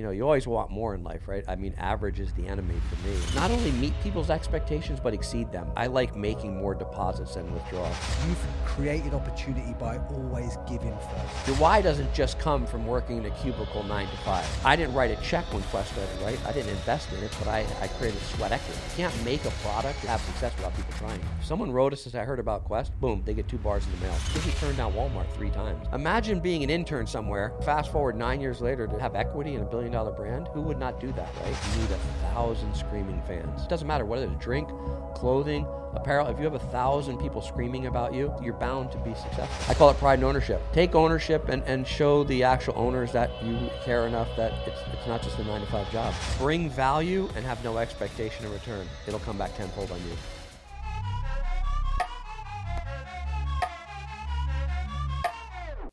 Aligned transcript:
you 0.00 0.06
know, 0.06 0.12
you 0.12 0.22
always 0.22 0.46
want 0.46 0.70
more 0.70 0.94
in 0.94 1.04
life, 1.04 1.28
right? 1.28 1.44
I 1.46 1.56
mean, 1.56 1.74
average 1.76 2.20
is 2.20 2.32
the 2.32 2.46
enemy 2.46 2.74
for 2.88 3.06
me. 3.06 3.14
Not 3.34 3.50
only 3.50 3.70
meet 3.72 3.92
people's 4.02 4.30
expectations, 4.30 4.98
but 4.98 5.12
exceed 5.12 5.52
them. 5.52 5.70
I 5.76 5.88
like 5.88 6.16
making 6.16 6.56
more 6.56 6.74
deposits 6.74 7.34
than 7.34 7.52
withdrawals. 7.52 7.94
You've 8.26 8.38
created 8.64 9.12
opportunity 9.12 9.74
by 9.78 9.98
always 10.08 10.56
giving 10.66 10.96
first. 10.96 11.46
Your 11.46 11.56
why 11.56 11.82
doesn't 11.82 12.14
just 12.14 12.38
come 12.38 12.66
from 12.66 12.86
working 12.86 13.18
in 13.18 13.26
a 13.26 13.30
cubicle 13.42 13.82
nine 13.82 14.08
to 14.08 14.16
five. 14.18 14.46
I 14.64 14.74
didn't 14.74 14.94
write 14.94 15.10
a 15.10 15.22
check 15.22 15.44
when 15.52 15.62
Quest 15.64 15.92
started, 15.92 16.22
right? 16.22 16.38
I 16.46 16.52
didn't 16.52 16.70
invest 16.70 17.12
in 17.12 17.22
it, 17.22 17.36
but 17.38 17.48
I, 17.48 17.66
I 17.82 17.88
created 17.88 18.22
sweat 18.22 18.52
equity. 18.52 18.80
You 18.96 19.04
can't 19.04 19.24
make 19.26 19.44
a 19.44 19.50
product 19.62 20.00
and 20.00 20.08
have 20.08 20.22
success 20.22 20.56
without 20.56 20.74
people 20.76 20.94
trying. 20.96 21.20
If 21.40 21.44
someone 21.44 21.70
wrote 21.72 21.92
us 21.92 22.06
as 22.06 22.14
I 22.14 22.24
heard 22.24 22.38
about 22.38 22.64
Quest, 22.64 22.98
boom, 23.02 23.22
they 23.26 23.34
get 23.34 23.48
two 23.48 23.58
bars 23.58 23.84
in 23.84 23.92
the 23.92 24.06
mail. 24.06 24.16
We 24.34 24.52
turned 24.52 24.78
down 24.78 24.94
Walmart 24.94 25.30
three 25.32 25.50
times. 25.50 25.86
Imagine 25.92 26.40
being 26.40 26.64
an 26.64 26.70
intern 26.70 27.06
somewhere, 27.06 27.52
fast 27.66 27.92
forward 27.92 28.16
nine 28.16 28.40
years 28.40 28.62
later 28.62 28.86
to 28.86 28.98
have 28.98 29.14
equity 29.14 29.56
in 29.56 29.60
a 29.60 29.66
billion 29.66 29.89
dollar 29.90 30.12
brand. 30.12 30.48
Who 30.48 30.60
would 30.62 30.78
not 30.78 31.00
do 31.00 31.12
that, 31.12 31.28
right? 31.42 31.56
You 31.74 31.82
need 31.82 31.90
a 31.90 31.98
thousand 32.32 32.74
screaming 32.74 33.22
fans. 33.26 33.62
It 33.62 33.68
doesn't 33.68 33.86
matter 33.86 34.04
whether 34.04 34.26
it's 34.26 34.42
drink, 34.42 34.68
clothing, 35.14 35.66
apparel. 35.94 36.28
If 36.28 36.38
you 36.38 36.44
have 36.44 36.54
a 36.54 36.58
thousand 36.58 37.18
people 37.18 37.42
screaming 37.42 37.86
about 37.86 38.14
you, 38.14 38.32
you're 38.42 38.54
bound 38.54 38.92
to 38.92 38.98
be 38.98 39.14
successful. 39.14 39.70
I 39.70 39.74
call 39.74 39.90
it 39.90 39.98
pride 39.98 40.14
and 40.14 40.24
ownership. 40.24 40.62
Take 40.72 40.94
ownership 40.94 41.48
and, 41.48 41.62
and 41.64 41.86
show 41.86 42.24
the 42.24 42.42
actual 42.42 42.74
owners 42.76 43.12
that 43.12 43.30
you 43.44 43.70
care 43.84 44.06
enough 44.06 44.28
that 44.36 44.52
it's, 44.66 44.80
it's 44.92 45.06
not 45.06 45.22
just 45.22 45.38
a 45.38 45.44
nine 45.44 45.60
to 45.60 45.66
five 45.66 45.90
job. 45.90 46.14
Bring 46.38 46.70
value 46.70 47.28
and 47.36 47.44
have 47.44 47.62
no 47.64 47.78
expectation 47.78 48.44
in 48.44 48.52
return. 48.52 48.86
It'll 49.06 49.20
come 49.20 49.38
back 49.38 49.56
tenfold 49.56 49.90
on 49.90 49.98
you. 49.98 50.16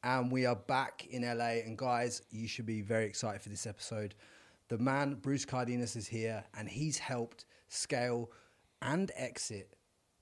And 0.07 0.31
we 0.31 0.45
are 0.45 0.55
back 0.55 1.05
in 1.09 1.23
LA. 1.23 1.59
And 1.65 1.77
guys, 1.77 2.21
you 2.31 2.47
should 2.47 2.65
be 2.65 2.81
very 2.81 3.03
excited 3.03 3.41
for 3.41 3.49
this 3.49 3.67
episode. 3.67 4.15
The 4.69 4.77
man, 4.77 5.15
Bruce 5.15 5.43
Cardenas, 5.43 5.97
is 5.97 6.07
here 6.07 6.45
and 6.57 6.69
he's 6.69 6.97
helped 6.97 7.43
scale 7.67 8.31
and 8.81 9.11
exit 9.17 9.73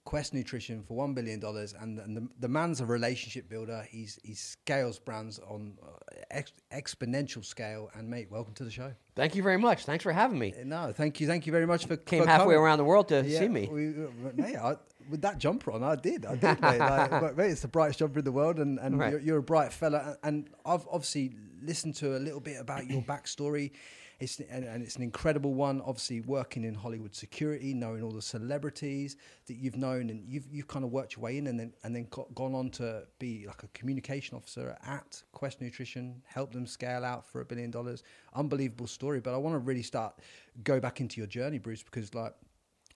Quest 0.04 0.34
Nutrition 0.34 0.82
for 0.82 1.08
$1 1.08 1.14
billion. 1.14 1.40
And, 1.80 2.00
and 2.00 2.18
the, 2.18 2.28
the 2.40 2.48
man's 2.48 2.82
a 2.82 2.86
relationship 2.88 3.48
builder. 3.48 3.86
He's, 3.88 4.20
he 4.24 4.34
scales 4.34 4.98
brands 4.98 5.38
on 5.48 5.78
uh, 5.84 5.90
ex- 6.31 6.54
exponential 6.74 7.46
scale. 7.46 7.92
And 7.94 8.09
mate, 8.09 8.31
welcome 8.31 8.56
to 8.56 8.64
the 8.64 8.72
show. 8.72 8.92
Thank 9.16 9.36
you 9.36 9.44
very 9.44 9.58
much. 9.58 9.86
Thanks 9.86 10.02
for 10.02 10.12
having 10.12 10.40
me. 10.40 10.52
No, 10.64 10.94
thank 10.94 11.20
you. 11.20 11.28
Thank 11.28 11.46
you 11.46 11.52
very 11.52 11.68
much 11.68 11.86
for 11.86 11.96
Came 11.96 12.24
for 12.24 12.30
halfway 12.30 12.56
coming. 12.56 12.58
around 12.59 12.80
the 12.80 12.86
world 12.86 13.08
to 13.09 13.24
Yeah, 13.24 13.38
see 13.40 13.48
me. 13.50 13.70
We, 13.72 13.94
mate, 14.34 14.56
I, 14.58 14.78
with 15.09 15.22
that 15.22 15.38
jumper 15.38 15.72
on, 15.72 15.84
I 15.84 15.95
did. 15.95 16.25
I 16.25 16.36
did, 16.36 16.61
mate. 16.61 16.80
Like, 16.80 17.09
but, 17.22 17.38
mate, 17.38 17.52
it's 17.52 17.61
the 17.61 17.67
brightest 17.67 18.00
jumper 18.00 18.20
in 18.20 18.25
the 18.25 18.31
world, 18.31 18.59
and, 18.59 18.80
and 18.80 18.98
Right. 19.00 19.12
you're, 19.12 19.20
you're 19.22 19.38
a 19.39 19.44
bright 19.44 19.72
fella. 19.73 20.17
And 20.23 20.50
I've 20.66 20.88
obviously 20.92 21.36
listened 21.62 21.95
to 21.97 22.16
a 22.17 22.20
little 22.20 22.39
bit 22.39 22.59
about 22.59 22.88
your 22.89 23.02
backstory. 23.02 23.72
It's 24.17 24.39
and, 24.39 24.64
and 24.64 24.81
it's 24.81 24.95
an 24.95 25.03
incredible 25.03 25.53
one. 25.56 25.81
Obviously, 25.81 26.22
working 26.22 26.64
in 26.64 26.73
Hollywood 26.73 27.14
security, 27.14 27.73
knowing 27.73 28.02
all 28.02 28.12
the 28.12 28.22
celebrities 28.22 29.17
that 29.47 29.56
you've 29.56 29.75
known, 29.75 30.09
and 30.09 30.23
you've 30.25 30.45
you've 30.50 30.70
kind 30.70 30.86
of 30.86 30.92
worked 30.92 31.17
your 31.17 31.23
way 31.23 31.38
in, 31.38 31.47
and 31.47 31.59
then 31.59 31.73
and 31.84 31.94
then 31.94 32.08
got, 32.12 32.34
gone 32.34 32.56
on 32.56 32.69
to 32.69 33.03
be 33.19 33.44
like 33.45 33.64
a 33.64 33.67
communication 33.73 34.38
officer 34.38 34.78
at 34.88 35.22
Quest 35.34 35.59
Nutrition, 35.59 36.22
help 36.25 36.53
them 36.53 36.66
scale 36.66 37.03
out 37.03 37.25
for 37.25 37.42
a 37.42 37.45
billion 37.45 37.72
dollars. 37.72 38.03
Unbelievable 38.34 38.88
story. 38.88 39.19
But 39.19 39.34
I 39.34 39.38
want 39.38 39.53
to 39.56 39.59
really 39.59 39.84
start 39.84 40.16
go 40.64 40.80
back 40.80 41.02
into 41.02 41.17
your 41.19 41.28
journey, 41.28 41.58
Bruce, 41.59 41.84
because 41.84 42.14
like 42.16 42.34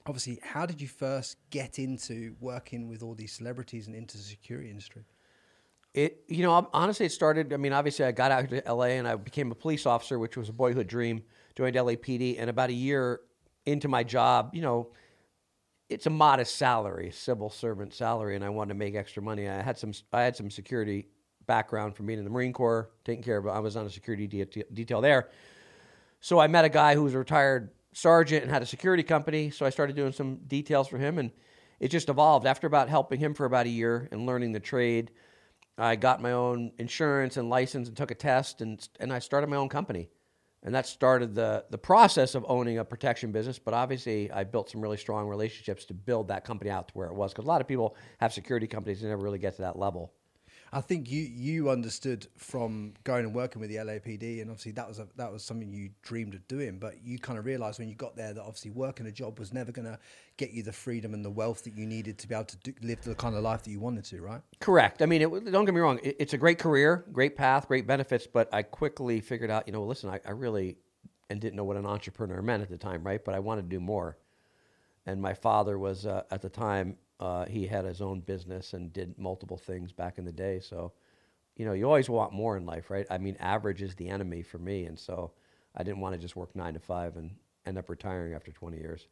obviously, 0.06 0.40
how 0.44 0.66
did 0.66 0.82
you 0.82 0.88
first 0.88 1.38
get 1.50 1.80
into 1.80 2.36
working 2.40 2.88
with 2.88 3.04
all 3.04 3.16
these 3.16 3.34
celebrities 3.34 3.88
and 3.88 3.96
into 3.96 4.18
the 4.18 4.24
security 4.24 4.70
industry? 4.70 5.04
It, 5.94 6.24
you 6.28 6.44
know, 6.44 6.70
honestly, 6.74 7.06
it 7.06 7.12
started. 7.12 7.52
I 7.52 7.58
mean, 7.58 7.74
obviously, 7.74 8.06
I 8.06 8.12
got 8.12 8.32
out 8.32 8.50
to 8.50 8.62
LA 8.68 8.98
and 8.98 9.08
I 9.08 9.16
became 9.16 9.52
a 9.52 9.56
police 9.56 9.86
officer, 9.86 10.20
which 10.20 10.38
was 10.38 10.50
a 10.50 10.54
boyhood 10.54 10.88
dream. 10.88 11.24
Joined 11.56 11.76
LAPD, 11.76 12.40
and 12.40 12.50
about 12.50 12.70
a 12.70 12.74
year 12.74 13.22
into 13.66 13.88
my 13.88 14.04
job, 14.04 14.52
you 14.54 14.62
know, 14.62 14.92
it's 15.90 16.06
a 16.06 16.10
modest 16.10 16.56
salary, 16.56 17.12
civil 17.12 17.50
servant 17.50 17.94
salary, 17.94 18.36
and 18.36 18.46
I 18.46 18.50
wanted 18.50 18.70
to 18.70 18.78
make 18.78 18.96
extra 18.96 19.22
money. 19.22 19.50
I 19.50 19.62
had 19.62 19.78
some, 19.78 19.92
I 20.14 20.22
had 20.22 20.36
some 20.36 20.50
security 20.52 21.08
background 21.48 21.96
from 21.96 22.06
being 22.06 22.20
in 22.20 22.26
the 22.26 22.32
Marine 22.32 22.54
Corps, 22.54 22.92
taking 23.04 23.24
care 23.24 23.38
of. 23.38 23.48
I 23.48 23.60
was 23.60 23.76
on 23.76 23.86
a 23.86 23.90
security 23.90 24.28
de- 24.28 24.64
detail 24.74 25.02
there, 25.02 25.30
so 26.22 26.40
I 26.40 26.48
met 26.48 26.64
a 26.64 26.70
guy 26.70 26.94
who 26.94 27.04
was 27.04 27.16
a 27.16 27.18
retired 27.18 27.72
sergeant 28.00 28.44
and 28.44 28.52
had 28.52 28.62
a 28.62 28.66
security 28.66 29.04
company. 29.04 29.50
So 29.50 29.66
I 29.66 29.70
started 29.70 29.96
doing 29.96 30.12
some 30.12 30.38
details 30.48 30.88
for 30.88 30.98
him, 30.98 31.18
and 31.18 31.32
it 31.80 31.90
just 31.90 32.10
evolved. 32.10 32.46
After 32.46 32.68
about 32.68 32.90
helping 32.90 33.20
him 33.20 33.34
for 33.34 33.46
about 33.46 33.66
a 33.66 33.70
year 33.70 34.08
and 34.12 34.26
learning 34.26 34.52
the 34.54 34.60
trade, 34.60 35.12
I 35.78 35.96
got 35.96 36.22
my 36.22 36.34
own 36.34 36.72
insurance 36.78 37.38
and 37.38 37.50
license 37.50 37.88
and 37.88 37.96
took 37.96 38.12
a 38.12 38.16
test, 38.16 38.62
and 38.62 38.88
and 39.00 39.14
I 39.14 39.20
started 39.20 39.48
my 39.48 39.56
own 39.58 39.70
company, 39.70 40.10
and 40.64 40.76
that 40.76 40.88
started 40.88 41.36
the 41.36 41.66
the 41.70 41.78
process 41.78 42.36
of 42.36 42.46
owning 42.48 42.80
a 42.80 42.86
protection 42.86 43.32
business. 43.32 43.60
But 43.60 43.74
obviously, 43.74 44.32
I 44.32 44.44
built 44.44 44.70
some 44.70 44.82
really 44.82 44.98
strong 44.98 45.28
relationships 45.28 45.86
to 45.86 45.94
build 45.94 46.28
that 46.28 46.44
company 46.44 46.70
out 46.70 46.90
to 46.90 46.94
where 46.94 47.08
it 47.08 47.16
was. 47.16 47.32
Because 47.32 47.46
a 47.46 47.48
lot 47.48 47.62
of 47.62 47.68
people 47.68 47.96
have 48.20 48.34
security 48.34 48.68
companies 48.68 49.02
and 49.02 49.10
never 49.10 49.24
really 49.24 49.40
get 49.40 49.56
to 49.56 49.62
that 49.62 49.78
level. 49.80 50.14
I 50.72 50.82
think 50.82 51.10
you 51.10 51.22
you 51.22 51.70
understood 51.70 52.28
from 52.38 52.94
going 53.04 53.26
and 53.26 53.34
working 53.34 53.60
with 53.60 53.70
the 53.70 53.78
LAPD, 53.78 54.42
and 54.42 54.52
obviously 54.52 54.74
that 54.74 54.88
was 54.88 55.00
a, 55.00 55.08
that 55.16 55.32
was 55.32 55.44
something 55.44 55.72
you 55.74 55.90
dreamed 56.02 56.36
of 56.36 56.48
doing. 56.48 56.78
But 56.78 57.04
you 57.04 57.18
kind 57.18 57.40
of 57.40 57.46
realised 57.46 57.80
when 57.80 57.90
you 57.90 57.96
got 57.96 58.16
there 58.16 58.34
that 58.34 58.42
obviously 58.42 58.72
working 58.72 59.08
a 59.08 59.12
job 59.12 59.40
was 59.40 59.54
never 59.54 59.72
going 59.72 59.88
to 59.88 59.98
get 60.38 60.52
you 60.52 60.64
the 60.64 60.72
freedom 60.72 61.14
and 61.14 61.26
the 61.26 61.30
wealth 61.30 61.64
that 61.64 61.76
you 61.76 61.86
needed 61.86 62.18
to 62.20 62.28
be 62.28 62.36
able 62.36 62.46
to 62.46 62.58
do, 62.58 62.74
live 62.82 63.02
the 63.02 63.16
kind 63.16 63.36
of 63.36 63.44
life 63.44 63.64
that 63.64 63.72
you 63.72 63.80
wanted 63.80 64.06
to, 64.06 64.22
right? 64.22 64.42
Correct. 64.60 65.02
I 65.02 65.06
mean, 65.06 65.22
it, 65.22 65.52
don't 65.52 65.66
get 65.66 65.74
me 65.74 65.82
wrong. 65.82 66.00
It, 66.04 66.18
it's 66.20 66.34
a 66.34 66.38
great 66.38 66.60
career, 66.60 67.06
great 67.12 67.36
path, 67.36 67.68
great 67.68 67.88
benefits. 67.88 68.28
But 68.28 68.54
I 68.54 68.62
quickly 68.62 69.22
figured 69.22 69.50
out, 69.50 69.68
you 69.68 69.74
know, 69.74 69.84
listen, 69.84 70.10
I, 70.10 70.20
I 70.26 70.32
really 70.32 70.78
and 71.30 71.40
didn't 71.40 71.56
know 71.56 71.64
what 71.64 71.78
an 71.78 71.86
entrepreneur 71.86 72.42
meant 72.42 72.64
at 72.64 72.70
the 72.70 72.78
time, 72.78 73.04
right? 73.04 73.24
But 73.24 73.36
I 73.36 73.40
wanted 73.40 73.64
to 73.64 73.70
do 73.70 73.80
more. 73.80 74.18
And 75.06 75.22
my 75.22 75.34
father 75.34 75.78
was 75.78 76.06
uh, 76.06 76.24
at 76.32 76.42
the 76.42 76.50
time 76.50 76.98
uh, 77.20 77.46
he 77.46 77.68
had 77.68 77.86
his 77.86 78.02
own 78.02 78.22
business 78.22 78.74
and 78.74 78.94
did 78.94 79.18
multiple 79.18 79.58
things 79.58 79.92
back 79.92 80.18
in 80.18 80.26
the 80.26 80.32
day. 80.32 80.60
So, 80.60 80.94
you 81.56 81.66
know, 81.66 81.74
you 81.74 81.86
always 81.86 82.10
want 82.10 82.32
more 82.32 82.56
in 82.56 82.66
life, 82.66 82.90
right? 82.90 83.06
I 83.10 83.18
mean, 83.18 83.36
average 83.40 83.82
is 83.82 83.96
the 83.96 84.10
enemy 84.10 84.42
for 84.42 84.58
me, 84.58 84.86
and 84.86 84.98
so 84.98 85.32
I 85.76 85.84
didn't 85.84 86.00
want 86.00 86.16
to 86.16 86.22
just 86.22 86.36
work 86.36 86.56
nine 86.56 86.74
to 86.74 86.80
five 86.80 87.18
and 87.18 87.32
end 87.66 87.78
up 87.78 87.90
retiring 87.90 88.34
after 88.34 88.52
twenty 88.52 88.78
years. 88.78 89.08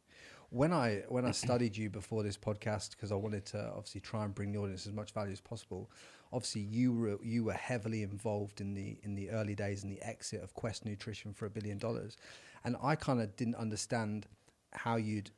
When 0.50 0.72
I 0.72 1.02
when 1.08 1.26
I 1.26 1.32
studied 1.32 1.76
you 1.76 1.90
before 1.90 2.22
this 2.22 2.38
podcast, 2.38 2.92
because 2.92 3.12
I 3.12 3.16
wanted 3.16 3.44
to 3.46 3.70
obviously 3.76 4.00
try 4.00 4.24
and 4.24 4.34
bring 4.34 4.52
the 4.52 4.58
audience 4.58 4.86
as 4.86 4.94
much 4.94 5.12
value 5.12 5.32
as 5.32 5.42
possible. 5.42 5.90
Obviously, 6.32 6.62
you 6.62 6.92
were 6.94 7.18
you 7.22 7.44
were 7.44 7.52
heavily 7.52 8.02
involved 8.02 8.62
in 8.62 8.72
the 8.72 8.98
in 9.02 9.14
the 9.14 9.28
early 9.28 9.54
days 9.54 9.84
in 9.84 9.90
the 9.90 10.00
exit 10.00 10.42
of 10.42 10.54
Quest 10.54 10.86
Nutrition 10.86 11.34
for 11.34 11.44
a 11.44 11.50
billion 11.50 11.76
dollars, 11.76 12.16
and 12.64 12.76
I 12.82 12.94
kind 12.96 13.20
of 13.20 13.36
didn't 13.36 13.56
understand 13.56 14.26
how 14.72 14.96
you'd 14.96 15.30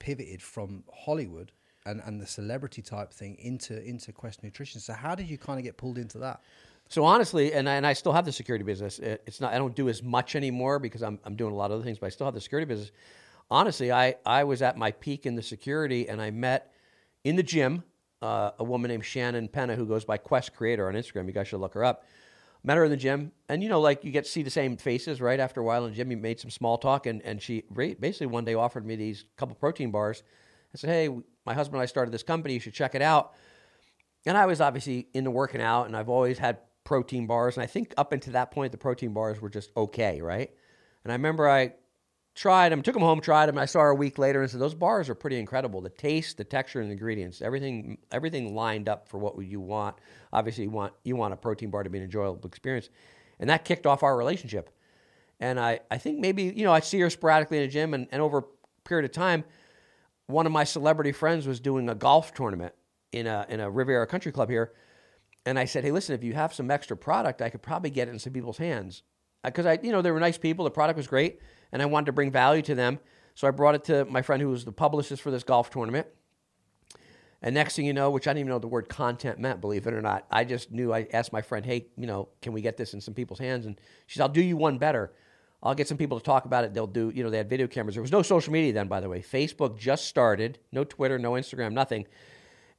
pivoted 0.00 0.42
from 0.42 0.82
Hollywood 0.92 1.52
and, 1.86 2.00
and 2.04 2.20
the 2.20 2.26
celebrity 2.26 2.82
type 2.82 3.12
thing 3.12 3.36
into 3.38 3.82
into 3.82 4.12
Quest 4.12 4.42
Nutrition. 4.42 4.80
So 4.80 4.92
how 4.92 5.14
did 5.14 5.28
you 5.28 5.38
kind 5.38 5.58
of 5.58 5.64
get 5.64 5.76
pulled 5.76 5.98
into 5.98 6.18
that? 6.18 6.40
So 6.88 7.04
honestly, 7.04 7.52
and 7.52 7.68
I, 7.68 7.74
and 7.74 7.86
I 7.86 7.92
still 7.92 8.12
have 8.12 8.24
the 8.24 8.32
security 8.32 8.64
business. 8.64 8.98
It, 8.98 9.22
it's 9.24 9.40
not 9.40 9.54
I 9.54 9.58
don't 9.58 9.76
do 9.76 9.88
as 9.88 10.02
much 10.02 10.34
anymore 10.34 10.78
because 10.78 11.02
I'm 11.02 11.18
I'm 11.24 11.36
doing 11.36 11.52
a 11.52 11.56
lot 11.56 11.66
of 11.66 11.76
other 11.76 11.84
things, 11.84 11.98
but 11.98 12.06
I 12.06 12.10
still 12.10 12.26
have 12.26 12.34
the 12.34 12.40
security 12.40 12.66
business. 12.66 12.90
Honestly, 13.50 13.92
I 13.92 14.16
I 14.26 14.44
was 14.44 14.62
at 14.62 14.76
my 14.76 14.90
peak 14.90 15.26
in 15.26 15.36
the 15.36 15.42
security, 15.42 16.08
and 16.08 16.20
I 16.20 16.30
met 16.30 16.72
in 17.24 17.36
the 17.36 17.42
gym 17.42 17.84
uh, 18.22 18.50
a 18.58 18.64
woman 18.64 18.90
named 18.90 19.04
Shannon 19.04 19.48
Penna 19.48 19.76
who 19.76 19.86
goes 19.86 20.04
by 20.04 20.18
Quest 20.18 20.54
Creator 20.54 20.88
on 20.88 20.94
Instagram. 20.94 21.26
You 21.26 21.32
guys 21.32 21.48
should 21.48 21.60
look 21.60 21.74
her 21.74 21.84
up. 21.84 22.04
Met 22.62 22.76
her 22.76 22.84
in 22.84 22.90
the 22.90 22.96
gym, 22.96 23.32
and 23.48 23.62
you 23.62 23.70
know, 23.70 23.80
like 23.80 24.04
you 24.04 24.10
get 24.10 24.24
to 24.24 24.30
see 24.30 24.42
the 24.42 24.50
same 24.50 24.76
faces, 24.76 25.18
right? 25.18 25.40
After 25.40 25.62
a 25.62 25.64
while 25.64 25.86
in 25.86 25.92
the 25.92 25.96
gym, 25.96 26.10
you 26.10 26.18
made 26.18 26.38
some 26.38 26.50
small 26.50 26.76
talk, 26.76 27.06
and 27.06 27.22
and 27.22 27.40
she 27.40 27.64
basically 27.70 28.26
one 28.26 28.44
day 28.44 28.52
offered 28.52 28.84
me 28.84 28.96
these 28.96 29.24
couple 29.38 29.54
protein 29.54 29.90
bars. 29.90 30.22
I 30.74 30.78
said, 30.78 30.90
"Hey, 30.90 31.08
my 31.44 31.54
husband 31.54 31.76
and 31.76 31.82
I 31.82 31.86
started 31.86 32.12
this 32.12 32.22
company. 32.22 32.54
You 32.54 32.60
should 32.60 32.74
check 32.74 32.94
it 32.94 33.02
out." 33.02 33.34
And 34.26 34.36
I 34.36 34.46
was 34.46 34.60
obviously 34.60 35.08
into 35.14 35.30
working 35.30 35.60
out, 35.60 35.86
and 35.86 35.96
I've 35.96 36.08
always 36.08 36.38
had 36.38 36.58
protein 36.84 37.26
bars. 37.26 37.56
And 37.56 37.64
I 37.64 37.66
think 37.66 37.94
up 37.96 38.12
until 38.12 38.34
that 38.34 38.50
point, 38.50 38.72
the 38.72 38.78
protein 38.78 39.12
bars 39.12 39.40
were 39.40 39.48
just 39.48 39.70
okay, 39.76 40.20
right? 40.20 40.50
And 41.04 41.12
I 41.12 41.14
remember 41.14 41.48
I 41.48 41.74
tried 42.34 42.70
them, 42.70 42.82
took 42.82 42.94
them 42.94 43.02
home, 43.02 43.20
tried 43.20 43.46
them. 43.46 43.58
I 43.58 43.64
saw 43.64 43.80
her 43.80 43.90
a 43.90 43.94
week 43.94 44.18
later 44.18 44.42
and 44.42 44.50
said, 44.50 44.60
"Those 44.60 44.74
bars 44.74 45.08
are 45.08 45.14
pretty 45.14 45.38
incredible. 45.38 45.80
The 45.80 45.88
taste, 45.88 46.36
the 46.36 46.44
texture, 46.44 46.80
and 46.80 46.88
the 46.88 46.92
ingredients, 46.92 47.42
everything, 47.42 47.98
everything 48.12 48.54
lined 48.54 48.88
up 48.88 49.08
for 49.08 49.18
what 49.18 49.38
you 49.44 49.60
want. 49.60 49.96
Obviously, 50.32 50.64
you 50.64 50.70
want 50.70 50.92
you 51.02 51.16
want 51.16 51.34
a 51.34 51.36
protein 51.36 51.70
bar 51.70 51.82
to 51.82 51.90
be 51.90 51.98
an 51.98 52.04
enjoyable 52.04 52.46
experience." 52.46 52.90
And 53.38 53.48
that 53.48 53.64
kicked 53.64 53.86
off 53.86 54.02
our 54.02 54.16
relationship. 54.16 54.70
And 55.40 55.58
I, 55.58 55.80
I 55.90 55.96
think 55.96 56.18
maybe 56.18 56.44
you 56.44 56.64
know 56.64 56.72
I 56.72 56.80
see 56.80 57.00
her 57.00 57.08
sporadically 57.10 57.58
in 57.58 57.62
the 57.64 57.68
gym, 57.68 57.94
and, 57.94 58.06
and 58.12 58.20
over 58.20 58.38
a 58.38 58.44
period 58.84 59.06
of 59.06 59.12
time, 59.12 59.44
one 60.30 60.46
of 60.46 60.52
my 60.52 60.64
celebrity 60.64 61.12
friends 61.12 61.46
was 61.46 61.60
doing 61.60 61.88
a 61.88 61.94
golf 61.94 62.34
tournament 62.34 62.74
in 63.12 63.26
a 63.26 63.46
in 63.48 63.60
a 63.60 63.70
Riviera 63.70 64.06
Country 64.06 64.32
Club 64.32 64.48
here, 64.48 64.72
and 65.44 65.58
I 65.58 65.64
said, 65.64 65.84
"Hey, 65.84 65.90
listen, 65.90 66.14
if 66.14 66.24
you 66.24 66.34
have 66.34 66.54
some 66.54 66.70
extra 66.70 66.96
product, 66.96 67.42
I 67.42 67.50
could 67.50 67.62
probably 67.62 67.90
get 67.90 68.08
it 68.08 68.12
in 68.12 68.18
some 68.18 68.32
people's 68.32 68.58
hands 68.58 69.02
uh, 69.44 69.48
because 69.48 69.66
I, 69.66 69.78
you 69.82 69.92
know, 69.92 70.02
they 70.02 70.10
were 70.10 70.20
nice 70.20 70.38
people. 70.38 70.64
The 70.64 70.70
product 70.70 70.96
was 70.96 71.06
great, 71.06 71.40
and 71.72 71.82
I 71.82 71.86
wanted 71.86 72.06
to 72.06 72.12
bring 72.12 72.30
value 72.30 72.62
to 72.62 72.74
them. 72.74 72.98
So 73.34 73.48
I 73.48 73.50
brought 73.50 73.74
it 73.74 73.84
to 73.84 74.04
my 74.06 74.22
friend 74.22 74.42
who 74.42 74.48
was 74.48 74.64
the 74.64 74.72
publicist 74.72 75.22
for 75.22 75.30
this 75.30 75.44
golf 75.44 75.70
tournament. 75.70 76.06
And 77.42 77.54
next 77.54 77.74
thing 77.74 77.86
you 77.86 77.94
know, 77.94 78.10
which 78.10 78.26
I 78.26 78.32
didn't 78.32 78.40
even 78.40 78.50
know 78.50 78.58
the 78.58 78.68
word 78.68 78.90
content 78.90 79.38
meant, 79.38 79.62
believe 79.62 79.86
it 79.86 79.94
or 79.94 80.02
not, 80.02 80.26
I 80.30 80.44
just 80.44 80.70
knew. 80.70 80.92
I 80.92 81.06
asked 81.12 81.32
my 81.32 81.40
friend, 81.40 81.64
"Hey, 81.64 81.86
you 81.96 82.06
know, 82.06 82.28
can 82.42 82.52
we 82.52 82.60
get 82.60 82.76
this 82.76 82.92
in 82.92 83.00
some 83.00 83.14
people's 83.14 83.38
hands?" 83.38 83.66
And 83.66 83.80
she 84.06 84.18
said, 84.18 84.24
"I'll 84.24 84.28
do 84.28 84.42
you 84.42 84.56
one 84.56 84.78
better. 84.78 85.12
I'll 85.62 85.74
get 85.74 85.88
some 85.88 85.98
people 85.98 86.18
to 86.18 86.24
talk 86.24 86.46
about 86.46 86.64
it. 86.64 86.72
They'll 86.72 86.86
do, 86.86 87.12
you 87.14 87.22
know, 87.22 87.30
they 87.30 87.36
had 87.36 87.50
video 87.50 87.66
cameras. 87.66 87.94
There 87.94 88.02
was 88.02 88.12
no 88.12 88.22
social 88.22 88.52
media 88.52 88.72
then, 88.72 88.88
by 88.88 89.00
the 89.00 89.08
way. 89.08 89.20
Facebook 89.20 89.78
just 89.78 90.06
started, 90.06 90.58
no 90.72 90.84
Twitter, 90.84 91.18
no 91.18 91.32
Instagram, 91.32 91.72
nothing. 91.72 92.06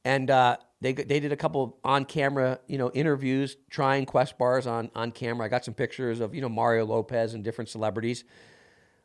And 0.04 0.30
uh, 0.30 0.56
they 0.80 0.92
they 0.92 1.20
did 1.20 1.30
a 1.30 1.36
couple 1.36 1.78
on 1.84 2.04
camera, 2.04 2.58
you 2.66 2.76
know, 2.76 2.90
interviews 2.90 3.56
trying 3.70 4.04
Quest 4.04 4.36
bars 4.36 4.66
on 4.66 4.90
on 4.96 5.12
camera. 5.12 5.46
I 5.46 5.48
got 5.48 5.64
some 5.64 5.74
pictures 5.74 6.18
of 6.20 6.34
you 6.34 6.40
know 6.40 6.48
Mario 6.48 6.84
Lopez 6.84 7.34
and 7.34 7.44
different 7.44 7.68
celebrities, 7.68 8.24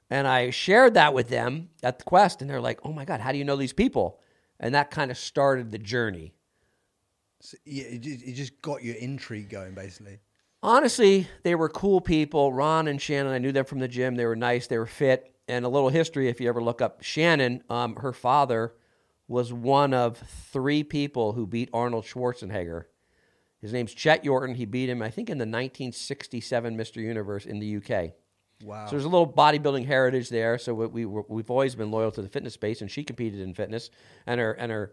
and 0.09 0.27
I 0.27 0.49
shared 0.49 0.95
that 0.95 1.13
with 1.13 1.29
them 1.29 1.69
at 1.83 1.99
the 1.99 2.03
Quest, 2.03 2.41
and 2.41 2.49
they're 2.49 2.59
like, 2.59 2.79
"Oh 2.83 2.93
my 2.93 3.05
God, 3.05 3.21
how 3.21 3.31
do 3.31 3.37
you 3.37 3.45
know 3.45 3.55
these 3.55 3.73
people?" 3.73 4.19
And 4.59 4.73
that 4.73 4.89
kind 4.89 5.11
of 5.11 5.19
started 5.19 5.71
the 5.71 5.77
journey. 5.77 6.33
So, 7.41 7.57
yeah, 7.63 7.83
it, 7.83 8.03
it 8.03 8.33
just 8.33 8.59
got 8.63 8.83
your 8.83 8.95
intrigue 8.95 9.49
going, 9.49 9.75
basically. 9.75 10.17
Honestly, 10.67 11.29
they 11.43 11.55
were 11.55 11.69
cool 11.69 12.01
people. 12.01 12.51
Ron 12.51 12.89
and 12.89 13.01
Shannon, 13.01 13.31
I 13.31 13.37
knew 13.37 13.53
them 13.53 13.63
from 13.63 13.79
the 13.79 13.87
gym. 13.87 14.15
They 14.15 14.25
were 14.25 14.35
nice. 14.35 14.67
They 14.67 14.77
were 14.77 14.85
fit. 14.85 15.33
And 15.47 15.63
a 15.63 15.69
little 15.69 15.87
history, 15.87 16.27
if 16.27 16.41
you 16.41 16.49
ever 16.49 16.61
look 16.61 16.81
up 16.81 17.01
Shannon, 17.01 17.63
um, 17.69 17.95
her 17.95 18.11
father 18.11 18.73
was 19.29 19.53
one 19.53 19.93
of 19.93 20.17
three 20.51 20.83
people 20.83 21.31
who 21.31 21.47
beat 21.47 21.69
Arnold 21.71 22.03
Schwarzenegger. 22.03 22.83
His 23.61 23.71
name's 23.71 23.93
Chet 23.93 24.25
Yorton. 24.25 24.57
He 24.57 24.65
beat 24.65 24.89
him, 24.89 25.01
I 25.01 25.09
think, 25.09 25.29
in 25.29 25.37
the 25.37 25.43
1967 25.43 26.75
Mr. 26.75 26.97
Universe 26.97 27.45
in 27.45 27.59
the 27.59 27.77
UK. 27.77 28.11
Wow. 28.61 28.87
So 28.87 28.91
there's 28.91 29.05
a 29.05 29.09
little 29.09 29.31
bodybuilding 29.31 29.85
heritage 29.85 30.27
there. 30.27 30.57
So 30.57 30.73
we, 30.73 31.05
we 31.05 31.23
we've 31.29 31.49
always 31.49 31.75
been 31.75 31.91
loyal 31.91 32.11
to 32.11 32.21
the 32.21 32.27
fitness 32.27 32.55
space, 32.55 32.81
and 32.81 32.91
she 32.91 33.05
competed 33.05 33.39
in 33.39 33.53
fitness, 33.53 33.89
and 34.25 34.41
her 34.41 34.51
and 34.51 34.69
her 34.69 34.91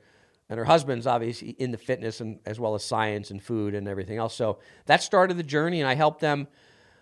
and 0.49 0.58
her 0.58 0.64
husband's 0.64 1.06
obviously 1.06 1.50
in 1.50 1.70
the 1.70 1.79
fitness 1.79 2.20
and 2.20 2.38
as 2.44 2.61
well 2.61 2.75
as 2.75 2.85
science 2.85 3.31
and 3.31 3.43
food 3.43 3.75
and 3.75 3.88
everything 3.88 4.19
else. 4.19 4.35
So 4.35 4.58
that 4.87 5.02
started 5.02 5.37
the 5.37 5.43
journey, 5.43 5.81
and 5.81 5.88
I 5.88 5.94
helped 5.94 6.20
them. 6.20 6.49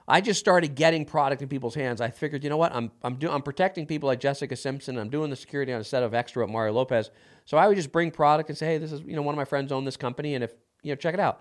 I 0.07 0.21
just 0.21 0.41
started 0.41 0.75
getting 0.75 1.05
product 1.05 1.43
in 1.43 1.49
people's 1.49 1.75
hands. 1.75 2.01
I 2.01 2.11
figured, 2.11 2.43
you 2.43 2.51
know 2.51 2.57
what, 2.57 2.75
I'm 2.75 2.91
I'm 3.03 3.17
do, 3.17 3.31
I'm 3.31 3.43
protecting 3.43 3.87
people 3.87 4.09
like 4.09 4.21
Jessica 4.21 4.57
Simpson. 4.57 4.99
I'm 4.99 5.11
doing 5.11 5.31
the 5.31 5.37
security 5.37 5.73
on 5.73 5.81
a 5.81 5.85
set 5.85 6.03
of 6.03 6.15
extra 6.15 6.45
at 6.45 6.51
Mario 6.51 6.73
Lopez. 6.73 7.11
So 7.45 7.57
I 7.57 7.67
would 7.69 7.77
just 7.77 7.93
bring 7.93 8.11
product 8.11 8.49
and 8.49 8.59
say, 8.59 8.67
hey, 8.67 8.79
this 8.79 8.93
is 8.93 9.01
you 9.03 9.17
know 9.17 9.23
one 9.23 9.35
of 9.35 9.39
my 9.39 9.45
friends 9.45 9.73
own 9.73 9.85
this 9.85 9.97
company, 9.97 10.35
and 10.35 10.45
if 10.45 10.53
you 10.83 10.93
know 10.93 10.97
check 10.97 11.15
it 11.15 11.21
out. 11.21 11.41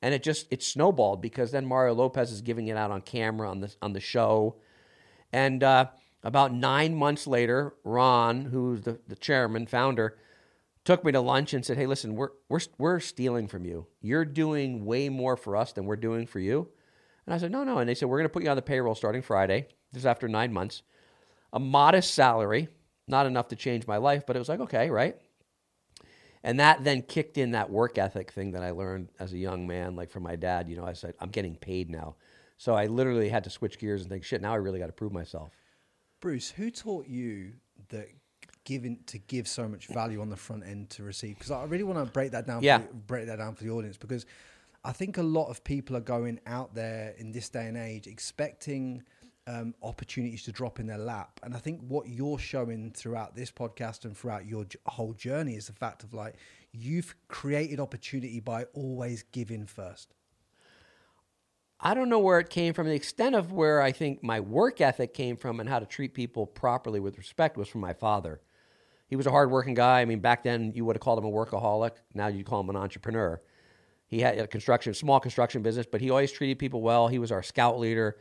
And 0.00 0.12
it 0.12 0.22
just 0.22 0.46
it 0.50 0.62
snowballed 0.62 1.22
because 1.22 1.52
then 1.52 1.64
Mario 1.64 1.94
Lopez 1.94 2.32
is 2.32 2.40
giving 2.40 2.66
it 2.66 2.76
out 2.76 2.90
on 2.90 3.02
camera 3.02 3.48
on 3.48 3.60
the 3.60 3.74
on 3.80 3.92
the 3.92 4.00
show. 4.00 4.56
And 5.32 5.62
uh, 5.62 5.86
about 6.22 6.52
nine 6.52 6.94
months 6.94 7.26
later, 7.26 7.74
Ron, 7.84 8.46
who's 8.46 8.82
the, 8.82 8.98
the 9.08 9.16
chairman, 9.16 9.66
founder, 9.66 10.18
took 10.84 11.04
me 11.04 11.12
to 11.12 11.20
lunch 11.20 11.54
and 11.54 11.64
said, 11.64 11.76
"Hey, 11.76 11.86
listen, 11.86 12.16
we're 12.16 12.30
we're 12.48 12.60
we're 12.78 13.00
stealing 13.00 13.48
from 13.48 13.64
you. 13.64 13.86
You're 14.00 14.24
doing 14.24 14.84
way 14.84 15.08
more 15.08 15.36
for 15.36 15.56
us 15.56 15.72
than 15.72 15.86
we're 15.86 15.96
doing 15.96 16.26
for 16.26 16.40
you." 16.40 16.68
And 17.26 17.34
I 17.34 17.38
said, 17.38 17.52
"No, 17.52 17.64
no." 17.64 17.78
And 17.78 17.88
they 17.88 17.94
said, 17.94 18.08
"We're 18.08 18.18
going 18.18 18.28
to 18.28 18.32
put 18.32 18.42
you 18.42 18.50
on 18.50 18.56
the 18.56 18.62
payroll 18.62 18.94
starting 18.94 19.22
Friday. 19.22 19.68
This 19.92 20.02
is 20.02 20.06
after 20.06 20.28
nine 20.28 20.52
months, 20.52 20.82
a 21.52 21.60
modest 21.60 22.14
salary, 22.14 22.68
not 23.06 23.26
enough 23.26 23.48
to 23.48 23.56
change 23.56 23.86
my 23.86 23.98
life, 23.98 24.24
but 24.26 24.36
it 24.36 24.38
was 24.38 24.48
like, 24.48 24.60
okay, 24.60 24.90
right." 24.90 25.16
And 26.44 26.58
that 26.58 26.82
then 26.82 27.02
kicked 27.02 27.38
in 27.38 27.52
that 27.52 27.70
work 27.70 27.98
ethic 27.98 28.32
thing 28.32 28.50
that 28.52 28.64
I 28.64 28.72
learned 28.72 29.10
as 29.20 29.32
a 29.32 29.38
young 29.38 29.66
man, 29.68 29.94
like 29.94 30.10
from 30.10 30.24
my 30.24 30.34
dad. 30.34 30.68
You 30.68 30.76
know, 30.76 30.84
I 30.84 30.94
said, 30.94 31.14
"I'm 31.20 31.30
getting 31.30 31.54
paid 31.54 31.90
now." 31.90 32.16
So 32.56 32.74
I 32.74 32.86
literally 32.86 33.28
had 33.28 33.44
to 33.44 33.50
switch 33.50 33.78
gears 33.78 34.02
and 34.02 34.10
think, 34.10 34.24
"Shit, 34.24 34.42
now 34.42 34.52
I 34.52 34.56
really 34.56 34.80
got 34.80 34.86
to 34.86 34.92
prove 34.92 35.12
myself." 35.12 35.52
Bruce, 36.20 36.50
who 36.50 36.70
taught 36.70 37.08
you 37.08 37.54
that 37.88 38.08
giving 38.64 38.98
to 39.06 39.18
give 39.18 39.48
so 39.48 39.68
much 39.68 39.86
value 39.88 40.20
on 40.20 40.30
the 40.30 40.36
front 40.36 40.64
end 40.64 40.90
to 40.90 41.02
receive? 41.02 41.36
Because 41.36 41.50
I 41.50 41.64
really 41.64 41.84
want 41.84 42.04
to 42.04 42.10
break 42.10 42.32
that 42.32 42.46
down. 42.46 42.62
Yeah. 42.62 42.78
For, 42.78 42.94
break 42.94 43.26
that 43.26 43.36
down 43.36 43.54
for 43.54 43.64
the 43.64 43.70
audience 43.70 43.96
because 43.96 44.26
I 44.84 44.92
think 44.92 45.18
a 45.18 45.22
lot 45.22 45.48
of 45.48 45.62
people 45.62 45.96
are 45.96 46.00
going 46.00 46.40
out 46.46 46.74
there 46.74 47.14
in 47.18 47.32
this 47.32 47.48
day 47.48 47.66
and 47.66 47.76
age 47.76 48.06
expecting 48.06 49.04
um, 49.46 49.74
opportunities 49.82 50.42
to 50.44 50.52
drop 50.52 50.80
in 50.80 50.86
their 50.86 50.98
lap, 50.98 51.40
and 51.42 51.54
I 51.54 51.58
think 51.58 51.80
what 51.88 52.08
you're 52.08 52.38
showing 52.38 52.92
throughout 52.92 53.34
this 53.34 53.50
podcast 53.50 54.04
and 54.04 54.16
throughout 54.16 54.46
your 54.46 54.64
j- 54.64 54.78
whole 54.86 55.14
journey 55.14 55.56
is 55.56 55.66
the 55.66 55.72
fact 55.72 56.04
of 56.04 56.14
like 56.14 56.36
you've 56.72 57.14
created 57.28 57.80
opportunity 57.80 58.40
by 58.40 58.64
always 58.72 59.24
giving 59.32 59.66
first. 59.66 60.14
I 61.80 61.94
don't 61.94 62.08
know 62.08 62.20
where 62.20 62.38
it 62.38 62.48
came 62.50 62.72
from. 62.74 62.86
The 62.86 62.94
extent 62.94 63.34
of 63.34 63.50
where 63.50 63.82
I 63.82 63.90
think 63.90 64.22
my 64.22 64.38
work 64.38 64.80
ethic 64.80 65.14
came 65.14 65.36
from 65.36 65.58
and 65.58 65.68
how 65.68 65.80
to 65.80 65.86
treat 65.86 66.14
people 66.14 66.46
properly 66.46 67.00
with 67.00 67.18
respect 67.18 67.56
was 67.56 67.66
from 67.66 67.80
my 67.80 67.92
father. 67.92 68.40
He 69.12 69.16
was 69.16 69.26
a 69.26 69.30
hardworking 69.30 69.74
guy. 69.74 70.00
I 70.00 70.06
mean, 70.06 70.20
back 70.20 70.42
then 70.42 70.72
you 70.74 70.86
would 70.86 70.96
have 70.96 71.02
called 71.02 71.18
him 71.18 71.26
a 71.26 71.30
workaholic. 71.30 71.90
Now 72.14 72.28
you'd 72.28 72.46
call 72.46 72.60
him 72.60 72.70
an 72.70 72.76
entrepreneur. 72.76 73.42
He 74.06 74.20
had 74.20 74.38
a 74.38 74.46
construction, 74.46 74.94
small 74.94 75.20
construction 75.20 75.60
business, 75.60 75.84
but 75.84 76.00
he 76.00 76.08
always 76.08 76.32
treated 76.32 76.58
people 76.58 76.80
well. 76.80 77.08
He 77.08 77.18
was 77.18 77.30
our 77.30 77.42
scout 77.42 77.78
leader. 77.78 78.16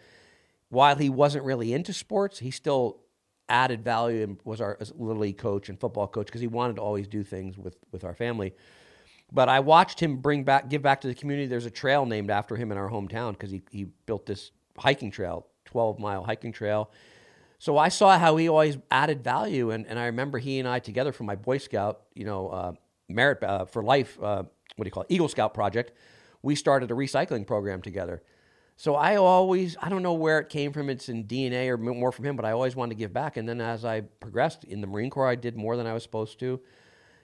While 0.67 0.97
he 0.97 1.07
wasn't 1.07 1.45
really 1.45 1.71
into 1.71 1.93
sports, 1.93 2.39
he 2.39 2.51
still 2.51 2.99
added 3.47 3.85
value 3.85 4.21
and 4.21 4.37
was 4.43 4.59
our 4.59 4.77
little 4.97 5.21
league 5.21 5.37
coach 5.37 5.69
and 5.69 5.79
football 5.79 6.07
coach 6.07 6.25
because 6.25 6.41
he 6.41 6.47
wanted 6.47 6.75
to 6.75 6.81
always 6.81 7.07
do 7.07 7.23
things 7.23 7.57
with 7.57 7.77
with 7.93 8.03
our 8.03 8.13
family. 8.13 8.53
But 9.31 9.47
I 9.47 9.61
watched 9.61 9.97
him 9.97 10.17
bring 10.17 10.43
back, 10.43 10.67
give 10.67 10.81
back 10.81 10.99
to 11.01 11.07
the 11.07 11.15
community. 11.15 11.47
There's 11.47 11.65
a 11.65 11.71
trail 11.71 12.05
named 12.05 12.29
after 12.29 12.57
him 12.57 12.69
in 12.69 12.77
our 12.77 12.89
hometown 12.89 13.31
because 13.31 13.49
he, 13.49 13.61
he 13.71 13.85
built 14.07 14.25
this 14.25 14.51
hiking 14.77 15.09
trail, 15.09 15.47
12 15.63 15.99
mile 15.99 16.25
hiking 16.25 16.51
trail. 16.51 16.91
So 17.61 17.77
I 17.77 17.89
saw 17.89 18.17
how 18.17 18.37
he 18.37 18.49
always 18.49 18.79
added 18.89 19.23
value. 19.23 19.69
And, 19.69 19.85
and 19.85 19.99
I 19.99 20.07
remember 20.07 20.39
he 20.39 20.57
and 20.57 20.67
I 20.67 20.79
together 20.79 21.11
from 21.11 21.27
my 21.27 21.35
Boy 21.35 21.59
Scout, 21.59 22.01
you 22.15 22.25
know, 22.25 22.49
uh, 22.49 22.71
merit 23.07 23.43
uh, 23.43 23.65
for 23.65 23.83
life, 23.83 24.17
uh, 24.19 24.41
what 24.77 24.83
do 24.83 24.87
you 24.87 24.91
call 24.91 25.03
it, 25.03 25.13
Eagle 25.13 25.29
Scout 25.29 25.53
project, 25.53 25.91
we 26.41 26.55
started 26.55 26.89
a 26.89 26.95
recycling 26.95 27.45
program 27.45 27.83
together. 27.83 28.23
So 28.77 28.95
I 28.95 29.17
always, 29.17 29.77
I 29.79 29.89
don't 29.89 30.01
know 30.01 30.15
where 30.15 30.39
it 30.39 30.49
came 30.49 30.73
from. 30.73 30.89
It's 30.89 31.07
in 31.07 31.25
DNA 31.25 31.67
or 31.67 31.77
more 31.77 32.11
from 32.11 32.25
him, 32.25 32.35
but 32.35 32.45
I 32.45 32.51
always 32.51 32.75
wanted 32.75 32.95
to 32.95 32.99
give 32.99 33.13
back. 33.13 33.37
And 33.37 33.47
then 33.47 33.61
as 33.61 33.85
I 33.85 34.01
progressed 34.01 34.63
in 34.63 34.81
the 34.81 34.87
Marine 34.87 35.11
Corps, 35.11 35.27
I 35.27 35.35
did 35.35 35.55
more 35.55 35.77
than 35.77 35.85
I 35.85 35.93
was 35.93 36.01
supposed 36.01 36.39
to. 36.39 36.59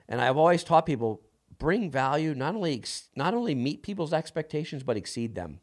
And 0.08 0.20
I've 0.20 0.36
always 0.36 0.62
taught 0.62 0.86
people 0.86 1.20
bring 1.58 1.90
value, 1.90 2.32
not 2.36 2.54
only 2.54 2.76
ex- 2.76 3.08
not 3.16 3.34
only 3.34 3.56
meet 3.56 3.82
people's 3.82 4.12
expectations, 4.12 4.84
but 4.84 4.96
exceed 4.96 5.34
them. 5.34 5.58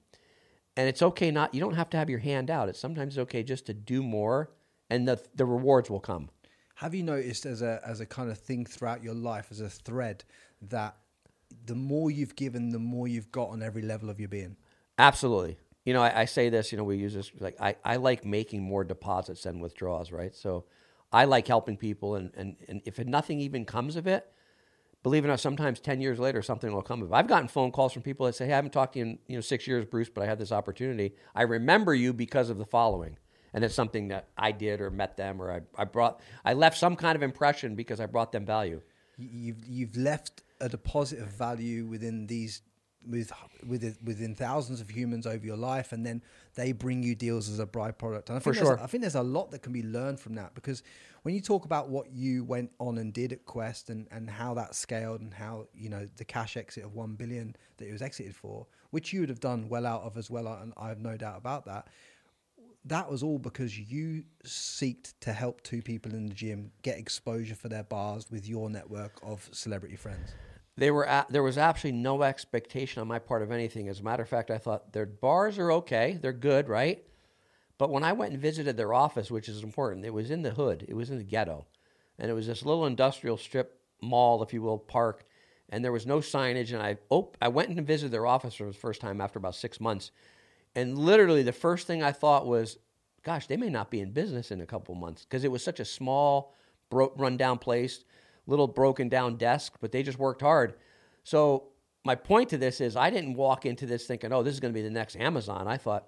And 0.76 0.90
it's 0.90 1.02
okay 1.02 1.32
not 1.32 1.54
you 1.54 1.62
don't 1.62 1.76
have 1.76 1.90
to 1.92 1.98
have 1.98 2.10
your 2.10 2.20
hand 2.20 2.52
out. 2.52 2.68
It's 2.68 2.78
sometimes 2.78 3.18
okay 3.18 3.42
just 3.42 3.66
to 3.68 3.74
do 3.74 4.04
more, 4.04 4.52
and 4.90 5.08
the 5.08 5.20
the 5.36 5.46
rewards 5.46 5.90
will 5.90 6.00
come. 6.00 6.30
Have 6.76 6.94
you 6.94 7.04
noticed 7.04 7.46
as 7.46 7.62
a 7.62 7.82
as 7.86 8.00
a 8.00 8.06
kind 8.06 8.30
of 8.30 8.38
thing 8.38 8.66
throughout 8.66 9.04
your 9.04 9.14
life 9.14 9.48
as 9.52 9.62
a 9.62 9.70
thread 9.70 10.24
that 10.62 10.96
the 11.66 11.76
more 11.76 12.12
you've 12.12 12.36
given, 12.36 12.70
the 12.70 12.80
more 12.80 13.08
you've 13.08 13.32
got 13.32 13.50
on 13.50 13.64
every 13.64 13.82
level 13.82 14.10
of 14.10 14.20
your 14.20 14.30
being? 14.30 14.58
Absolutely. 14.98 15.58
You 15.86 15.94
know, 15.94 16.02
I, 16.02 16.22
I 16.22 16.26
say 16.26 16.50
this. 16.50 16.72
You 16.72 16.78
know, 16.78 16.84
we 16.84 16.98
use 16.98 17.14
this 17.14 17.32
like 17.40 17.60
I, 17.62 17.76
I 17.84 17.96
like 17.98 18.26
making 18.26 18.64
more 18.64 18.84
deposits 18.84 19.44
than 19.44 19.60
withdrawals, 19.60 20.12
right? 20.12 20.36
So 20.36 20.66
I 21.12 21.26
like 21.26 21.48
helping 21.48 21.78
people, 21.78 22.16
and 22.16 22.32
and 22.36 22.56
and 22.68 22.82
if 22.86 23.00
nothing 23.06 23.40
even 23.40 23.66
comes 23.66 23.96
of 23.96 24.08
it, 24.08 24.30
believe 25.06 25.24
it 25.24 25.28
or 25.28 25.30
not, 25.30 25.40
sometimes 25.40 25.80
10 25.80 26.02
years 26.02 26.18
later, 26.18 26.42
something 26.42 26.74
will 26.74 26.82
come 26.82 27.04
of 27.04 27.12
it. 27.12 27.14
I've 27.14 27.28
gotten 27.28 27.48
phone 27.48 27.72
calls 27.72 27.94
from 27.94 28.02
people 28.02 28.26
that 28.26 28.34
say, 28.34 28.48
hey, 28.48 28.54
I 28.54 28.56
haven't 28.56 28.74
talked 28.74 28.94
to 28.94 29.00
you 29.00 29.06
in 29.06 29.20
you 29.28 29.36
know, 29.36 29.42
six 29.42 29.68
years, 29.68 29.86
Bruce, 29.86 30.10
but 30.10 30.24
I 30.24 30.26
had 30.26 30.40
this 30.40 30.52
opportunity. 30.52 31.14
I 31.36 31.44
remember 31.44 31.94
you 31.94 32.12
because 32.12 32.50
of 32.50 32.58
the 32.58 32.66
following. 32.66 33.18
And 33.56 33.64
it's 33.64 33.74
something 33.74 34.10
that 34.10 34.28
I 34.38 34.52
did 34.52 34.82
or 34.82 34.92
met 34.92 35.16
them 35.18 35.42
or 35.42 35.50
I, 35.52 35.62
I 35.76 35.86
brought, 35.86 36.20
I 36.44 36.54
left 36.54 36.78
some 36.78 36.96
kind 36.98 37.16
of 37.16 37.24
impression 37.24 37.74
because 37.76 38.00
I 38.02 38.06
brought 38.06 38.32
them 38.32 38.46
value. 38.46 38.82
You- 39.18 39.30
You've 39.32 39.66
you've 39.68 39.98
left 39.98 40.44
a 40.60 40.68
deposit 40.70 41.20
of 41.20 41.30
value 41.30 41.86
within 41.86 42.28
these 42.28 42.62
with 43.08 43.32
within 43.66 43.96
within 44.04 44.36
thousands 44.36 44.82
of 44.82 44.90
humans 44.90 45.26
over 45.26 45.46
your 45.46 45.56
life, 45.58 45.94
and 45.94 46.06
then 46.06 46.22
they 46.56 46.72
bring 46.74 47.02
you 47.04 47.16
deals 47.16 47.48
as 47.50 47.60
a 47.60 47.66
byproduct. 47.66 48.28
And 48.30 48.36
I 48.38 48.40
For 48.40 48.54
think 48.54 48.66
there's- 48.66 48.78
sure. 48.80 48.84
I 48.84 48.88
think 48.88 49.02
there's 49.02 49.16
a 49.16 49.24
lot 49.24 49.52
that 49.52 49.60
can 49.62 49.72
be 49.72 49.84
learned 49.84 50.20
from 50.20 50.36
that 50.36 50.54
because 50.54 50.84
when 51.24 51.34
you 51.34 51.40
talk 51.42 51.64
about 51.66 51.88
what 51.90 52.12
you 52.12 52.44
went 52.44 52.72
on 52.80 52.98
and 52.98 53.14
did 53.14 53.32
at 53.32 53.46
Quest 53.46 53.90
and 53.90 54.08
and 54.12 54.30
how 54.30 54.54
that 54.56 54.76
scaled 54.76 55.22
and 55.22 55.34
how 55.34 55.68
you 55.74 55.88
know 55.88 56.06
the 56.18 56.26
cash 56.26 56.58
exit 56.58 56.84
of 56.84 56.94
one 56.94 57.14
billion 57.16 57.56
that 57.78 57.88
it 57.88 57.94
was 57.94 58.02
exited 58.02 58.36
for, 58.36 58.68
which 58.90 59.14
you 59.14 59.22
would 59.22 59.30
have 59.30 59.40
done 59.40 59.70
well 59.70 59.86
out 59.86 60.02
of 60.02 60.18
as 60.18 60.30
well, 60.30 60.46
and 60.62 60.74
I 60.76 60.90
have 60.90 61.00
no 61.00 61.16
doubt 61.16 61.38
about 61.38 61.66
that. 61.68 61.88
That 62.88 63.10
was 63.10 63.24
all 63.24 63.40
because 63.40 63.80
you 63.80 64.26
seeked 64.44 65.16
to 65.22 65.34
help 65.34 65.62
two 65.62 65.82
people 65.82 66.14
in 66.14 66.28
the 66.28 66.36
gym 66.36 66.72
get 66.84 67.00
exposure 67.00 67.56
for 67.56 67.68
their 67.68 67.84
bars 67.84 68.28
with 68.30 68.48
your 68.48 68.70
network 68.70 69.14
of 69.24 69.50
celebrity 69.52 69.96
friends. 69.96 70.30
They 70.78 70.92
were 70.92 71.08
at, 71.08 71.30
there 71.30 71.42
was 71.42 71.58
absolutely 71.58 72.00
no 72.02 72.22
expectation 72.22 73.02
on 73.02 73.08
my 73.08 73.18
part 73.18 73.42
of 73.42 73.52
anything. 73.52 73.88
As 73.88 74.02
a 74.02 74.04
matter 74.04 74.22
of 74.22 74.30
fact, 74.30 74.52
I 74.52 74.60
thought 74.60 74.94
their 74.94 75.08
bars 75.08 75.58
are 75.58 75.72
okay, 75.72 76.20
they're 76.22 76.32
good, 76.32 76.70
right? 76.70 77.04
But 77.80 77.90
when 77.90 78.04
I 78.04 78.14
went 78.14 78.34
and 78.34 78.42
visited 78.42 78.78
their 78.78 78.94
office, 78.94 79.32
which 79.32 79.50
is 79.50 79.64
important, 79.64 80.06
it 80.06 80.14
was 80.14 80.30
in 80.30 80.44
the 80.44 80.52
hood, 80.52 80.86
it 80.88 80.94
was 80.94 81.10
in 81.10 81.18
the 81.18 81.24
ghetto, 81.24 81.66
and 82.20 82.30
it 82.30 82.36
was 82.36 82.46
this 82.46 82.64
little 82.64 82.86
industrial 82.86 83.38
strip 83.38 83.80
mall, 84.02 84.44
if 84.44 84.54
you 84.54 84.62
will, 84.62 84.78
park, 84.78 85.26
and 85.70 85.84
there 85.84 85.92
was 85.92 86.06
no 86.06 86.20
signage. 86.20 86.72
And 86.72 86.82
I 86.82 86.98
op- 87.10 87.38
I 87.42 87.48
went 87.48 87.70
and 87.70 87.86
visited 87.86 88.12
their 88.12 88.28
office 88.28 88.54
for 88.54 88.68
the 88.68 88.74
first 88.74 89.02
time 89.02 89.20
after 89.20 89.40
about 89.40 89.56
six 89.56 89.82
months, 89.82 90.12
and 90.76 90.98
literally 90.98 91.44
the 91.44 91.52
first 91.52 91.88
thing 91.88 92.04
I 92.04 92.12
thought 92.12 92.46
was, 92.46 92.78
"Gosh, 93.24 93.48
they 93.48 93.58
may 93.58 93.70
not 93.70 93.90
be 93.90 94.02
in 94.02 94.12
business 94.12 94.52
in 94.52 94.62
a 94.62 94.66
couple 94.66 94.96
months," 94.96 95.24
because 95.24 95.44
it 95.44 95.52
was 95.52 95.64
such 95.64 95.80
a 95.80 95.86
small, 95.86 96.54
bro- 96.90 97.14
rundown 97.16 97.58
place, 97.58 98.04
little 98.48 98.68
broken 98.68 99.10
down 99.10 99.38
desk, 99.38 99.78
but 99.80 99.92
they 99.92 100.04
just 100.04 100.20
worked 100.20 100.42
hard. 100.42 100.76
So 101.24 101.70
my 102.04 102.16
point 102.16 102.50
to 102.50 102.58
this 102.58 102.82
is, 102.82 102.96
I 102.96 103.10
didn't 103.10 103.34
walk 103.34 103.66
into 103.66 103.86
this 103.86 104.06
thinking, 104.06 104.32
"Oh, 104.32 104.44
this 104.44 104.54
is 104.54 104.60
going 104.60 104.74
to 104.74 104.78
be 104.78 104.84
the 104.84 104.90
next 104.90 105.16
Amazon." 105.16 105.68
I 105.68 105.78
thought, 105.78 106.08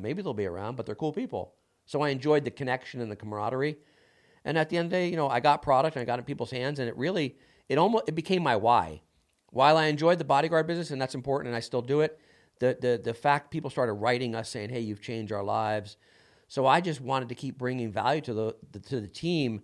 maybe 0.00 0.20
they'll 0.20 0.34
be 0.34 0.46
around, 0.46 0.76
but 0.76 0.84
they're 0.84 0.94
cool 0.94 1.12
people. 1.12 1.54
So 1.86 2.02
I 2.02 2.10
enjoyed 2.10 2.44
the 2.44 2.50
connection 2.50 3.00
and 3.00 3.10
the 3.10 3.16
camaraderie. 3.16 3.78
And 4.44 4.58
at 4.58 4.68
the 4.68 4.76
end 4.76 4.86
of 4.86 4.90
the 4.90 4.96
day, 4.96 5.08
you 5.08 5.16
know, 5.16 5.28
I 5.28 5.40
got 5.40 5.62
product 5.62 5.96
and 5.96 6.02
I 6.02 6.04
got 6.04 6.18
it 6.18 6.22
in 6.22 6.24
people's 6.24 6.50
hands, 6.50 6.78
and 6.78 6.88
it 6.88 6.96
really, 6.96 7.36
it 7.68 7.78
almost, 7.78 8.04
it 8.08 8.14
became 8.14 8.42
my 8.42 8.56
why. 8.56 9.02
While 9.50 9.76
I 9.76 9.86
enjoyed 9.86 10.18
the 10.18 10.24
bodyguard 10.24 10.66
business, 10.66 10.90
and 10.90 11.00
that's 11.00 11.14
important, 11.14 11.48
and 11.48 11.56
I 11.56 11.60
still 11.60 11.82
do 11.82 12.00
it, 12.00 12.20
the 12.58 12.76
the 12.80 13.00
the 13.02 13.14
fact 13.14 13.50
people 13.50 13.70
started 13.70 13.94
writing 13.94 14.34
us 14.34 14.48
saying, 14.48 14.70
"Hey, 14.70 14.80
you've 14.80 15.00
changed 15.00 15.32
our 15.32 15.42
lives." 15.42 15.96
So 16.48 16.66
I 16.66 16.80
just 16.80 17.00
wanted 17.00 17.28
to 17.30 17.34
keep 17.34 17.58
bringing 17.58 17.90
value 17.90 18.20
to 18.22 18.34
the, 18.34 18.56
the 18.72 18.78
to 18.80 19.00
the 19.00 19.08
team, 19.08 19.62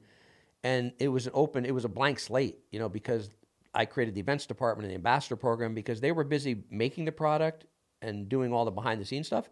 and 0.65 0.93
it 0.99 1.09
was 1.09 1.27
an 1.27 1.33
open, 1.35 1.65
it 1.65 1.75
was 1.75 1.85
a 1.85 1.89
blank 1.89 2.19
slate, 2.19 2.59
you 2.71 2.79
know, 2.79 2.89
because 2.89 3.31
I 3.75 3.85
created 3.87 4.15
the 4.15 4.21
events 4.21 4.47
department 4.47 4.85
and 4.87 4.93
the 4.93 4.97
ambassador 4.97 5.37
program 5.37 5.75
because 5.75 6.01
they 6.01 6.13
were 6.13 6.25
busy 6.25 6.65
making 6.71 7.05
the 7.05 7.13
product 7.13 7.67
and 8.01 8.29
doing 8.29 8.53
all 8.53 8.65
the 8.65 8.71
behind 8.71 9.01
the 9.01 9.05
scenes 9.05 9.29
stuff, 9.29 9.49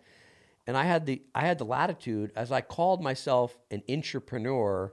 and 0.66 0.76
I 0.76 0.84
had 0.84 1.06
the 1.06 1.22
I 1.34 1.42
had 1.42 1.58
the 1.58 1.64
latitude 1.64 2.32
as 2.36 2.52
I 2.52 2.60
called 2.60 3.02
myself 3.02 3.56
an 3.70 3.82
entrepreneur 3.88 4.92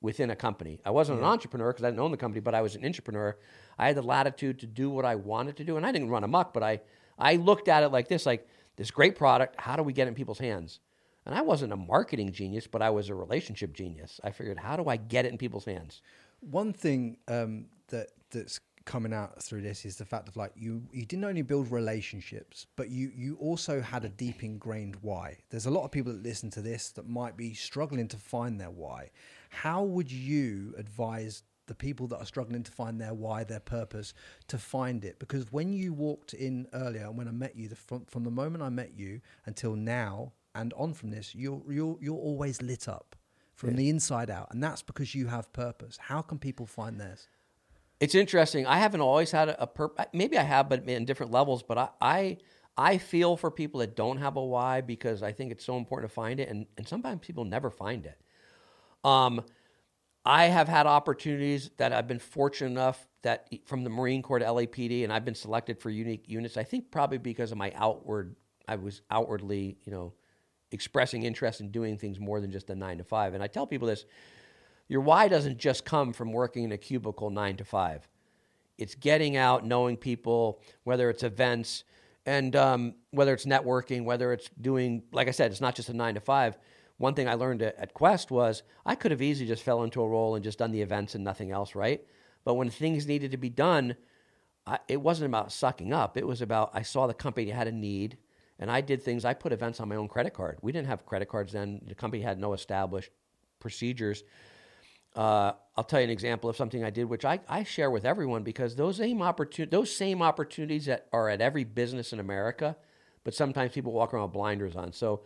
within 0.00 0.30
a 0.30 0.36
company. 0.36 0.80
I 0.84 0.90
wasn't 0.90 1.18
an 1.18 1.24
entrepreneur 1.24 1.72
because 1.72 1.84
I 1.84 1.90
didn't 1.90 2.00
own 2.00 2.12
the 2.12 2.16
company, 2.16 2.40
but 2.40 2.54
I 2.54 2.60
was 2.60 2.76
an 2.76 2.84
entrepreneur. 2.84 3.36
I 3.78 3.86
had 3.88 3.96
the 3.96 4.02
latitude 4.02 4.60
to 4.60 4.66
do 4.66 4.90
what 4.90 5.04
I 5.04 5.14
wanted 5.14 5.56
to 5.56 5.64
do, 5.64 5.76
and 5.76 5.84
I 5.86 5.92
didn't 5.92 6.10
run 6.10 6.24
amok, 6.24 6.52
but 6.52 6.62
I 6.62 6.80
I 7.18 7.36
looked 7.36 7.68
at 7.68 7.82
it 7.82 7.88
like 7.88 8.08
this: 8.08 8.26
like 8.26 8.48
this 8.76 8.90
great 8.90 9.16
product. 9.16 9.56
How 9.58 9.76
do 9.76 9.82
we 9.82 9.92
get 9.92 10.06
it 10.06 10.08
in 10.08 10.14
people's 10.14 10.38
hands? 10.38 10.80
And 11.26 11.34
I 11.34 11.42
wasn't 11.42 11.74
a 11.74 11.76
marketing 11.76 12.32
genius, 12.32 12.66
but 12.66 12.80
I 12.80 12.88
was 12.88 13.10
a 13.10 13.14
relationship 13.14 13.74
genius. 13.74 14.18
I 14.24 14.30
figured, 14.30 14.58
how 14.58 14.76
do 14.76 14.88
I 14.88 14.96
get 14.96 15.26
it 15.26 15.32
in 15.32 15.36
people's 15.36 15.66
hands? 15.66 16.00
One 16.40 16.72
thing 16.72 17.18
um, 17.28 17.66
that 17.88 18.08
that's 18.30 18.60
coming 18.88 19.12
out 19.12 19.42
through 19.42 19.60
this 19.60 19.84
is 19.84 19.96
the 19.96 20.04
fact 20.06 20.28
of 20.28 20.36
like 20.38 20.50
you 20.56 20.82
you 20.90 21.04
didn't 21.04 21.26
only 21.26 21.42
build 21.42 21.70
relationships, 21.70 22.66
but 22.74 22.88
you 22.88 23.12
you 23.14 23.36
also 23.38 23.82
had 23.82 24.04
a 24.06 24.08
deep 24.08 24.42
ingrained 24.42 24.96
why. 25.02 25.36
There's 25.50 25.66
a 25.66 25.70
lot 25.70 25.84
of 25.84 25.90
people 25.90 26.10
that 26.14 26.22
listen 26.22 26.48
to 26.52 26.62
this 26.62 26.88
that 26.92 27.06
might 27.06 27.36
be 27.36 27.52
struggling 27.52 28.08
to 28.08 28.16
find 28.16 28.58
their 28.58 28.70
why. 28.70 29.10
How 29.50 29.82
would 29.82 30.10
you 30.10 30.74
advise 30.78 31.42
the 31.68 31.74
people 31.74 32.08
that 32.08 32.18
are 32.18 32.26
struggling 32.26 32.64
to 32.64 32.72
find 32.72 33.00
their 33.00 33.14
why, 33.14 33.44
their 33.44 33.60
purpose, 33.60 34.12
to 34.48 34.58
find 34.58 35.04
it? 35.04 35.18
Because 35.18 35.52
when 35.52 35.72
you 35.72 35.92
walked 35.92 36.34
in 36.34 36.66
earlier, 36.72 37.06
and 37.06 37.16
when 37.16 37.28
I 37.28 37.32
met 37.32 37.54
you, 37.56 37.68
the, 37.68 37.76
from 37.76 38.04
from 38.06 38.24
the 38.24 38.30
moment 38.30 38.64
I 38.64 38.70
met 38.70 38.92
you 38.96 39.20
until 39.46 39.76
now, 39.76 40.32
and 40.54 40.74
on 40.74 40.94
from 40.94 41.10
this, 41.10 41.34
you're 41.34 41.62
you're 41.68 41.96
you're 42.00 42.16
always 42.16 42.60
lit 42.60 42.88
up 42.88 43.14
from 43.54 43.74
the 43.76 43.88
inside 43.88 44.30
out, 44.30 44.48
and 44.50 44.62
that's 44.62 44.82
because 44.82 45.14
you 45.14 45.26
have 45.26 45.52
purpose. 45.52 45.98
How 46.00 46.22
can 46.22 46.38
people 46.38 46.66
find 46.66 47.00
theirs? 47.00 47.28
It's 48.00 48.14
interesting. 48.14 48.66
I 48.66 48.78
haven't 48.78 49.00
always 49.00 49.32
had 49.32 49.48
a, 49.48 49.62
a 49.62 49.66
purpose. 49.66 50.06
Maybe 50.12 50.38
I 50.38 50.44
have, 50.44 50.68
but 50.68 50.88
in 50.88 51.04
different 51.04 51.32
levels. 51.32 51.64
But 51.64 51.78
I, 51.78 51.88
I, 52.00 52.36
I 52.76 52.98
feel 52.98 53.36
for 53.36 53.50
people 53.50 53.80
that 53.80 53.96
don't 53.96 54.18
have 54.18 54.36
a 54.36 54.44
why 54.44 54.80
because 54.80 55.22
I 55.24 55.32
think 55.32 55.50
it's 55.50 55.64
so 55.64 55.76
important 55.76 56.10
to 56.10 56.14
find 56.14 56.38
it, 56.38 56.48
and 56.48 56.66
and 56.76 56.86
sometimes 56.86 57.26
people 57.26 57.44
never 57.44 57.70
find 57.70 58.06
it. 58.06 58.18
Um, 59.04 59.42
I 60.28 60.44
have 60.44 60.68
had 60.68 60.86
opportunities 60.86 61.70
that 61.78 61.94
I've 61.94 62.06
been 62.06 62.18
fortunate 62.18 62.70
enough 62.70 63.08
that 63.22 63.48
from 63.64 63.82
the 63.82 63.88
Marine 63.88 64.20
Corps 64.20 64.38
to 64.38 64.44
LAPD, 64.44 65.02
and 65.02 65.10
I've 65.10 65.24
been 65.24 65.34
selected 65.34 65.80
for 65.80 65.88
unique 65.88 66.28
units. 66.28 66.58
I 66.58 66.64
think 66.64 66.90
probably 66.90 67.16
because 67.16 67.50
of 67.50 67.56
my 67.56 67.72
outward, 67.74 68.36
I 68.68 68.76
was 68.76 69.00
outwardly, 69.10 69.78
you 69.86 69.90
know, 69.90 70.12
expressing 70.70 71.22
interest 71.22 71.62
in 71.62 71.70
doing 71.70 71.96
things 71.96 72.20
more 72.20 72.42
than 72.42 72.50
just 72.52 72.68
a 72.68 72.74
nine 72.74 72.98
to 72.98 73.04
five. 73.04 73.32
And 73.32 73.42
I 73.42 73.46
tell 73.46 73.66
people 73.66 73.88
this 73.88 74.04
your 74.86 75.00
why 75.00 75.28
doesn't 75.28 75.56
just 75.56 75.86
come 75.86 76.12
from 76.12 76.30
working 76.30 76.64
in 76.64 76.72
a 76.72 76.78
cubicle 76.78 77.30
nine 77.30 77.56
to 77.56 77.64
five. 77.64 78.06
It's 78.76 78.94
getting 78.94 79.38
out, 79.38 79.64
knowing 79.64 79.96
people, 79.96 80.60
whether 80.84 81.08
it's 81.08 81.22
events, 81.22 81.84
and 82.26 82.54
um, 82.54 82.94
whether 83.12 83.32
it's 83.32 83.46
networking, 83.46 84.04
whether 84.04 84.34
it's 84.34 84.50
doing, 84.60 85.04
like 85.10 85.26
I 85.26 85.30
said, 85.30 85.52
it's 85.52 85.62
not 85.62 85.74
just 85.74 85.88
a 85.88 85.94
nine 85.94 86.14
to 86.16 86.20
five. 86.20 86.58
One 86.98 87.14
thing 87.14 87.28
I 87.28 87.34
learned 87.34 87.62
at, 87.62 87.76
at 87.76 87.94
Quest 87.94 88.30
was 88.30 88.62
I 88.84 88.94
could 88.94 89.12
have 89.12 89.22
easily 89.22 89.48
just 89.48 89.62
fell 89.62 89.82
into 89.82 90.02
a 90.02 90.08
role 90.08 90.34
and 90.34 90.44
just 90.44 90.58
done 90.58 90.72
the 90.72 90.82
events 90.82 91.14
and 91.14 91.24
nothing 91.24 91.50
else, 91.50 91.74
right? 91.74 92.04
But 92.44 92.54
when 92.54 92.70
things 92.70 93.06
needed 93.06 93.30
to 93.30 93.36
be 93.36 93.50
done, 93.50 93.96
I, 94.66 94.78
it 94.88 95.00
wasn't 95.00 95.30
about 95.30 95.52
sucking 95.52 95.92
up. 95.92 96.16
It 96.16 96.26
was 96.26 96.42
about 96.42 96.70
I 96.74 96.82
saw 96.82 97.06
the 97.06 97.14
company 97.14 97.50
had 97.50 97.68
a 97.68 97.72
need, 97.72 98.18
and 98.58 98.70
I 98.70 98.80
did 98.80 99.02
things. 99.02 99.24
I 99.24 99.34
put 99.34 99.52
events 99.52 99.80
on 99.80 99.88
my 99.88 99.96
own 99.96 100.08
credit 100.08 100.34
card. 100.34 100.58
We 100.60 100.72
didn't 100.72 100.88
have 100.88 101.06
credit 101.06 101.28
cards 101.28 101.52
then. 101.52 101.80
The 101.86 101.94
company 101.94 102.22
had 102.22 102.38
no 102.38 102.52
established 102.52 103.10
procedures. 103.60 104.24
Uh, 105.16 105.52
I'll 105.76 105.84
tell 105.84 106.00
you 106.00 106.04
an 106.04 106.10
example 106.10 106.50
of 106.50 106.56
something 106.56 106.84
I 106.84 106.90
did, 106.90 107.04
which 107.04 107.24
I, 107.24 107.40
I 107.48 107.64
share 107.64 107.90
with 107.90 108.04
everyone 108.04 108.42
because 108.42 108.76
those 108.76 108.96
same 108.96 109.18
opportun- 109.18 109.70
those 109.70 109.94
same 109.94 110.22
opportunities 110.22 110.86
that 110.86 111.06
are 111.12 111.28
at 111.28 111.40
every 111.40 111.64
business 111.64 112.12
in 112.12 112.20
America, 112.20 112.76
but 113.24 113.34
sometimes 113.34 113.72
people 113.72 113.92
walk 113.92 114.12
around 114.12 114.24
with 114.24 114.32
blinders 114.32 114.76
on. 114.76 114.92
So 114.92 115.22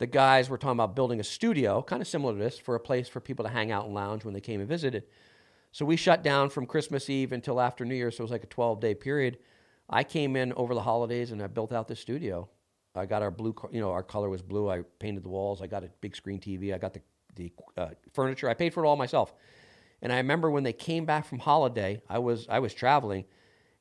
the 0.00 0.06
guys 0.06 0.48
were 0.48 0.56
talking 0.56 0.78
about 0.78 0.96
building 0.96 1.20
a 1.20 1.24
studio, 1.24 1.82
kind 1.82 2.00
of 2.00 2.08
similar 2.08 2.32
to 2.32 2.38
this, 2.38 2.58
for 2.58 2.74
a 2.74 2.80
place 2.80 3.06
for 3.06 3.20
people 3.20 3.44
to 3.44 3.50
hang 3.50 3.70
out 3.70 3.84
and 3.84 3.92
lounge 3.92 4.24
when 4.24 4.32
they 4.32 4.40
came 4.40 4.58
and 4.58 4.68
visited. 4.68 5.04
So 5.72 5.84
we 5.84 5.96
shut 5.96 6.22
down 6.22 6.48
from 6.48 6.64
Christmas 6.64 7.10
Eve 7.10 7.32
until 7.32 7.60
after 7.60 7.84
New 7.84 7.94
Year, 7.94 8.10
so 8.10 8.22
it 8.22 8.24
was 8.24 8.30
like 8.30 8.42
a 8.42 8.46
12 8.46 8.80
day 8.80 8.94
period. 8.94 9.36
I 9.90 10.02
came 10.02 10.36
in 10.36 10.54
over 10.54 10.74
the 10.74 10.80
holidays 10.80 11.32
and 11.32 11.42
I 11.42 11.48
built 11.48 11.70
out 11.70 11.86
the 11.86 11.94
studio. 11.94 12.48
I 12.94 13.04
got 13.04 13.20
our 13.20 13.30
blue, 13.30 13.54
you 13.72 13.80
know, 13.80 13.90
our 13.90 14.02
color 14.02 14.30
was 14.30 14.40
blue. 14.40 14.70
I 14.70 14.84
painted 14.98 15.22
the 15.22 15.28
walls. 15.28 15.60
I 15.60 15.66
got 15.66 15.84
a 15.84 15.90
big 16.00 16.16
screen 16.16 16.40
TV. 16.40 16.74
I 16.74 16.78
got 16.78 16.94
the 16.94 17.02
the 17.36 17.52
uh, 17.76 17.88
furniture. 18.14 18.48
I 18.48 18.54
paid 18.54 18.72
for 18.72 18.82
it 18.82 18.88
all 18.88 18.96
myself. 18.96 19.34
And 20.00 20.12
I 20.14 20.16
remember 20.16 20.50
when 20.50 20.62
they 20.62 20.72
came 20.72 21.04
back 21.04 21.26
from 21.26 21.40
holiday, 21.40 22.00
I 22.08 22.20
was 22.20 22.46
I 22.48 22.60
was 22.60 22.72
traveling, 22.72 23.26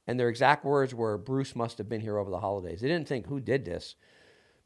and 0.06 0.20
their 0.20 0.28
exact 0.28 0.66
words 0.66 0.94
were, 0.94 1.18
"Bruce 1.18 1.56
must 1.56 1.78
have 1.78 1.88
been 1.88 2.02
here 2.02 2.18
over 2.18 2.30
the 2.30 2.42
holidays." 2.42 2.82
They 2.82 2.90
didn't 2.90 3.08
think 3.08 3.28
who 3.28 3.40
did 3.40 3.64
this. 3.64 3.96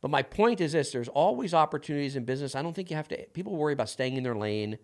But 0.04 0.12
my 0.12 0.22
point 0.22 0.60
is 0.60 0.74
this: 0.74 0.92
there's 0.92 1.08
always 1.08 1.54
opportunities 1.54 2.18
in 2.18 2.26
business. 2.26 2.56
I 2.56 2.62
don't 2.62 2.74
think 2.74 2.90
you 2.90 2.98
have 2.98 3.08
to. 3.08 3.18
People 3.28 3.56
worry 3.56 3.72
about 3.72 3.88
staying 3.88 4.18
in 4.18 4.24
their 4.24 4.36
lane 4.36 4.78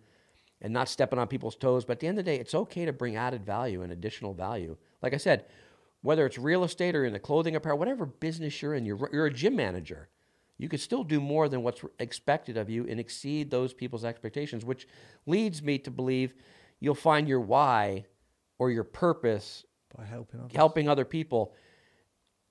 and 0.62 0.72
not 0.72 0.88
stepping 0.88 1.18
on 1.18 1.28
people's 1.28 1.56
toes. 1.56 1.84
But 1.84 1.92
at 1.92 2.00
the 2.00 2.06
end 2.06 2.18
of 2.18 2.24
the 2.24 2.30
day, 2.30 2.40
it's 2.40 2.54
okay 2.54 2.86
to 2.86 2.92
bring 2.94 3.16
added 3.16 3.44
value 3.44 3.82
and 3.82 3.92
additional 3.92 4.32
value. 4.32 4.78
Like 5.02 5.12
I 5.12 5.18
said, 5.18 5.44
whether 6.00 6.24
it's 6.24 6.38
real 6.38 6.64
estate 6.64 6.96
or 6.96 7.04
in 7.04 7.12
the 7.12 7.18
clothing 7.18 7.54
apparel, 7.54 7.78
whatever 7.78 8.06
business 8.06 8.62
you're 8.62 8.74
in, 8.74 8.86
you're, 8.86 9.10
you're 9.12 9.26
a 9.26 9.32
gym 9.32 9.56
manager. 9.56 10.08
You 10.56 10.70
could 10.70 10.80
still 10.80 11.04
do 11.04 11.20
more 11.20 11.50
than 11.50 11.62
what's 11.62 11.82
expected 11.98 12.56
of 12.56 12.70
you 12.70 12.86
and 12.88 12.98
exceed 12.98 13.50
those 13.50 13.74
people's 13.74 14.06
expectations, 14.06 14.64
which 14.64 14.88
leads 15.26 15.62
me 15.62 15.76
to 15.80 15.90
believe 15.90 16.32
you'll 16.80 16.94
find 16.94 17.28
your 17.28 17.40
why 17.40 18.06
or 18.58 18.70
your 18.70 18.84
purpose 18.84 19.66
By 19.94 20.06
helping 20.06 20.40
others. 20.40 20.56
helping 20.56 20.88
other 20.88 21.04
people. 21.04 21.54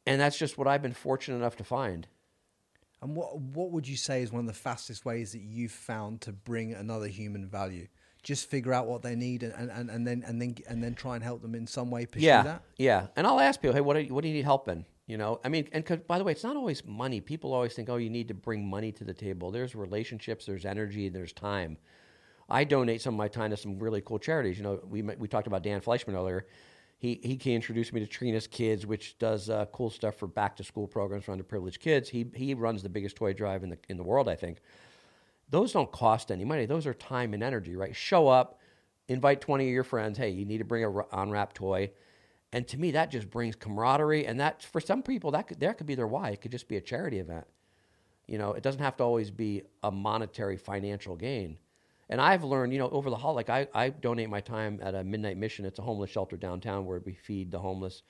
And 0.06 0.22
that's 0.22 0.38
just 0.38 0.56
what 0.60 0.68
I've 0.68 0.84
been 0.84 0.94
fortunate 0.94 1.38
enough 1.38 1.56
to 1.56 1.64
find. 1.64 2.08
And 3.02 3.16
what 3.16 3.40
what 3.40 3.72
would 3.72 3.88
you 3.88 3.96
say 3.98 4.22
is 4.22 4.32
one 4.32 4.42
of 4.42 4.48
the 4.48 4.54
fastest 4.54 5.06
ways 5.06 5.32
that 5.32 5.42
you've 5.42 5.72
found 5.72 6.22
to 6.22 6.32
bring 6.32 6.74
another 6.74 7.08
human 7.08 7.48
value? 7.48 7.88
Just 8.22 8.50
figure 8.50 8.74
out 8.74 8.86
what 8.88 9.02
they 9.02 9.16
need 9.16 9.44
and, 9.44 9.72
and, 9.72 9.90
and 9.90 10.06
then 10.06 10.24
and 10.28 10.42
then 10.42 10.56
and 10.68 10.84
then 10.84 10.94
try 10.96 11.16
and 11.16 11.24
help 11.24 11.42
them 11.42 11.56
in 11.56 11.66
some 11.66 11.90
way 11.90 12.06
pursue 12.06 12.26
yeah, 12.26 12.44
that. 12.44 12.64
yeah. 12.78 13.08
And 13.16 13.26
I'll 13.26 13.40
ask 13.40 13.62
people, 13.62 13.74
hey, 13.74 13.82
what 13.82 13.94
do 13.96 14.02
you, 14.02 14.14
what 14.14 14.24
do 14.24 14.28
you 14.28 14.34
need 14.34 14.44
help 14.44 14.68
in? 14.68 14.86
You 15.08 15.18
know, 15.18 15.40
I 15.44 15.50
mean, 15.50 15.68
and 15.72 15.84
'cause, 15.86 16.00
by 16.06 16.18
the 16.18 16.24
way, 16.24 16.34
it's 16.34 16.44
not 16.44 16.56
always 16.58 16.86
money. 16.86 17.22
People 17.22 17.54
always 17.54 17.74
think, 17.74 17.90
oh, 17.90 17.96
you 17.96 18.10
need 18.10 18.28
to 18.28 18.34
bring 18.36 18.70
money 18.70 18.92
to 18.92 19.04
the 19.04 19.14
table. 19.14 19.50
There's 19.50 19.74
relationships, 19.74 20.46
there's 20.46 20.66
energy, 20.66 21.10
there's 21.10 21.34
time. 21.34 21.78
I 22.50 22.64
donate 22.64 23.02
some 23.02 23.14
of 23.14 23.18
my 23.18 23.28
time 23.28 23.52
to 23.52 23.58
some 23.58 23.80
really 23.80 24.02
cool 24.02 24.20
charities. 24.20 24.58
You 24.58 24.64
know, 24.64 24.80
we 24.88 25.02
we 25.02 25.28
talked 25.28 25.48
about 25.48 25.64
Dan 25.64 25.82
Fleyshman 25.82 26.14
earlier. 26.14 26.46
He 27.00 27.38
he 27.42 27.56
introduced 27.56 27.94
me 27.94 28.02
to 28.02 28.06
Trina's 28.06 28.46
Kids, 28.46 28.86
which 28.86 29.18
does 29.18 29.50
uh, 29.50 29.66
cool 29.72 29.90
stuff 29.90 30.16
for 30.16 30.28
back 30.28 30.58
to 30.58 30.66
school 30.66 30.86
programs 30.86 31.24
for 31.24 31.36
underprivileged 31.36 31.80
kids. 31.80 32.10
He 32.10 32.26
he 32.36 32.54
runs 32.54 32.84
the 32.84 32.90
biggest 32.90 33.16
toy 33.16 33.32
drive 33.32 33.64
in 33.64 33.70
the 33.70 33.78
in 33.88 33.96
the 33.96 34.04
world, 34.04 34.28
I 34.28 34.36
think. 34.36 34.60
Those 35.50 35.72
don't 35.72 35.92
cost 35.92 36.30
any 36.30 36.44
money. 36.44 36.66
Those 36.66 36.86
are 36.86 36.94
time 36.94 37.34
and 37.34 37.42
energy, 37.42 37.76
right? 37.78 37.96
Show 37.96 38.28
up, 38.28 38.60
invite 39.08 39.40
twenty 39.40 39.68
of 39.68 39.74
your 39.74 39.86
friends. 39.86 40.18
Hey, 40.18 40.30
you 40.30 40.46
need 40.46 40.58
to 40.58 40.66
bring 40.66 40.84
a 40.84 40.90
on 41.16 41.32
wrap 41.32 41.54
toy, 41.54 41.92
and 42.52 42.68
to 42.68 42.78
me 42.78 42.92
that 42.92 43.12
just 43.12 43.30
brings 43.30 43.56
camaraderie. 43.56 44.26
And 44.26 44.38
that 44.42 44.62
for 44.62 44.82
some 44.82 45.02
people 45.02 45.32
that 45.32 45.48
could, 45.48 45.62
that 45.62 45.78
could 45.78 45.88
be 45.88 45.96
their 45.96 46.06
why. 46.06 46.32
It 46.32 46.42
could 46.42 46.52
just 46.52 46.68
be 46.68 46.76
a 46.76 46.82
charity 46.82 47.20
event. 47.20 47.48
You 48.28 48.38
know, 48.38 48.52
it 48.52 48.62
doesn't 48.62 48.82
have 48.82 48.98
to 48.98 49.04
always 49.04 49.32
be 49.32 49.64
a 49.84 49.90
monetary 49.90 50.58
financial 50.58 51.16
gain. 51.16 51.58
And 52.10 52.20
I've 52.20 52.44
learned, 52.44 52.74
you 52.74 52.80
know, 52.80 52.90
over 52.90 53.10
the 53.10 53.16
hall, 53.16 53.36
like 53.36 53.50
I, 53.50 53.68
I 53.74 53.90
donate 53.90 54.30
my 54.30 54.42
time 54.42 54.80
at 54.82 54.96
a 54.96 55.04
midnight 55.04 55.38
mission. 55.38 55.66
It's 55.66 55.78
a 55.80 55.84
homeless 55.84 56.10
shelter 56.10 56.38
downtown 56.38 56.86
where 56.86 57.00
we 57.00 57.14
feed 57.14 57.52
the 57.52 57.60
homeless. 57.60 58.02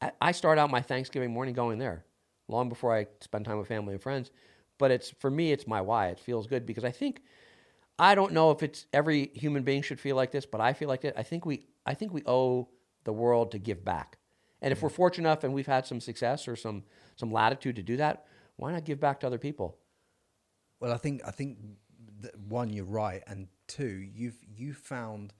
I, 0.00 0.12
I 0.20 0.32
start 0.32 0.58
out 0.58 0.70
my 0.70 0.80
Thanksgiving 0.80 1.32
morning 1.32 1.54
going 1.54 1.78
there, 1.78 2.04
long 2.48 2.68
before 2.68 2.96
I 2.96 3.06
spend 3.20 3.44
time 3.44 3.58
with 3.58 3.66
family 3.66 3.94
and 3.94 4.02
friends. 4.02 4.30
But 4.78 4.90
it's 4.90 5.10
for 5.10 5.30
me, 5.30 5.52
it's 5.52 5.66
my 5.66 5.80
why. 5.80 6.08
It 6.08 6.20
feels 6.20 6.46
good 6.46 6.66
because 6.66 6.84
I 6.84 6.92
think 6.92 7.22
I 7.98 8.14
don't 8.14 8.32
know 8.32 8.50
if 8.50 8.62
it's 8.62 8.86
every 8.92 9.30
human 9.34 9.62
being 9.62 9.82
should 9.82 9.98
feel 9.98 10.16
like 10.16 10.30
this, 10.30 10.46
but 10.46 10.60
I 10.60 10.72
feel 10.72 10.88
like 10.88 11.04
it. 11.04 11.14
I 11.16 11.22
think 11.22 11.46
we 11.46 11.66
I 11.84 11.94
think 11.94 12.12
we 12.12 12.22
owe 12.26 12.68
the 13.04 13.12
world 13.12 13.52
to 13.52 13.58
give 13.58 13.84
back. 13.84 14.18
And 14.60 14.72
if 14.72 14.82
we're 14.82 14.88
mm-hmm. 14.88 14.96
fortunate 14.96 15.28
enough 15.28 15.44
and 15.44 15.54
we've 15.54 15.66
had 15.66 15.86
some 15.86 16.00
success 16.00 16.46
or 16.46 16.56
some 16.56 16.84
some 17.16 17.32
latitude 17.32 17.76
to 17.76 17.82
do 17.82 17.96
that, 17.96 18.26
why 18.56 18.70
not 18.72 18.84
give 18.84 19.00
back 19.00 19.20
to 19.20 19.26
other 19.26 19.38
people? 19.38 19.78
Well, 20.78 20.92
I 20.92 20.98
think 20.98 21.22
I 21.26 21.30
think 21.30 21.58
that 22.20 22.38
one, 22.38 22.72
you're 22.72 22.84
right, 22.84 23.22
and 23.26 23.48
two, 23.66 24.04
you've 24.14 24.38
you 24.56 24.72
found 24.72 25.32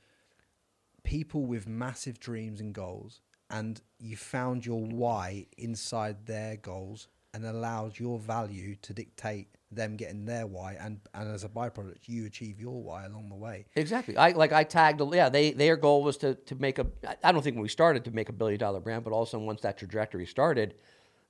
people 1.03 1.45
with 1.45 1.69
massive 1.69 2.19
dreams 2.19 2.61
and 2.61 2.75
goals, 2.75 3.21
and 3.51 3.81
you 3.99 4.17
found 4.17 4.67
your 4.67 4.81
why 4.81 5.47
inside 5.57 6.27
their 6.27 6.57
goals, 6.57 7.09
and 7.33 7.45
allowed 7.45 7.99
your 7.99 8.19
value 8.19 8.77
to 8.83 8.95
dictate 8.95 9.49
them 9.71 9.97
getting 9.97 10.25
their 10.25 10.47
why, 10.47 10.75
and 10.75 11.01
and 11.15 11.33
as 11.33 11.45
a 11.45 11.49
byproduct, 11.49 12.07
you 12.07 12.27
achieve 12.27 12.61
your 12.61 12.83
why 12.83 13.05
along 13.05 13.29
the 13.29 13.35
way. 13.35 13.67
Exactly. 13.75 14.17
I 14.17 14.31
like 14.31 14.53
I 14.53 14.65
tagged. 14.65 15.03
Yeah, 15.13 15.29
they 15.29 15.53
their 15.53 15.77
goal 15.77 16.03
was 16.03 16.17
to 16.19 16.35
to 16.35 16.55
make 16.55 16.79
a. 16.79 16.87
I 17.23 17.33
don't 17.33 17.43
think 17.43 17.57
when 17.57 17.63
we 17.63 17.69
started 17.69 18.05
to 18.05 18.11
make 18.11 18.29
a 18.29 18.33
billion 18.33 18.59
dollar 18.59 18.81
brand, 18.81 19.05
but 19.05 19.13
also 19.13 19.39
once 19.39 19.61
that 19.63 19.77
trajectory 19.77 20.27
started, 20.27 20.75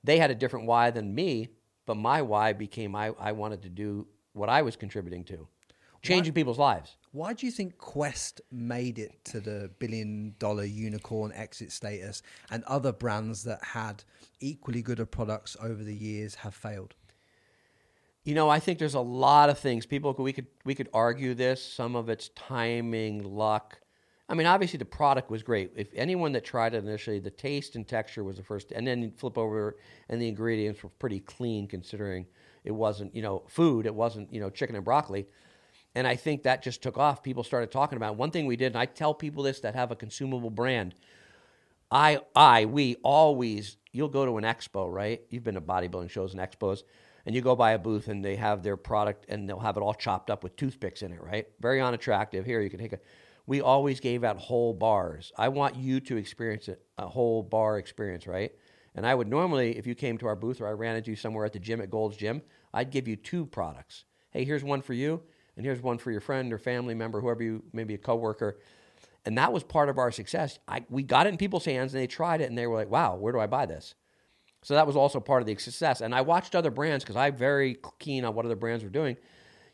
they 0.03 0.17
had 0.17 0.31
a 0.31 0.35
different 0.35 0.65
why 0.65 0.91
than 0.91 1.13
me. 1.13 1.49
But 1.85 1.95
my 1.95 2.21
why 2.21 2.53
became 2.53 2.95
I 2.95 3.11
I 3.19 3.31
wanted 3.31 3.63
to 3.63 3.69
do 3.69 4.07
what 4.37 4.49
I 4.49 4.61
was 4.61 4.75
contributing 4.75 5.23
to, 5.25 5.47
changing 6.01 6.33
people's 6.33 6.59
lives. 6.59 6.95
Why 7.11 7.33
do 7.33 7.45
you 7.45 7.51
think 7.51 7.77
Quest 7.77 8.41
made 8.51 8.99
it 8.99 9.23
to 9.25 9.39
the 9.39 9.71
billion 9.79 10.35
dollar 10.39 10.65
unicorn 10.65 11.31
exit 11.33 11.71
status, 11.71 12.21
and 12.51 12.63
other 12.65 12.91
brands 12.91 13.43
that 13.43 13.63
had 13.63 14.03
equally 14.39 14.81
good 14.81 14.99
of 14.99 15.09
products 15.09 15.57
over 15.61 15.83
the 15.83 15.95
years 15.95 16.35
have 16.35 16.53
failed? 16.53 16.95
You 18.23 18.35
know, 18.35 18.49
I 18.49 18.59
think 18.59 18.77
there's 18.77 18.93
a 18.93 18.99
lot 18.99 19.49
of 19.49 19.57
things. 19.57 19.85
People 19.85 20.13
we 20.17 20.33
could 20.33 20.47
we 20.65 20.75
could 20.75 20.89
argue 20.93 21.33
this. 21.33 21.63
Some 21.63 21.95
of 21.95 22.09
it's 22.09 22.29
timing, 22.35 23.23
luck. 23.23 23.79
I 24.29 24.33
mean, 24.33 24.45
obviously 24.45 24.77
the 24.77 24.85
product 24.85 25.31
was 25.31 25.41
great. 25.41 25.71
If 25.75 25.87
anyone 25.95 26.33
that 26.33 26.43
tried 26.43 26.73
it 26.73 26.83
initially, 26.83 27.19
the 27.19 27.31
taste 27.31 27.77
and 27.77 27.87
texture 27.87 28.25
was 28.25 28.35
the 28.35 28.43
first, 28.43 28.73
and 28.73 28.85
then 28.85 29.01
you 29.01 29.11
flip 29.15 29.37
over 29.37 29.77
and 30.09 30.21
the 30.21 30.27
ingredients 30.27 30.83
were 30.83 30.89
pretty 30.99 31.21
clean 31.21 31.67
considering 31.67 32.25
it 32.67 32.75
wasn't 32.75 33.15
you 33.15 33.21
know 33.21 33.43
food. 33.47 33.85
It 33.85 33.95
wasn't 33.95 34.31
you 34.31 34.39
know 34.39 34.49
chicken 34.49 34.75
and 34.75 34.85
broccoli. 34.85 35.27
And 35.95 36.05
I 36.05 36.15
think 36.15 36.43
that 36.43 36.61
just 36.61 36.83
took 36.83 36.97
off. 36.97 37.23
People 37.23 37.43
started 37.43 37.71
talking 37.71 37.97
about 37.97 38.13
it. 38.13 38.17
one 38.17 38.29
thing 38.29 38.45
we 38.45 38.55
did, 38.55 38.67
and 38.67 38.77
I 38.77 38.85
tell 38.85 39.15
people 39.15 39.41
this 39.41 39.61
that 39.61 39.73
have 39.73 39.91
a 39.91 39.95
consumable 39.95 40.51
brand. 40.51 40.93
I, 41.89 42.19
I, 42.35 42.65
we 42.65 42.97
always, 43.01 43.77
you'll 43.93 44.09
go 44.09 44.25
to 44.25 44.37
an 44.37 44.43
expo, 44.43 44.93
right? 44.93 45.21
You've 45.29 45.45
been 45.45 45.55
to 45.55 45.61
bodybuilding 45.61 46.09
shows 46.09 46.33
and 46.33 46.41
expos 46.41 46.83
and 47.27 47.35
you 47.35 47.41
go 47.41 47.57
by 47.57 47.71
a 47.71 47.77
booth 47.77 48.07
and 48.07 48.23
they 48.23 48.37
have 48.37 48.63
their 48.63 48.77
product 48.77 49.25
and 49.27 49.49
they'll 49.49 49.59
have 49.59 49.75
it 49.75 49.81
all 49.81 49.93
chopped 49.93 50.29
up 50.29 50.43
with 50.43 50.55
toothpicks 50.55 51.01
in 51.01 51.11
it, 51.11 51.21
right? 51.21 51.45
Very 51.59 51.81
unattractive. 51.81 52.45
Here, 52.45 52.61
you 52.61 52.69
can 52.69 52.79
take 52.79 52.93
a. 52.93 52.99
We 53.45 53.59
always 53.59 53.99
gave 53.99 54.23
out 54.23 54.37
whole 54.37 54.73
bars. 54.73 55.33
I 55.37 55.49
want 55.49 55.75
you 55.75 55.99
to 56.01 56.15
experience 56.15 56.69
it, 56.69 56.81
a 56.97 57.07
whole 57.07 57.43
bar 57.43 57.77
experience, 57.79 58.27
right? 58.27 58.53
And 58.95 59.05
I 59.05 59.13
would 59.13 59.27
normally, 59.27 59.77
if 59.77 59.85
you 59.85 59.93
came 59.93 60.17
to 60.19 60.27
our 60.27 60.37
booth 60.37 60.61
or 60.61 60.67
I 60.67 60.71
ran 60.71 60.95
into 60.95 61.11
you 61.11 61.17
somewhere 61.17 61.45
at 61.45 61.51
the 61.51 61.59
gym 61.59 61.81
at 61.81 61.89
Gold's 61.89 62.15
Gym, 62.17 62.41
I'd 62.73 62.91
give 62.91 63.07
you 63.07 63.15
two 63.15 63.45
products. 63.45 64.05
Hey, 64.31 64.45
here's 64.45 64.63
one 64.63 64.81
for 64.81 64.93
you, 64.93 65.23
and 65.55 65.65
here's 65.65 65.81
one 65.81 65.97
for 65.97 66.11
your 66.11 66.21
friend 66.21 66.53
or 66.53 66.57
family 66.57 66.93
member, 66.93 67.21
whoever 67.21 67.43
you, 67.43 67.63
maybe 67.73 67.93
a 67.93 67.97
coworker. 67.97 68.59
And 69.25 69.37
that 69.37 69.51
was 69.51 69.63
part 69.63 69.89
of 69.89 69.97
our 69.97 70.11
success. 70.11 70.59
I, 70.67 70.85
we 70.89 71.03
got 71.03 71.25
it 71.27 71.29
in 71.29 71.37
people's 71.37 71.65
hands 71.65 71.93
and 71.93 72.01
they 72.01 72.07
tried 72.07 72.39
it 72.39 72.45
and 72.45 72.57
they 72.57 72.65
were 72.65 72.75
like, 72.75 72.89
wow, 72.89 73.15
where 73.15 73.33
do 73.33 73.39
I 73.39 73.47
buy 73.47 73.65
this? 73.65 73.93
So 74.63 74.73
that 74.73 74.87
was 74.87 74.95
also 74.95 75.19
part 75.19 75.41
of 75.41 75.47
the 75.47 75.55
success. 75.57 75.99
And 76.01 76.15
I 76.15 76.21
watched 76.21 76.55
other 76.55 76.71
brands 76.71 77.03
because 77.03 77.17
I'm 77.17 77.35
very 77.35 77.77
keen 77.99 78.23
on 78.23 78.35
what 78.35 78.45
other 78.45 78.55
brands 78.55 78.83
were 78.83 78.89
doing. 78.89 79.17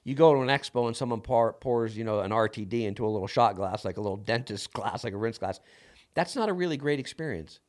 You 0.03 0.15
go 0.15 0.33
to 0.33 0.41
an 0.41 0.47
expo 0.47 0.87
and 0.87 0.97
someone 0.97 1.21
pour, 1.21 1.53
pours, 1.53 1.95
you 1.95 2.03
know, 2.03 2.19
an 2.19 2.31
RTD 2.31 2.83
into 2.83 3.05
a 3.05 3.09
little 3.09 3.27
shot 3.27 3.55
glass, 3.55 3.85
like 3.85 3.97
a 3.97 4.01
little 4.01 4.17
dentist 4.25 4.73
glass, 4.73 5.03
like 5.03 5.13
a 5.13 5.17
rinse 5.17 5.37
glass. 5.37 5.59
That's 6.13 6.35
not 6.35 6.49
a 6.49 6.53
really 6.53 6.77
great 6.77 6.99
experience. 6.99 7.59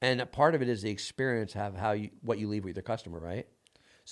And 0.00 0.30
part 0.32 0.54
of 0.54 0.62
it 0.62 0.68
is 0.68 0.82
the 0.82 0.90
experience 0.90 1.54
of 1.54 1.76
how 1.76 1.92
you 1.92 2.10
what 2.22 2.38
you 2.38 2.48
leave 2.48 2.64
with 2.64 2.74
your 2.74 2.82
customer, 2.82 3.20
right? 3.20 3.46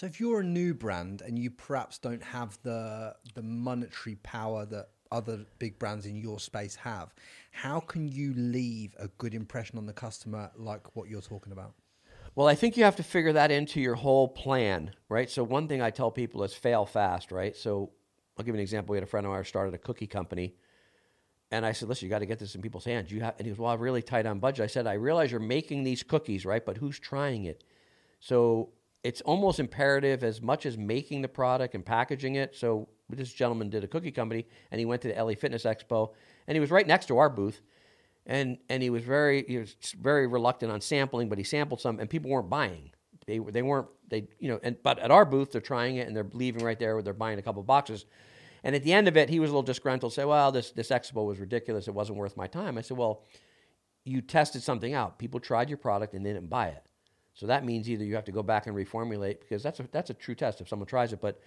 So 0.01 0.07
if 0.07 0.19
you're 0.19 0.41
a 0.41 0.45
new 0.45 0.73
brand 0.73 1.21
and 1.21 1.39
you 1.39 1.51
perhaps 1.51 1.99
don't 1.99 2.23
have 2.23 2.59
the 2.63 3.15
the 3.35 3.43
monetary 3.43 4.17
power 4.23 4.65
that 4.65 4.89
other 5.13 5.45
big 5.59 5.79
brands 5.79 6.07
in 6.07 6.17
your 6.17 6.41
space 6.41 6.75
have, 6.77 7.13
how 7.51 7.81
can 7.81 8.09
you 8.09 8.33
leave 8.33 8.95
a 8.99 9.09
good 9.19 9.35
impression 9.35 9.77
on 9.77 9.85
the 9.85 9.93
customer 9.93 10.53
like 10.57 10.97
what 10.97 11.11
you're 11.11 11.21
talking 11.21 11.53
about? 11.53 11.75
Well, 12.35 12.47
I 12.47 12.55
think 12.55 12.79
you 12.79 12.85
have 12.85 12.97
to 12.97 13.03
figure 13.03 13.35
that 13.35 13.51
into 13.51 13.79
your 13.79 13.95
whole 13.95 14.27
plan, 14.27 14.95
right? 15.11 15.29
So 15.29 15.45
one 15.45 15.69
thing 15.69 15.83
I 15.83 15.91
tell 15.91 16.11
people 16.11 16.45
is 16.45 16.55
fail 16.55 16.87
fast, 16.87 17.31
right? 17.31 17.55
So 17.55 17.91
I'll 18.39 18.45
give 18.47 18.55
you 18.55 18.59
an 18.59 18.63
example. 18.63 18.95
We 18.95 18.97
had 18.97 19.05
a 19.05 19.07
friend 19.07 19.27
of 19.27 19.33
ours 19.33 19.49
started 19.49 19.75
a 19.75 19.79
cookie 19.79 20.07
company, 20.07 20.55
and 21.51 21.67
I 21.67 21.73
said, 21.73 21.91
"Listen, 21.91 22.07
you 22.07 22.11
got 22.11 22.21
to 22.21 22.27
get 22.27 22.39
this 22.39 22.55
in 22.55 22.63
people's 22.63 22.87
hands." 22.87 23.13
You 23.13 23.21
have, 23.21 23.35
and 23.37 23.45
he 23.45 23.53
goes, 23.53 23.59
"Well, 23.59 23.71
I'm 23.71 23.81
really 23.81 24.01
tight 24.01 24.25
on 24.25 24.39
budget." 24.39 24.65
I 24.65 24.69
said, 24.69 24.87
"I 24.87 24.95
realize 24.95 25.31
you're 25.31 25.41
making 25.41 25.85
these 25.85 26.03
cookies, 26.03 26.47
right? 26.47 26.65
But 26.65 26.79
who's 26.79 26.99
trying 26.99 27.45
it?" 27.45 27.65
So 28.19 28.73
it's 29.03 29.21
almost 29.23 29.59
imperative 29.61 30.23
as 30.23 30.43
much 30.43 30.67
as 30.67 30.77
making 30.77 31.23
the 31.23 31.29
product 31.29 31.75
and 31.75 31.85
packaging 31.85 32.35
it. 32.35 32.55
So 32.55 32.89
this 33.09 33.33
gentleman 33.33 33.71
did 33.71 33.83
a 33.83 33.89
cookie 33.89 34.13
company, 34.13 34.47
and 34.71 34.79
he 34.79 34.85
went 34.85 35.03
to 35.03 35.09
the 35.09 35.23
LA 35.23 35.33
Fitness 35.35 35.65
Expo, 35.65 36.13
and 36.47 36.57
he 36.57 36.61
was 36.61 36.71
right 36.71 36.87
next 36.87 37.07
to 37.07 37.19
our 37.19 37.31
booth 37.31 37.61
and 38.27 38.59
and 38.69 38.83
he 38.83 38.91
was 38.91 39.03
very 39.03 39.45
he 39.47 39.59
was 39.59 39.75
very 40.01 40.27
reluctant 40.27 40.71
on 40.71 40.81
sampling, 40.81 41.29
but 41.29 41.39
he 41.39 41.45
sampled 41.45 41.81
some, 41.81 41.99
and 41.99 42.09
people 42.09 42.31
weren't 42.31 42.51
buying. 42.51 42.91
They 43.27 43.39
they 43.39 43.63
weren't 43.63 43.89
they 44.09 44.29
you 44.39 44.49
know 44.49 44.61
and 44.63 44.77
but 44.83 44.99
at 44.99 45.11
our 45.11 45.25
booth 45.25 45.53
they're 45.53 45.61
trying 45.61 45.97
it 45.97 46.07
and 46.07 46.17
they're 46.17 46.29
leaving 46.33 46.65
right 46.65 46.79
there. 46.79 46.95
Where 46.95 47.03
they're 47.03 47.13
buying 47.13 47.39
a 47.39 47.43
couple 47.43 47.63
boxes, 47.63 48.07
and 48.63 48.75
at 48.77 48.83
the 48.83 48.93
end 48.93 49.09
of 49.09 49.17
it 49.17 49.29
he 49.29 49.41
was 49.41 49.51
a 49.51 49.53
little 49.53 49.63
disgruntled. 49.63 50.13
Say, 50.13 50.25
well, 50.25 50.53
this 50.53 50.71
this 50.71 50.91
expo 50.91 51.27
was 51.27 51.39
ridiculous. 51.39 51.89
It 51.89 51.95
wasn't 51.95 52.19
worth 52.19 52.37
my 52.37 52.47
time. 52.47 52.79
I 52.79 52.83
said, 52.83 52.97
well, 52.97 53.25
you 54.05 54.21
tested 54.21 54.63
something 54.63 54.95
out. 54.95 55.19
People 55.19 55.41
tried 55.41 55.69
your 55.69 55.79
product 55.79 56.15
and 56.15 56.25
they 56.25 56.33
didn't 56.33 56.51
buy 56.51 56.69
it. 56.69 56.85
So 57.41 57.47
that 57.47 57.65
means 57.65 57.89
either 57.89 58.05
you 58.05 58.15
have 58.17 58.27
to 58.27 58.33
go 58.33 58.43
back 58.43 58.67
and 58.67 58.77
reformulate 58.77 59.41
because 59.41 59.63
that's 59.63 59.81
a 59.81 59.89
that's 59.91 60.11
a 60.11 60.15
true 60.15 60.35
test 60.35 60.61
if 60.61 60.69
someone 60.69 60.87
tries 60.87 61.15
it, 61.15 61.23
but 61.23 61.41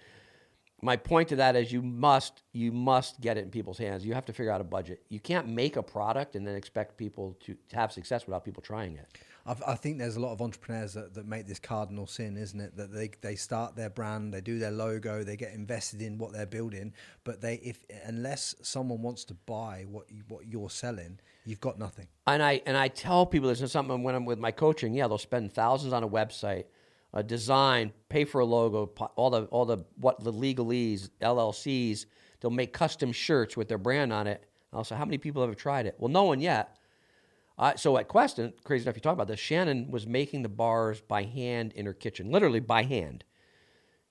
my 0.82 0.96
point 0.96 1.28
to 1.28 1.36
that 1.36 1.54
is 1.54 1.70
you 1.70 1.82
must 1.82 2.42
you 2.52 2.72
must 2.72 3.20
get 3.20 3.38
it 3.38 3.44
in 3.44 3.50
people's 3.50 3.78
hands. 3.78 4.04
You 4.04 4.12
have 4.12 4.24
to 4.24 4.32
figure 4.32 4.50
out 4.50 4.60
a 4.60 4.64
budget. 4.64 5.04
You 5.08 5.20
can't 5.20 5.46
make 5.46 5.76
a 5.76 5.84
product 5.84 6.34
and 6.34 6.44
then 6.44 6.56
expect 6.56 6.96
people 6.96 7.36
to, 7.44 7.56
to 7.68 7.76
have 7.76 7.92
success 7.92 8.26
without 8.26 8.44
people 8.44 8.60
trying 8.60 8.96
it. 8.96 9.06
I 9.46 9.76
think 9.76 9.98
there's 9.98 10.16
a 10.16 10.20
lot 10.20 10.32
of 10.32 10.42
entrepreneurs 10.42 10.94
that, 10.94 11.14
that 11.14 11.26
make 11.26 11.46
this 11.46 11.60
cardinal 11.60 12.08
sin, 12.08 12.36
isn't 12.36 12.58
it? 12.58 12.76
That 12.76 12.92
they, 12.92 13.10
they 13.20 13.36
start 13.36 13.76
their 13.76 13.90
brand, 13.90 14.32
they 14.32 14.40
do 14.40 14.58
their 14.58 14.70
logo, 14.70 15.22
they 15.22 15.36
get 15.36 15.52
invested 15.52 16.02
in 16.02 16.18
what 16.18 16.32
they're 16.32 16.44
building, 16.44 16.92
but 17.22 17.40
they 17.40 17.60
if 17.62 17.84
unless 18.04 18.56
someone 18.62 19.00
wants 19.00 19.22
to 19.26 19.34
buy 19.34 19.84
what 19.88 20.10
you, 20.10 20.24
what 20.26 20.48
you're 20.48 20.70
selling, 20.70 21.20
you've 21.44 21.60
got 21.60 21.78
nothing. 21.78 22.08
And 22.26 22.42
I 22.42 22.62
and 22.66 22.76
I 22.76 22.88
tell 22.88 23.26
people 23.26 23.48
this 23.48 23.62
is 23.62 23.72
something 23.72 24.02
when 24.02 24.14
I'm 24.14 24.24
with 24.24 24.38
my 24.38 24.50
coaching. 24.50 24.94
Yeah, 24.94 25.08
they'll 25.08 25.18
spend 25.18 25.52
thousands 25.52 25.92
on 25.92 26.02
a 26.02 26.08
website 26.08 26.64
a 27.14 27.22
design, 27.22 27.92
pay 28.08 28.24
for 28.24 28.40
a 28.40 28.44
logo, 28.44 28.90
all 29.14 29.30
the 29.30 29.44
all 29.44 29.64
the 29.64 29.78
what 29.96 30.22
the 30.22 30.32
legalese, 30.32 31.08
LLCs, 31.22 32.06
they'll 32.40 32.50
make 32.50 32.72
custom 32.72 33.12
shirts 33.12 33.56
with 33.56 33.68
their 33.68 33.78
brand 33.78 34.12
on 34.12 34.26
it. 34.26 34.44
I 34.72 34.78
also, 34.78 34.96
how 34.96 35.04
many 35.04 35.18
people 35.18 35.46
have 35.46 35.56
tried 35.56 35.86
it? 35.86 35.94
Well, 35.98 36.10
no 36.10 36.24
one 36.24 36.40
yet. 36.40 36.76
Uh, 37.56 37.76
so 37.76 37.96
at 37.96 38.08
Quest, 38.08 38.40
and 38.40 38.52
crazy 38.64 38.82
enough, 38.82 38.96
you 38.96 39.00
talk 39.00 39.12
about 39.12 39.28
this. 39.28 39.38
Shannon 39.38 39.92
was 39.92 40.08
making 40.08 40.42
the 40.42 40.48
bars 40.48 41.00
by 41.00 41.22
hand 41.22 41.72
in 41.74 41.86
her 41.86 41.94
kitchen, 41.94 42.32
literally 42.32 42.58
by 42.58 42.82
hand. 42.82 43.22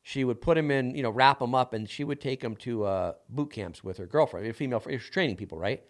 She 0.02 0.24
would 0.24 0.40
put 0.40 0.56
them 0.56 0.72
in, 0.72 0.96
you 0.96 1.04
know, 1.04 1.10
wrap 1.10 1.40
them 1.40 1.54
up, 1.54 1.74
and 1.74 1.90
she 1.90 2.06
would 2.06 2.22
take 2.22 2.40
them 2.40 2.56
to 2.58 2.86
uh, 2.86 3.14
boot 3.28 3.52
camps 3.52 3.84
with 3.84 3.98
her 3.98 4.06
girlfriend, 4.06 4.48
a 4.48 4.54
female, 4.54 4.80
she 4.80 4.94
was 4.94 5.04
training 5.04 5.36
people, 5.36 5.58
right? 5.58 5.84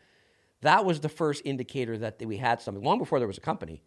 That 0.63 0.83
was 0.83 0.99
the 0.99 1.09
first 1.09 1.43
indicator 1.45 1.97
that 1.99 2.21
we 2.21 2.37
had 2.37 2.61
something. 2.61 2.83
Long 2.83 2.97
before 2.97 3.19
there 3.19 3.27
was 3.27 3.37
a 3.37 3.41
company, 3.41 3.83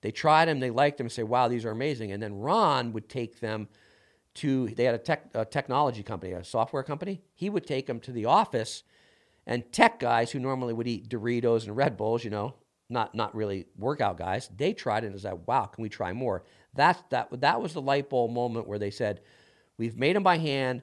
they 0.00 0.10
tried 0.10 0.46
them, 0.46 0.60
they 0.60 0.70
liked 0.70 0.98
them, 0.98 1.06
and 1.06 1.12
say, 1.12 1.22
wow, 1.22 1.48
these 1.48 1.64
are 1.64 1.70
amazing. 1.70 2.12
And 2.12 2.22
then 2.22 2.38
Ron 2.38 2.92
would 2.92 3.08
take 3.08 3.40
them 3.40 3.68
to, 4.34 4.68
they 4.68 4.84
had 4.84 4.94
a, 4.94 4.98
tech, 4.98 5.30
a 5.34 5.44
technology 5.44 6.02
company, 6.02 6.32
a 6.32 6.44
software 6.44 6.82
company. 6.82 7.22
He 7.34 7.50
would 7.50 7.66
take 7.66 7.86
them 7.86 8.00
to 8.00 8.12
the 8.12 8.26
office, 8.26 8.84
and 9.46 9.70
tech 9.72 9.98
guys 9.98 10.30
who 10.30 10.38
normally 10.38 10.74
would 10.74 10.86
eat 10.86 11.08
Doritos 11.08 11.66
and 11.66 11.76
Red 11.76 11.96
Bulls, 11.96 12.24
you 12.24 12.30
know, 12.30 12.54
not, 12.88 13.14
not 13.14 13.34
really 13.34 13.66
workout 13.76 14.16
guys, 14.16 14.48
they 14.56 14.72
tried 14.72 15.04
it 15.04 15.08
and 15.08 15.20
said, 15.20 15.40
wow, 15.46 15.66
can 15.66 15.82
we 15.82 15.88
try 15.88 16.12
more? 16.12 16.44
That's, 16.74 17.02
that, 17.10 17.28
that 17.40 17.60
was 17.60 17.72
the 17.74 17.82
light 17.82 18.08
bulb 18.08 18.30
moment 18.30 18.66
where 18.66 18.78
they 18.78 18.90
said, 18.90 19.20
we've 19.76 19.96
made 19.96 20.16
them 20.16 20.22
by 20.22 20.38
hand. 20.38 20.82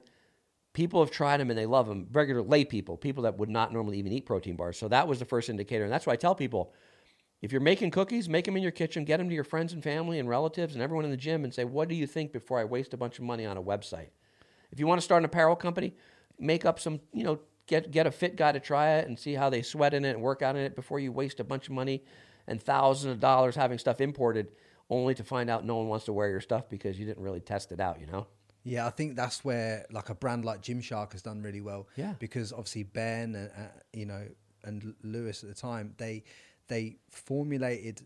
People 0.76 1.00
have 1.00 1.10
tried 1.10 1.38
them 1.38 1.48
and 1.48 1.58
they 1.58 1.64
love 1.64 1.88
them. 1.88 2.06
Regular 2.12 2.42
lay 2.42 2.62
people, 2.62 2.98
people 2.98 3.22
that 3.22 3.38
would 3.38 3.48
not 3.48 3.72
normally 3.72 3.98
even 3.98 4.12
eat 4.12 4.26
protein 4.26 4.56
bars. 4.56 4.76
So 4.76 4.88
that 4.88 5.08
was 5.08 5.18
the 5.18 5.24
first 5.24 5.48
indicator. 5.48 5.84
And 5.84 5.90
that's 5.90 6.04
why 6.04 6.12
I 6.12 6.16
tell 6.16 6.34
people, 6.34 6.74
if 7.40 7.50
you're 7.50 7.62
making 7.62 7.92
cookies, 7.92 8.28
make 8.28 8.44
them 8.44 8.58
in 8.58 8.62
your 8.62 8.72
kitchen, 8.72 9.06
get 9.06 9.16
them 9.16 9.30
to 9.30 9.34
your 9.34 9.42
friends 9.42 9.72
and 9.72 9.82
family 9.82 10.18
and 10.18 10.28
relatives 10.28 10.74
and 10.74 10.82
everyone 10.82 11.06
in 11.06 11.10
the 11.10 11.16
gym 11.16 11.44
and 11.44 11.54
say, 11.54 11.64
What 11.64 11.88
do 11.88 11.94
you 11.94 12.06
think 12.06 12.30
before 12.30 12.58
I 12.58 12.64
waste 12.64 12.92
a 12.92 12.98
bunch 12.98 13.18
of 13.18 13.24
money 13.24 13.46
on 13.46 13.56
a 13.56 13.62
website? 13.62 14.08
If 14.70 14.78
you 14.78 14.86
want 14.86 15.00
to 15.00 15.02
start 15.02 15.22
an 15.22 15.24
apparel 15.24 15.56
company, 15.56 15.94
make 16.38 16.66
up 16.66 16.78
some, 16.78 17.00
you 17.10 17.24
know, 17.24 17.40
get, 17.66 17.90
get 17.90 18.06
a 18.06 18.10
fit 18.10 18.36
guy 18.36 18.52
to 18.52 18.60
try 18.60 18.96
it 18.96 19.08
and 19.08 19.18
see 19.18 19.32
how 19.32 19.48
they 19.48 19.62
sweat 19.62 19.94
in 19.94 20.04
it 20.04 20.10
and 20.10 20.20
work 20.20 20.42
out 20.42 20.56
in 20.56 20.62
it 20.62 20.76
before 20.76 21.00
you 21.00 21.10
waste 21.10 21.40
a 21.40 21.44
bunch 21.44 21.68
of 21.68 21.72
money 21.72 22.04
and 22.46 22.62
thousands 22.62 23.12
of 23.12 23.18
dollars 23.18 23.56
having 23.56 23.78
stuff 23.78 24.02
imported 24.02 24.48
only 24.90 25.14
to 25.14 25.24
find 25.24 25.48
out 25.48 25.64
no 25.64 25.76
one 25.76 25.88
wants 25.88 26.04
to 26.04 26.12
wear 26.12 26.28
your 26.28 26.42
stuff 26.42 26.68
because 26.68 26.98
you 26.98 27.06
didn't 27.06 27.22
really 27.22 27.40
test 27.40 27.72
it 27.72 27.80
out, 27.80 27.98
you 27.98 28.06
know? 28.06 28.26
Yeah, 28.66 28.84
I 28.84 28.90
think 28.90 29.14
that's 29.14 29.44
where 29.44 29.86
like 29.92 30.08
a 30.08 30.14
brand 30.14 30.44
like 30.44 30.60
Gymshark 30.60 31.12
has 31.12 31.22
done 31.22 31.40
really 31.40 31.60
well. 31.60 31.88
Yeah. 31.94 32.14
Because 32.18 32.52
obviously 32.52 32.82
Ben 32.82 33.36
and, 33.36 33.50
uh, 33.56 33.68
you 33.92 34.06
know, 34.06 34.26
and 34.64 34.94
Lewis 35.04 35.44
at 35.44 35.48
the 35.48 35.54
time, 35.54 35.94
they 35.98 36.24
they 36.66 36.96
formulated 37.08 38.04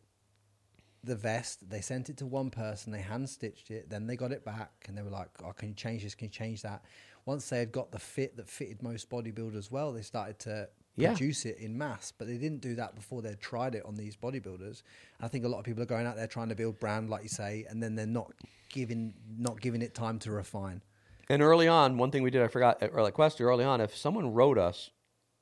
the 1.03 1.16
vest. 1.16 1.70
They 1.70 1.81
sent 1.81 2.11
it 2.11 2.18
to 2.18 2.27
one 2.27 2.51
person. 2.51 2.92
They 2.92 3.01
hand 3.01 3.31
stitched 3.31 3.70
it. 3.70 3.88
Then 3.88 4.07
they 4.07 4.16
got 4.16 4.33
it 4.33 4.44
back, 4.44 4.85
and 4.87 4.99
they 4.99 5.03
were 5.03 5.11
like, 5.11 5.31
"Oh, 5.42 5.53
can 5.53 5.70
you 5.70 5.75
change 5.75 6.03
this? 6.03 6.14
Can 6.14 6.27
you 6.27 6.33
change 6.33 6.61
that?" 6.61 6.85
Once 7.25 7.49
they 7.49 7.59
had 7.59 7.73
got 7.73 7.90
the 7.90 7.99
fit 7.99 8.37
that 8.37 8.49
fitted 8.49 8.83
most 8.83 9.09
bodybuilders 9.09 9.70
well, 9.70 9.92
they 9.92 10.03
started 10.03 10.38
to 10.40 10.68
yeah. 10.96 11.11
produce 11.11 11.44
it 11.46 11.59
in 11.59 11.76
mass. 11.79 12.12
But 12.16 12.26
they 12.29 12.37
didn't 12.37 12.61
do 12.61 12.74
that 12.76 12.94
before 12.94 13.22
they'd 13.22 13.40
tried 13.40 13.74
it 13.74 13.85
on 13.85 13.94
these 13.94 14.16
bodybuilders. 14.16 14.83
I 15.20 15.29
think 15.29 15.44
a 15.44 15.48
lot 15.48 15.59
of 15.59 15.64
people 15.64 15.83
are 15.83 15.87
going 15.87 16.07
out 16.07 16.16
there 16.16 16.26
trying 16.26 16.48
to 16.50 16.55
build 16.55 16.79
brand, 16.81 17.11
like 17.11 17.22
you 17.22 17.29
say, 17.29 17.66
and 17.68 17.83
then 17.83 17.94
they're 17.94 18.07
not 18.07 18.33
giving 18.70 19.14
not 19.38 19.61
giving 19.61 19.83
it 19.83 19.94
time 19.94 20.18
to 20.20 20.31
refine. 20.31 20.83
And 21.29 21.42
early 21.42 21.68
on, 21.68 21.96
one 21.96 22.11
thing 22.11 22.22
we 22.24 22.31
did, 22.31 22.42
I 22.42 22.48
forgot, 22.48 22.83
uh, 22.83 22.87
at 22.87 22.94
like 22.94 23.14
Quest, 23.14 23.40
early 23.40 23.64
on, 23.64 23.81
if 23.81 23.96
someone 23.96 24.35
wrote 24.35 24.59
us, 24.59 24.90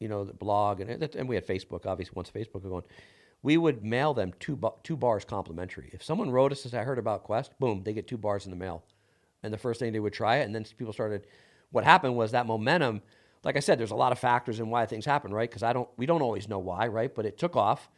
you 0.00 0.08
know, 0.08 0.22
the 0.24 0.34
blog, 0.34 0.80
and, 0.80 1.02
it- 1.02 1.14
and 1.16 1.26
we 1.28 1.34
had 1.34 1.46
Facebook, 1.46 1.86
obviously, 1.86 2.12
once 2.14 2.30
Facebook 2.30 2.62
was 2.62 2.64
going, 2.64 2.82
we 3.42 3.56
would 3.56 3.82
mail 3.84 4.12
them 4.12 4.34
two, 4.38 4.54
bu- 4.54 4.68
two 4.82 4.96
bars 4.96 5.24
complimentary. 5.24 5.88
If 5.94 6.02
someone 6.04 6.30
wrote 6.30 6.52
us 6.52 6.62
said, 6.62 6.74
I 6.74 6.82
heard 6.84 6.98
about 6.98 7.22
Quest, 7.24 7.58
boom, 7.58 7.82
they 7.84 7.94
get 7.94 8.06
two 8.06 8.18
bars 8.18 8.44
in 8.44 8.50
the 8.50 8.56
mail. 8.56 8.84
And 9.42 9.50
the 9.52 9.56
first 9.58 9.80
thing 9.80 9.92
they 9.92 10.00
would 10.00 10.12
try 10.12 10.36
it, 10.38 10.42
and 10.44 10.54
then 10.54 10.64
people 10.76 10.92
started, 10.92 11.26
what 11.70 11.84
happened 11.84 12.16
was 12.16 12.32
that 12.32 12.46
momentum, 12.46 13.00
like 13.44 13.56
I 13.56 13.60
said, 13.60 13.78
there's 13.78 13.90
a 13.90 13.96
lot 13.96 14.12
of 14.12 14.18
factors 14.18 14.60
in 14.60 14.70
why 14.70 14.86
things 14.86 15.04
happen, 15.04 15.32
right? 15.32 15.48
Because 15.48 15.62
I 15.62 15.72
don't, 15.72 15.88
we 15.96 16.06
don't 16.06 16.22
always 16.22 16.48
know 16.48 16.58
why, 16.58 16.86
right? 16.88 17.14
But 17.14 17.26
it 17.26 17.38
took 17.38 17.56
off. 17.56 17.88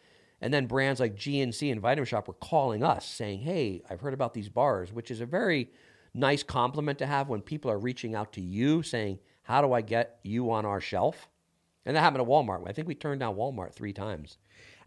And 0.41 0.55
then 0.55 0.67
brands 0.67 1.01
like 1.01 1.17
GNC 1.17 1.71
and 1.71 1.81
Vitamin 1.81 2.07
Shoppe 2.07 2.29
were 2.29 2.35
calling 2.35 2.83
us 2.83 3.07
saying, 3.07 3.41
Hey, 3.41 3.83
I've 3.91 4.01
heard 4.01 4.15
about 4.15 4.35
these 4.35 4.49
bars, 4.49 4.93
which 4.93 5.11
is 5.11 5.21
a 5.21 5.27
very 5.27 5.71
nice 6.15 6.43
compliment 6.43 6.99
to 6.99 7.07
have 7.07 7.29
when 7.29 7.43
people 7.43 7.71
are 7.71 7.79
reaching 7.79 8.15
out 8.15 8.33
to 8.35 8.41
you 8.41 8.83
saying, 8.83 9.19
How 9.43 9.61
do 9.61 9.73
I 9.73 9.83
get 9.83 10.19
you 10.23 10.51
on 10.51 10.65
our 10.65 10.81
shelf? 10.81 11.29
And 11.85 11.97
that 11.97 12.01
happened 12.01 12.23
at 12.23 12.29
Walmart. 12.29 12.69
I 12.69 12.73
think 12.73 12.89
we 12.89 12.95
turned 12.95 13.21
down 13.21 13.37
Walmart 13.37 13.75
three 13.75 13.93
times. 13.93 14.39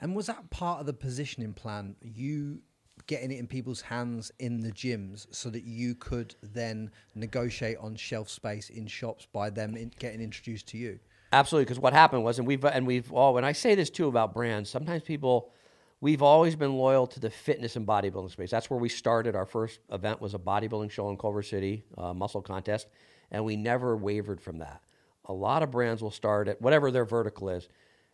And 0.01 0.15
was 0.15 0.27
that 0.27 0.49
part 0.49 0.79
of 0.79 0.85
the 0.85 0.93
positioning 0.93 1.53
plan? 1.53 1.95
You 2.01 2.59
getting 3.07 3.31
it 3.31 3.39
in 3.39 3.47
people's 3.47 3.81
hands 3.81 4.31
in 4.39 4.61
the 4.61 4.71
gyms 4.71 5.27
so 5.31 5.49
that 5.49 5.63
you 5.63 5.95
could 5.95 6.35
then 6.41 6.91
negotiate 7.15 7.77
on 7.77 7.95
shelf 7.95 8.29
space 8.29 8.69
in 8.69 8.87
shops 8.87 9.27
by 9.31 9.49
them 9.49 9.75
in, 9.75 9.91
getting 9.99 10.21
introduced 10.21 10.67
to 10.67 10.77
you? 10.77 10.99
Absolutely, 11.31 11.65
because 11.65 11.79
what 11.79 11.93
happened 11.93 12.23
was, 12.23 12.37
and 12.37 12.47
we've 12.47 12.63
and 12.63 12.85
we've 12.85 13.11
all, 13.11 13.37
and 13.37 13.45
I 13.45 13.53
say 13.53 13.73
this 13.73 13.89
too 13.89 14.07
about 14.07 14.33
brands. 14.33 14.69
Sometimes 14.69 15.01
people, 15.01 15.51
we've 15.99 16.21
always 16.21 16.55
been 16.55 16.73
loyal 16.73 17.07
to 17.07 17.19
the 17.19 17.29
fitness 17.29 17.75
and 17.75 17.87
bodybuilding 17.87 18.31
space. 18.31 18.51
That's 18.51 18.69
where 18.69 18.79
we 18.79 18.89
started. 18.89 19.35
Our 19.35 19.47
first 19.47 19.79
event 19.91 20.21
was 20.21 20.35
a 20.35 20.39
bodybuilding 20.39 20.91
show 20.91 21.09
in 21.09 21.17
Culver 21.17 21.41
City, 21.41 21.83
uh, 21.97 22.13
muscle 22.13 22.41
contest, 22.41 22.87
and 23.31 23.43
we 23.43 23.55
never 23.55 23.97
wavered 23.97 24.39
from 24.39 24.59
that. 24.59 24.81
A 25.25 25.33
lot 25.33 25.63
of 25.63 25.71
brands 25.71 26.03
will 26.03 26.11
start 26.11 26.47
at 26.47 26.61
whatever 26.61 26.91
their 26.91 27.05
vertical 27.05 27.49
is, 27.49 27.67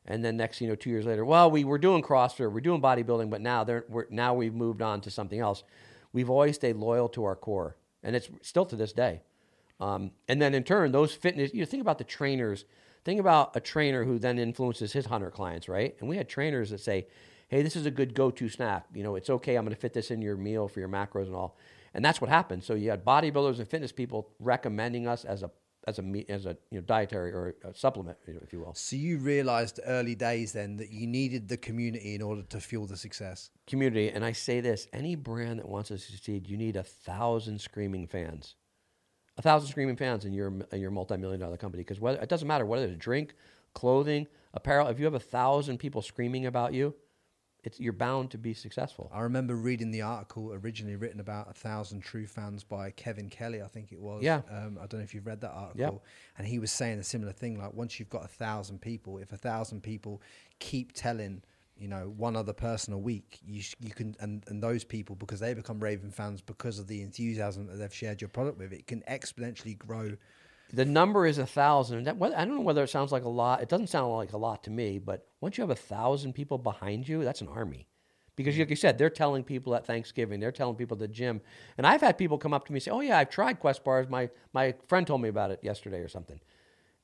and 0.10 0.26
then 0.26 0.36
next, 0.36 0.60
you 0.60 0.68
know, 0.68 0.76
two 0.76 0.90
years 0.90 1.06
later, 1.06 1.24
well, 1.24 1.50
we 1.50 1.64
were 1.64 1.78
doing 1.78 2.02
CrossFit, 2.02 2.52
we're 2.52 2.60
doing 2.60 2.82
bodybuilding, 2.82 3.30
but 3.30 3.42
now 3.42 3.64
they're 3.64 3.86
we're, 3.88 4.08
now 4.10 4.34
we've 4.34 4.56
moved 4.56 4.82
on 4.82 5.00
to 5.02 5.12
something 5.12 5.40
else. 5.40 5.64
We've 6.12 6.30
always 6.30 6.56
stayed 6.56 6.76
loyal 6.76 7.08
to 7.10 7.24
our 7.24 7.36
core, 7.36 7.78
and 8.04 8.16
it's 8.16 8.30
still 8.42 8.66
to 8.66 8.76
this 8.76 8.92
day. 8.92 9.22
Um, 9.80 10.12
and 10.28 10.42
then 10.42 10.54
in 10.54 10.64
turn, 10.64 10.92
those 10.92 11.14
fitness, 11.14 11.54
you 11.54 11.62
know, 11.62 11.66
think 11.66 11.82
about 11.82 12.00
the 12.00 12.04
trainers. 12.04 12.66
Think 13.06 13.20
about 13.20 13.56
a 13.56 13.62
trainer 13.62 14.04
who 14.04 14.20
then 14.20 14.38
influences 14.38 14.92
his 14.92 15.06
hunter 15.06 15.32
clients, 15.32 15.70
right? 15.70 15.96
And 16.00 16.10
we 16.10 16.18
had 16.18 16.28
trainers 16.28 16.72
that 16.72 16.82
say, 16.82 17.08
hey, 17.48 17.62
this 17.62 17.78
is 17.78 17.86
a 17.86 17.92
good 17.92 18.14
go 18.14 18.30
to 18.32 18.50
snack. 18.50 18.88
You 18.94 19.04
know, 19.04 19.16
it's 19.16 19.30
okay. 19.30 19.56
I'm 19.56 19.64
going 19.64 19.74
to 19.74 19.80
fit 19.80 19.94
this 19.94 20.12
in 20.12 20.22
your 20.22 20.36
meal 20.36 20.68
for 20.68 20.82
your 20.82 20.90
macros 20.90 21.28
and 21.28 21.36
all. 21.36 21.56
And 21.94 22.04
that's 22.04 22.20
what 22.20 22.30
happened. 22.30 22.64
So 22.64 22.74
you 22.74 22.90
had 22.90 23.06
bodybuilders 23.06 23.60
and 23.60 23.68
fitness 23.68 23.92
people 23.92 24.30
recommending 24.40 25.08
us 25.08 25.24
as 25.24 25.44
a 25.44 25.52
as 25.90 26.00
a 26.00 26.02
meat 26.02 26.30
as 26.30 26.46
a 26.46 26.56
you 26.72 26.80
know 26.80 26.82
dietary 26.82 27.32
or 27.32 27.56
a 27.64 27.74
supplement, 27.74 28.18
if 28.26 28.54
you 28.54 28.60
will. 28.60 28.74
So 28.74 28.96
you 28.96 29.18
realized 29.18 29.80
early 29.86 30.16
days 30.16 30.54
then 30.54 30.78
that 30.78 30.92
you 30.92 31.08
needed 31.08 31.50
the 31.50 31.58
community 31.58 32.16
in 32.16 32.22
order 32.22 32.44
to 32.44 32.60
fuel 32.60 32.86
the 32.86 32.96
success. 32.98 33.50
Community, 33.68 34.10
and 34.10 34.24
I 34.24 34.32
say 34.32 34.62
this: 34.62 34.88
any 34.94 35.16
brand 35.16 35.60
that 35.60 35.68
wants 35.68 35.90
to 35.90 35.98
succeed, 35.98 36.48
you 36.48 36.58
need 36.58 36.76
a 36.76 36.84
thousand 36.84 37.60
screaming 37.60 38.08
fans, 38.08 38.56
a 39.38 39.42
thousand 39.42 39.70
screaming 39.70 39.98
fans 39.98 40.26
in 40.26 40.34
your 40.34 40.54
in 40.72 40.80
your 40.80 40.92
multi-million 40.92 41.40
dollar 41.40 41.58
company. 41.58 41.84
Because 41.84 42.00
whether 42.00 42.20
it 42.22 42.30
doesn't 42.30 42.48
matter 42.48 42.66
whether 42.66 42.86
it's 42.86 42.98
drink, 42.98 43.34
clothing, 43.74 44.28
apparel. 44.54 44.88
If 44.88 45.00
you 45.00 45.06
have 45.06 45.14
a 45.14 45.20
thousand 45.20 45.80
people 45.80 46.02
screaming 46.02 46.46
about 46.46 46.74
you, 46.74 46.96
it's 47.64 47.80
you're 47.80 47.94
bound 47.94 48.32
to 48.32 48.38
be 48.38 48.54
successful. 48.54 49.10
I 49.14 49.22
remember 49.22 49.56
reading 49.56 49.92
the 49.92 50.02
article 50.02 50.54
originally 50.54 50.96
written 50.96 51.20
about 51.20 51.50
a 51.50 51.54
thousand 51.54 52.02
true 52.02 52.26
fans 52.26 52.64
by 52.64 52.92
Kevin 52.92 53.30
Kelly, 53.30 53.62
I 53.62 53.68
think 53.68 53.92
it 53.92 54.00
was. 54.00 54.24
Yeah. 54.24 54.42
Um, 54.50 54.78
I 54.82 54.88
don't 54.88 55.00
know 55.00 55.04
if 55.04 55.14
you've 55.14 55.28
read 55.28 55.42
that 55.42 55.52
article. 55.52 55.80
Yep. 55.80 56.02
And 56.38 56.48
he 56.48 56.60
was 56.60 56.72
saying 56.72 57.00
a 57.00 57.04
similar 57.04 57.34
thing. 57.34 57.60
Like 57.60 57.74
once 57.74 58.00
you've 58.00 58.10
got 58.10 58.24
a 58.24 58.30
thousand 58.30 58.82
people, 58.82 59.18
if 59.18 59.34
a 59.34 59.38
thousand 59.38 59.82
people 59.84 60.22
keep 60.60 60.94
telling, 60.94 61.42
you 61.78 61.90
know, 61.90 62.14
one 62.16 62.38
other 62.38 62.54
person 62.54 62.94
a 62.94 62.98
week, 62.98 63.40
you 63.46 63.62
sh- 63.62 63.76
you 63.82 63.92
can 63.92 64.16
and, 64.22 64.44
and 64.48 64.64
those 64.64 64.86
people 64.86 65.16
because 65.18 65.42
they 65.42 65.54
become 65.54 65.82
Raven 65.82 66.12
fans 66.12 66.42
because 66.42 66.80
of 66.80 66.88
the 66.88 67.02
enthusiasm 67.02 67.68
that 67.68 67.76
they've 67.76 67.94
shared 67.94 68.22
your 68.22 68.30
product 68.30 68.58
with, 68.58 68.72
it 68.72 68.88
can 68.88 69.02
exponentially 69.02 69.78
grow. 69.78 70.16
The 70.72 70.86
number 70.86 71.26
is 71.26 71.38
a 71.38 71.46
thousand. 71.46 72.04
That, 72.04 72.22
I 72.22 72.46
don't 72.46 72.56
know 72.56 72.62
whether 72.62 72.84
it 72.84 72.90
sounds 72.90 73.12
like 73.12 73.24
a 73.24 73.30
lot. 73.30 73.62
It 73.62 73.70
doesn't 73.70 73.88
sound 73.88 74.14
like 74.14 74.34
a 74.34 74.38
lot 74.38 74.64
to 74.66 74.72
me. 74.72 75.00
But 75.00 75.28
once 75.42 75.58
you 75.58 75.64
have 75.64 75.72
a 75.72 75.76
thousand 75.76 76.34
people 76.34 76.58
behind 76.58 77.08
you, 77.08 77.24
that's 77.24 77.42
an 77.42 77.48
army. 77.48 77.88
Because, 78.36 78.54
mm-hmm. 78.54 78.62
like 78.62 78.70
you 78.70 78.76
said, 78.76 78.98
they're 78.98 79.10
telling 79.10 79.44
people 79.44 79.76
at 79.76 79.86
Thanksgiving, 79.86 80.40
they're 80.40 80.52
telling 80.52 80.76
people 80.76 80.96
at 80.96 81.00
the 81.00 81.08
gym, 81.08 81.42
and 81.78 81.86
I've 81.86 82.02
had 82.02 82.18
people 82.18 82.38
come 82.38 82.54
up 82.54 82.66
to 82.68 82.72
me 82.72 82.78
and 82.78 82.84
say, 82.84 82.92
"Oh 82.92 83.02
yeah, 83.02 83.18
I've 83.18 83.30
tried 83.30 83.60
Quest 83.60 83.84
bars. 83.84 84.08
My 84.08 84.30
my 84.54 84.76
friend 84.88 85.06
told 85.06 85.22
me 85.22 85.28
about 85.28 85.52
it 85.52 85.60
yesterday 85.62 86.00
or 86.00 86.08
something," 86.08 86.40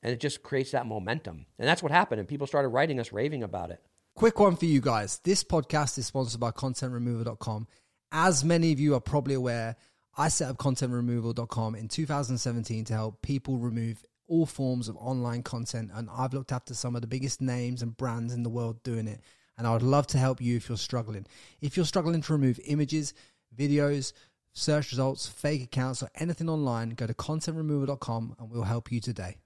and 0.02 0.12
it 0.12 0.20
just 0.20 0.42
creates 0.42 0.70
that 0.70 0.86
momentum. 0.86 1.44
And 1.58 1.68
that's 1.68 1.82
what 1.82 1.92
happened. 1.92 2.20
And 2.20 2.28
people 2.28 2.46
started 2.46 2.68
writing 2.68 2.98
us, 3.00 3.12
raving 3.12 3.42
about 3.42 3.70
it. 3.70 3.82
Quick 4.14 4.40
one 4.40 4.56
for 4.56 4.64
you 4.64 4.80
guys. 4.80 5.20
This 5.24 5.44
podcast 5.44 5.98
is 5.98 6.06
sponsored 6.06 6.40
by 6.40 6.52
contentremoval.com. 6.52 7.66
As 8.12 8.42
many 8.42 8.72
of 8.72 8.80
you 8.80 8.94
are 8.94 9.00
probably 9.00 9.34
aware, 9.34 9.76
I 10.16 10.28
set 10.28 10.50
up 10.50 10.56
contentremoval.com 10.56 11.74
in 11.74 11.88
2017 11.88 12.84
to 12.86 12.94
help 12.94 13.20
people 13.20 13.58
remove 13.58 14.02
all 14.28 14.46
forms 14.46 14.88
of 14.88 14.96
online 14.96 15.42
content. 15.42 15.90
And 15.94 16.08
I've 16.10 16.32
looked 16.32 16.52
after 16.52 16.74
some 16.74 16.94
of 16.94 17.02
the 17.02 17.06
biggest 17.06 17.40
names 17.40 17.82
and 17.82 17.96
brands 17.96 18.32
in 18.32 18.42
the 18.42 18.48
world 18.48 18.82
doing 18.82 19.08
it. 19.08 19.20
And 19.58 19.66
I 19.66 19.72
would 19.72 19.82
love 19.82 20.06
to 20.08 20.18
help 20.18 20.40
you 20.40 20.56
if 20.56 20.68
you're 20.68 20.78
struggling. 20.78 21.26
If 21.60 21.76
you're 21.76 21.86
struggling 21.86 22.22
to 22.22 22.32
remove 22.32 22.58
images, 22.64 23.14
videos, 23.56 24.12
search 24.52 24.90
results, 24.90 25.26
fake 25.26 25.62
accounts, 25.62 26.02
or 26.02 26.10
anything 26.14 26.48
online, 26.48 26.90
go 26.90 27.06
to 27.06 27.14
contentremoval.com 27.14 28.36
and 28.38 28.50
we'll 28.50 28.62
help 28.62 28.90
you 28.90 29.00
today. 29.00 29.36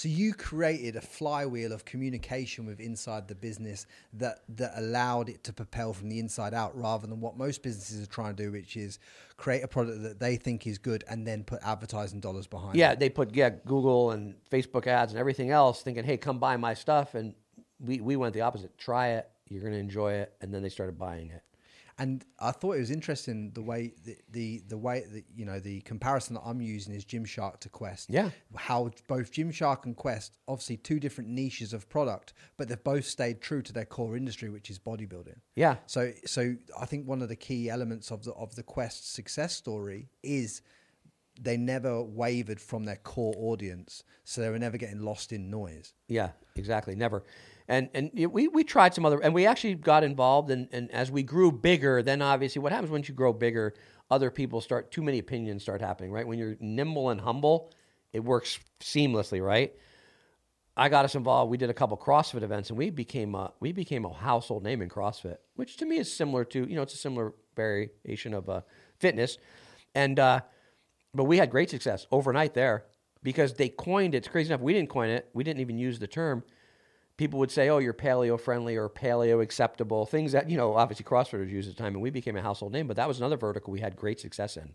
So 0.00 0.08
you 0.08 0.32
created 0.32 0.96
a 0.96 1.02
flywheel 1.02 1.72
of 1.74 1.84
communication 1.84 2.64
with 2.64 2.80
inside 2.80 3.28
the 3.28 3.34
business 3.34 3.84
that 4.14 4.38
that 4.56 4.72
allowed 4.76 5.28
it 5.28 5.44
to 5.44 5.52
propel 5.52 5.92
from 5.92 6.08
the 6.08 6.18
inside 6.18 6.54
out 6.54 6.74
rather 6.74 7.06
than 7.06 7.20
what 7.20 7.36
most 7.36 7.62
businesses 7.62 8.02
are 8.02 8.10
trying 8.10 8.34
to 8.34 8.42
do, 8.44 8.50
which 8.50 8.78
is 8.78 8.98
create 9.36 9.62
a 9.62 9.68
product 9.68 10.02
that 10.02 10.18
they 10.18 10.36
think 10.36 10.66
is 10.66 10.78
good 10.78 11.04
and 11.06 11.26
then 11.26 11.44
put 11.44 11.60
advertising 11.62 12.18
dollars 12.18 12.46
behind 12.46 12.76
Yeah, 12.76 12.92
it. 12.92 12.98
they 12.98 13.10
put 13.10 13.34
yeah 13.34 13.50
Google 13.50 14.12
and 14.12 14.36
Facebook 14.50 14.86
ads 14.86 15.12
and 15.12 15.20
everything 15.20 15.50
else, 15.50 15.82
thinking, 15.82 16.04
"Hey, 16.04 16.16
come 16.16 16.38
buy 16.38 16.56
my 16.56 16.72
stuff." 16.72 17.14
And 17.14 17.34
we 17.78 18.00
we 18.00 18.16
went 18.16 18.32
the 18.32 18.40
opposite. 18.40 18.78
Try 18.78 19.08
it, 19.08 19.28
you're 19.50 19.60
going 19.60 19.74
to 19.74 19.78
enjoy 19.78 20.14
it, 20.14 20.32
and 20.40 20.54
then 20.54 20.62
they 20.62 20.70
started 20.70 20.96
buying 20.98 21.28
it. 21.28 21.42
And 22.00 22.24
I 22.38 22.50
thought 22.50 22.76
it 22.76 22.80
was 22.80 22.90
interesting 22.90 23.50
the 23.52 23.60
way 23.60 23.92
the, 24.04 24.16
the 24.30 24.62
the 24.66 24.78
way 24.78 25.04
that 25.12 25.24
you 25.36 25.44
know 25.44 25.60
the 25.60 25.82
comparison 25.82 26.34
that 26.34 26.42
I'm 26.46 26.62
using 26.62 26.94
is 26.94 27.04
Gymshark 27.04 27.60
to 27.60 27.68
Quest. 27.68 28.08
Yeah. 28.08 28.30
How 28.56 28.90
both 29.06 29.30
Gymshark 29.30 29.84
and 29.84 29.94
Quest, 29.94 30.38
obviously 30.48 30.78
two 30.78 30.98
different 30.98 31.28
niches 31.28 31.74
of 31.74 31.90
product, 31.90 32.32
but 32.56 32.68
they've 32.68 32.82
both 32.82 33.04
stayed 33.04 33.42
true 33.42 33.60
to 33.60 33.72
their 33.72 33.84
core 33.84 34.16
industry, 34.16 34.48
which 34.48 34.70
is 34.70 34.78
bodybuilding. 34.78 35.40
Yeah, 35.56 35.76
So 35.86 36.12
so 36.24 36.56
I 36.80 36.86
think 36.86 37.06
one 37.06 37.20
of 37.20 37.28
the 37.28 37.36
key 37.36 37.68
elements 37.68 38.10
of 38.10 38.24
the 38.24 38.32
of 38.32 38.56
the 38.56 38.62
Quest 38.62 39.12
success 39.12 39.54
story 39.54 40.08
is 40.22 40.62
they 41.38 41.58
never 41.58 42.02
wavered 42.02 42.60
from 42.60 42.84
their 42.84 42.96
core 42.96 43.34
audience, 43.36 44.04
so 44.24 44.40
they 44.40 44.48
were 44.48 44.58
never 44.58 44.78
getting 44.78 45.00
lost 45.00 45.32
in 45.32 45.50
noise. 45.50 45.92
Yeah, 46.08 46.30
exactly. 46.56 46.94
Never. 46.94 47.24
And 47.70 47.88
and 47.94 48.10
we 48.32 48.48
we 48.48 48.64
tried 48.64 48.94
some 48.94 49.06
other, 49.06 49.20
and 49.20 49.32
we 49.32 49.46
actually 49.46 49.76
got 49.76 50.02
involved. 50.02 50.50
And 50.50 50.68
and 50.72 50.90
as 50.90 51.08
we 51.08 51.22
grew 51.22 51.52
bigger, 51.52 52.02
then 52.02 52.20
obviously 52.20 52.60
what 52.60 52.72
happens 52.72 52.90
once 52.90 53.08
you 53.08 53.14
grow 53.14 53.32
bigger, 53.32 53.74
other 54.10 54.28
people 54.28 54.60
start 54.60 54.90
too 54.90 55.02
many 55.02 55.20
opinions 55.20 55.62
start 55.62 55.80
happening. 55.80 56.10
Right 56.10 56.26
when 56.26 56.36
you're 56.36 56.56
nimble 56.58 57.10
and 57.10 57.20
humble, 57.20 57.72
it 58.12 58.24
works 58.24 58.58
seamlessly. 58.80 59.40
Right. 59.40 59.72
I 60.76 60.88
got 60.88 61.04
us 61.04 61.14
involved. 61.14 61.48
We 61.48 61.58
did 61.58 61.70
a 61.70 61.74
couple 61.74 61.96
CrossFit 61.96 62.42
events, 62.42 62.70
and 62.70 62.78
we 62.78 62.90
became 62.90 63.36
a 63.36 63.52
we 63.60 63.70
became 63.70 64.04
a 64.04 64.12
household 64.12 64.64
name 64.64 64.82
in 64.82 64.88
CrossFit, 64.88 65.36
which 65.54 65.76
to 65.76 65.86
me 65.86 65.98
is 65.98 66.12
similar 66.12 66.44
to 66.46 66.68
you 66.68 66.74
know 66.74 66.82
it's 66.82 66.94
a 66.94 66.96
similar 66.96 67.34
variation 67.54 68.34
of 68.34 68.48
uh, 68.48 68.62
fitness, 68.98 69.38
and 69.94 70.18
uh, 70.18 70.40
but 71.14 71.24
we 71.24 71.38
had 71.38 71.50
great 71.50 71.70
success 71.70 72.08
overnight 72.10 72.54
there 72.54 72.86
because 73.22 73.54
they 73.54 73.68
coined 73.68 74.16
it. 74.16 74.18
It's 74.18 74.28
crazy 74.28 74.52
enough. 74.52 74.60
We 74.60 74.72
didn't 74.72 74.88
coin 74.90 75.10
it. 75.10 75.28
We 75.34 75.44
didn't 75.44 75.60
even 75.60 75.78
use 75.78 76.00
the 76.00 76.08
term. 76.08 76.42
People 77.20 77.38
would 77.40 77.50
say, 77.50 77.68
"Oh, 77.68 77.76
you're 77.76 77.92
paleo 77.92 78.40
friendly 78.40 78.78
or 78.78 78.88
paleo 78.88 79.42
acceptable." 79.42 80.06
Things 80.06 80.32
that 80.32 80.48
you 80.48 80.56
know, 80.56 80.74
obviously 80.74 81.04
CrossFitters 81.04 81.50
used 81.50 81.68
at 81.68 81.76
the 81.76 81.82
time, 81.82 81.92
and 81.92 82.00
we 82.00 82.08
became 82.08 82.34
a 82.34 82.40
household 82.40 82.72
name. 82.72 82.86
But 82.86 82.96
that 82.96 83.06
was 83.06 83.18
another 83.18 83.36
vertical 83.36 83.74
we 83.74 83.80
had 83.80 83.94
great 83.94 84.18
success 84.18 84.56
in. 84.56 84.72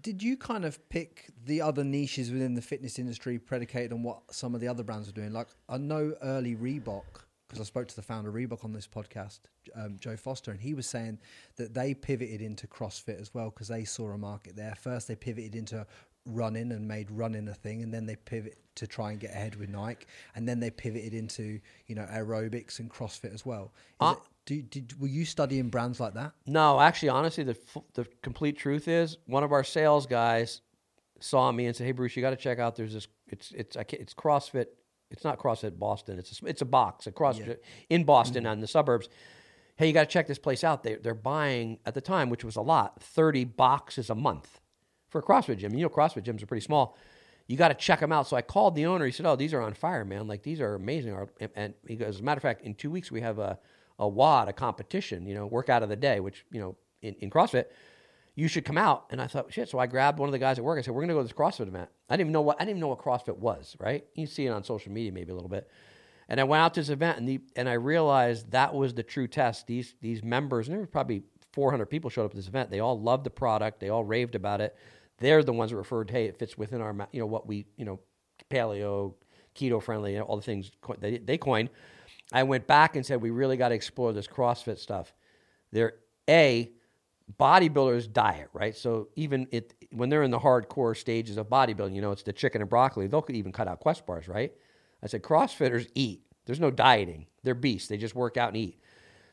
Did 0.00 0.20
you 0.20 0.36
kind 0.36 0.64
of 0.64 0.88
pick 0.88 1.30
the 1.44 1.62
other 1.62 1.84
niches 1.84 2.32
within 2.32 2.54
the 2.54 2.60
fitness 2.60 2.98
industry 2.98 3.38
predicated 3.38 3.92
on 3.92 4.02
what 4.02 4.18
some 4.32 4.52
of 4.52 4.60
the 4.60 4.66
other 4.66 4.82
brands 4.82 5.06
were 5.06 5.12
doing? 5.12 5.32
Like 5.32 5.46
I 5.68 5.78
know 5.78 6.12
early 6.22 6.56
Reebok 6.56 7.04
because 7.46 7.60
I 7.60 7.64
spoke 7.64 7.86
to 7.86 7.94
the 7.94 8.02
founder 8.02 8.30
of 8.30 8.34
Reebok 8.34 8.64
on 8.64 8.72
this 8.72 8.88
podcast, 8.88 9.38
um, 9.76 9.96
Joe 10.00 10.16
Foster, 10.16 10.50
and 10.50 10.60
he 10.60 10.74
was 10.74 10.88
saying 10.88 11.20
that 11.54 11.72
they 11.72 11.94
pivoted 11.94 12.42
into 12.42 12.66
CrossFit 12.66 13.20
as 13.20 13.32
well 13.32 13.50
because 13.50 13.68
they 13.68 13.84
saw 13.84 14.10
a 14.10 14.18
market 14.18 14.56
there. 14.56 14.74
First, 14.74 15.06
they 15.06 15.14
pivoted 15.14 15.54
into 15.54 15.86
running 16.26 16.72
and 16.72 16.86
made 16.86 17.10
running 17.10 17.48
a 17.48 17.54
thing, 17.54 17.82
and 17.82 17.94
then 17.94 18.04
they 18.06 18.16
pivot 18.16 18.58
to 18.74 18.86
try 18.86 19.10
and 19.12 19.20
get 19.20 19.30
ahead 19.30 19.54
with 19.56 19.70
Nike, 19.70 20.06
and 20.34 20.46
then 20.46 20.60
they 20.60 20.70
pivoted 20.70 21.14
into 21.14 21.60
you 21.86 21.94
know 21.94 22.06
aerobics 22.12 22.78
and 22.78 22.90
CrossFit 22.90 23.32
as 23.32 23.46
well. 23.46 23.72
Uh, 24.00 24.14
it, 24.16 24.22
do, 24.44 24.62
did, 24.62 25.00
were 25.00 25.08
you 25.08 25.24
studying 25.24 25.68
brands 25.70 25.98
like 25.98 26.14
that? 26.14 26.32
No, 26.46 26.78
actually, 26.80 27.08
honestly, 27.08 27.44
the 27.44 27.56
f- 27.76 27.82
the 27.94 28.06
complete 28.22 28.58
truth 28.58 28.86
is 28.88 29.16
one 29.26 29.42
of 29.44 29.52
our 29.52 29.64
sales 29.64 30.06
guys 30.06 30.60
saw 31.20 31.50
me 31.50 31.66
and 31.66 31.74
said, 31.74 31.84
"Hey, 31.86 31.92
Bruce, 31.92 32.14
you 32.16 32.22
got 32.22 32.30
to 32.30 32.36
check 32.36 32.58
out. 32.58 32.76
There's 32.76 32.92
this. 32.94 33.08
It's 33.28 33.52
it's 33.52 33.76
I 33.76 33.84
can't, 33.84 34.02
it's 34.02 34.14
CrossFit. 34.14 34.66
It's 35.10 35.24
not 35.24 35.38
CrossFit 35.38 35.78
Boston. 35.78 36.18
It's 36.18 36.42
a, 36.42 36.46
it's 36.46 36.62
a 36.62 36.66
box, 36.66 37.06
a 37.06 37.12
CrossFit 37.12 37.58
in 37.88 38.04
Boston 38.04 38.42
Mm-hmm. 38.42 38.50
on 38.50 38.60
the 38.60 38.66
suburbs. 38.66 39.08
Hey, 39.76 39.86
you 39.88 39.92
got 39.92 40.00
to 40.00 40.06
check 40.12 40.26
this 40.26 40.38
place 40.38 40.64
out. 40.64 40.82
They 40.82 40.94
they're 40.96 41.14
buying 41.14 41.78
at 41.86 41.94
the 41.94 42.00
time, 42.00 42.28
which 42.30 42.44
was 42.44 42.56
a 42.56 42.62
lot, 42.62 43.00
thirty 43.02 43.44
boxes 43.44 44.10
a 44.10 44.14
month 44.14 44.60
for 45.20 45.34
a 45.34 45.40
CrossFit 45.40 45.58
gym. 45.58 45.74
You 45.74 45.84
know, 45.84 45.88
CrossFit 45.88 46.24
gyms 46.24 46.42
are 46.42 46.46
pretty 46.46 46.64
small. 46.64 46.96
You 47.46 47.56
got 47.56 47.68
to 47.68 47.74
check 47.74 48.00
them 48.00 48.12
out. 48.12 48.26
So 48.26 48.36
I 48.36 48.42
called 48.42 48.74
the 48.74 48.86
owner. 48.86 49.06
He 49.06 49.12
said, 49.12 49.24
"Oh, 49.26 49.36
these 49.36 49.54
are 49.54 49.60
on 49.60 49.72
fire, 49.74 50.04
man. 50.04 50.26
Like 50.26 50.42
these 50.42 50.60
are 50.60 50.74
amazing." 50.74 51.16
And- 51.54 51.74
he 51.86 51.96
goes, 51.96 52.16
"As 52.16 52.20
a 52.20 52.22
matter 52.22 52.38
of 52.38 52.42
fact, 52.42 52.62
in 52.62 52.74
two 52.74 52.90
weeks 52.90 53.10
we 53.10 53.20
have 53.20 53.38
a 53.38 53.58
a 53.98 54.06
WOD, 54.06 54.48
a 54.48 54.52
competition. 54.52 55.26
You 55.26 55.34
know, 55.34 55.46
workout 55.46 55.82
of 55.82 55.88
the 55.88 55.96
day, 55.96 56.20
which 56.20 56.44
you 56.50 56.60
know 56.60 56.76
in, 57.02 57.14
in 57.14 57.30
CrossFit." 57.30 57.66
you 58.38 58.48
should 58.48 58.66
come 58.66 58.76
out. 58.76 59.06
And 59.08 59.20
I 59.20 59.26
thought, 59.26 59.50
shit. 59.50 59.68
So 59.68 59.78
I 59.78 59.86
grabbed 59.86 60.18
one 60.18 60.28
of 60.28 60.32
the 60.32 60.38
guys 60.38 60.58
at 60.58 60.64
work. 60.64 60.78
I 60.78 60.82
said, 60.82 60.92
we're 60.92 61.00
going 61.00 61.08
to 61.08 61.14
go 61.14 61.22
to 61.22 61.26
this 61.26 61.32
CrossFit 61.32 61.68
event. 61.68 61.88
I 62.10 62.16
didn't 62.16 62.26
even 62.26 62.32
know 62.32 62.42
what, 62.42 62.58
I 62.60 62.66
didn't 62.66 62.76
even 62.76 62.80
know 62.82 62.88
what 62.88 62.98
CrossFit 62.98 63.38
was, 63.38 63.74
right? 63.80 64.04
You 64.14 64.26
see 64.26 64.44
it 64.44 64.50
on 64.50 64.62
social 64.62 64.92
media 64.92 65.10
maybe 65.10 65.32
a 65.32 65.34
little 65.34 65.48
bit. 65.48 65.70
And 66.28 66.38
I 66.38 66.44
went 66.44 66.60
out 66.60 66.74
to 66.74 66.80
this 66.80 66.90
event 66.90 67.16
and 67.16 67.26
the, 67.26 67.40
and 67.56 67.66
I 67.66 67.72
realized 67.72 68.50
that 68.50 68.74
was 68.74 68.92
the 68.92 69.02
true 69.02 69.26
test. 69.26 69.66
These, 69.66 69.94
these 70.02 70.22
members, 70.22 70.68
and 70.68 70.74
there 70.74 70.82
were 70.82 70.86
probably 70.86 71.22
400 71.56 71.86
people 71.86 72.10
showed 72.10 72.26
up 72.26 72.32
at 72.32 72.36
this 72.36 72.48
event. 72.48 72.70
They 72.70 72.80
all 72.80 73.00
loved 73.00 73.24
the 73.24 73.30
product. 73.30 73.80
They 73.80 73.88
all 73.88 74.04
raved 74.04 74.34
about 74.34 74.60
it. 74.60 74.76
They're 75.18 75.42
the 75.42 75.52
ones 75.52 75.70
that 75.70 75.76
referred, 75.76 76.10
hey, 76.10 76.26
it 76.26 76.38
fits 76.38 76.58
within 76.58 76.80
our, 76.80 76.94
you 77.12 77.20
know, 77.20 77.26
what 77.26 77.46
we, 77.46 77.66
you 77.76 77.84
know, 77.84 78.00
paleo, 78.50 79.14
keto 79.54 79.82
friendly, 79.82 80.12
you 80.12 80.18
know, 80.18 80.24
all 80.24 80.36
the 80.36 80.42
things 80.42 80.70
they, 80.98 81.18
they 81.18 81.38
coined. 81.38 81.70
I 82.32 82.42
went 82.42 82.66
back 82.66 82.96
and 82.96 83.06
said, 83.06 83.22
we 83.22 83.30
really 83.30 83.56
got 83.56 83.70
to 83.70 83.74
explore 83.74 84.12
this 84.12 84.26
CrossFit 84.26 84.78
stuff. 84.78 85.14
They're 85.72 85.94
A, 86.28 86.70
bodybuilders 87.40 88.12
diet, 88.12 88.48
right? 88.52 88.76
So 88.76 89.08
even 89.16 89.48
it 89.50 89.74
when 89.90 90.08
they're 90.08 90.22
in 90.22 90.30
the 90.30 90.38
hardcore 90.38 90.96
stages 90.96 91.36
of 91.36 91.48
bodybuilding, 91.48 91.94
you 91.94 92.02
know, 92.02 92.12
it's 92.12 92.22
the 92.22 92.32
chicken 92.32 92.60
and 92.60 92.70
broccoli. 92.70 93.06
They'll 93.06 93.24
even 93.30 93.52
cut 93.52 93.68
out 93.68 93.80
Quest 93.80 94.06
bars, 94.06 94.28
right? 94.28 94.52
I 95.02 95.06
said 95.06 95.22
CrossFitters 95.22 95.88
eat. 95.94 96.22
There's 96.44 96.60
no 96.60 96.70
dieting. 96.70 97.26
They're 97.42 97.54
beasts. 97.54 97.88
They 97.88 97.96
just 97.96 98.14
work 98.14 98.36
out 98.36 98.48
and 98.48 98.56
eat. 98.56 98.80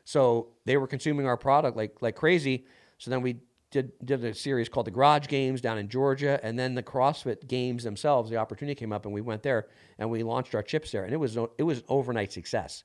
So 0.04 0.48
they 0.64 0.76
were 0.76 0.86
consuming 0.86 1.26
our 1.26 1.36
product 1.36 1.76
like 1.76 1.96
like 2.00 2.16
crazy. 2.16 2.66
So 2.98 3.10
then 3.10 3.22
we 3.22 3.36
did 3.74 3.92
did 4.04 4.24
a 4.24 4.32
series 4.32 4.68
called 4.68 4.86
the 4.86 4.92
Garage 4.92 5.26
Games 5.26 5.60
down 5.60 5.78
in 5.78 5.88
Georgia, 5.88 6.38
and 6.44 6.56
then 6.56 6.76
the 6.76 6.82
CrossFit 6.82 7.48
Games 7.48 7.82
themselves. 7.82 8.30
The 8.30 8.36
opportunity 8.36 8.76
came 8.76 8.92
up, 8.92 9.04
and 9.04 9.12
we 9.12 9.20
went 9.20 9.42
there 9.42 9.66
and 9.98 10.08
we 10.08 10.22
launched 10.22 10.54
our 10.54 10.62
chips 10.62 10.92
there, 10.92 11.04
and 11.04 11.12
it 11.12 11.16
was 11.16 11.36
it 11.58 11.64
was 11.64 11.78
an 11.78 11.84
overnight 11.88 12.32
success. 12.32 12.84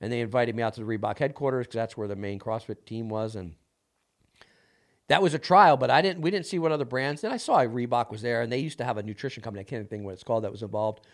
And 0.00 0.10
they 0.10 0.20
invited 0.20 0.56
me 0.56 0.62
out 0.62 0.74
to 0.74 0.80
the 0.80 0.86
Reebok 0.86 1.18
headquarters 1.18 1.66
because 1.66 1.76
that's 1.76 1.96
where 1.96 2.08
the 2.08 2.16
main 2.16 2.38
CrossFit 2.38 2.86
team 2.86 3.10
was, 3.10 3.36
and 3.36 3.54
that 5.08 5.22
was 5.22 5.34
a 5.34 5.38
trial, 5.38 5.76
but 5.76 5.90
I 5.90 6.00
didn't. 6.00 6.22
We 6.22 6.30
didn't 6.30 6.46
see 6.46 6.58
what 6.58 6.72
other 6.72 6.86
brands. 6.86 7.20
Then 7.20 7.30
I 7.30 7.36
saw 7.36 7.58
Reebok 7.58 8.10
was 8.10 8.22
there, 8.22 8.40
and 8.40 8.50
they 8.50 8.58
used 8.58 8.78
to 8.78 8.84
have 8.84 8.96
a 8.96 9.02
nutrition 9.02 9.42
company. 9.42 9.60
I 9.60 9.64
can't 9.64 9.88
think 9.88 10.04
what 10.04 10.14
it's 10.14 10.24
called 10.24 10.44
that 10.44 10.50
was 10.50 10.62
involved, 10.62 11.06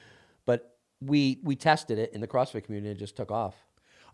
but 0.46 0.76
we 1.00 1.40
we 1.42 1.56
tested 1.56 1.98
it 1.98 2.12
in 2.12 2.20
the 2.20 2.28
CrossFit 2.28 2.64
community 2.64 2.90
and 2.90 2.96
it 2.96 3.00
just 3.00 3.16
took 3.16 3.32
off. 3.32 3.56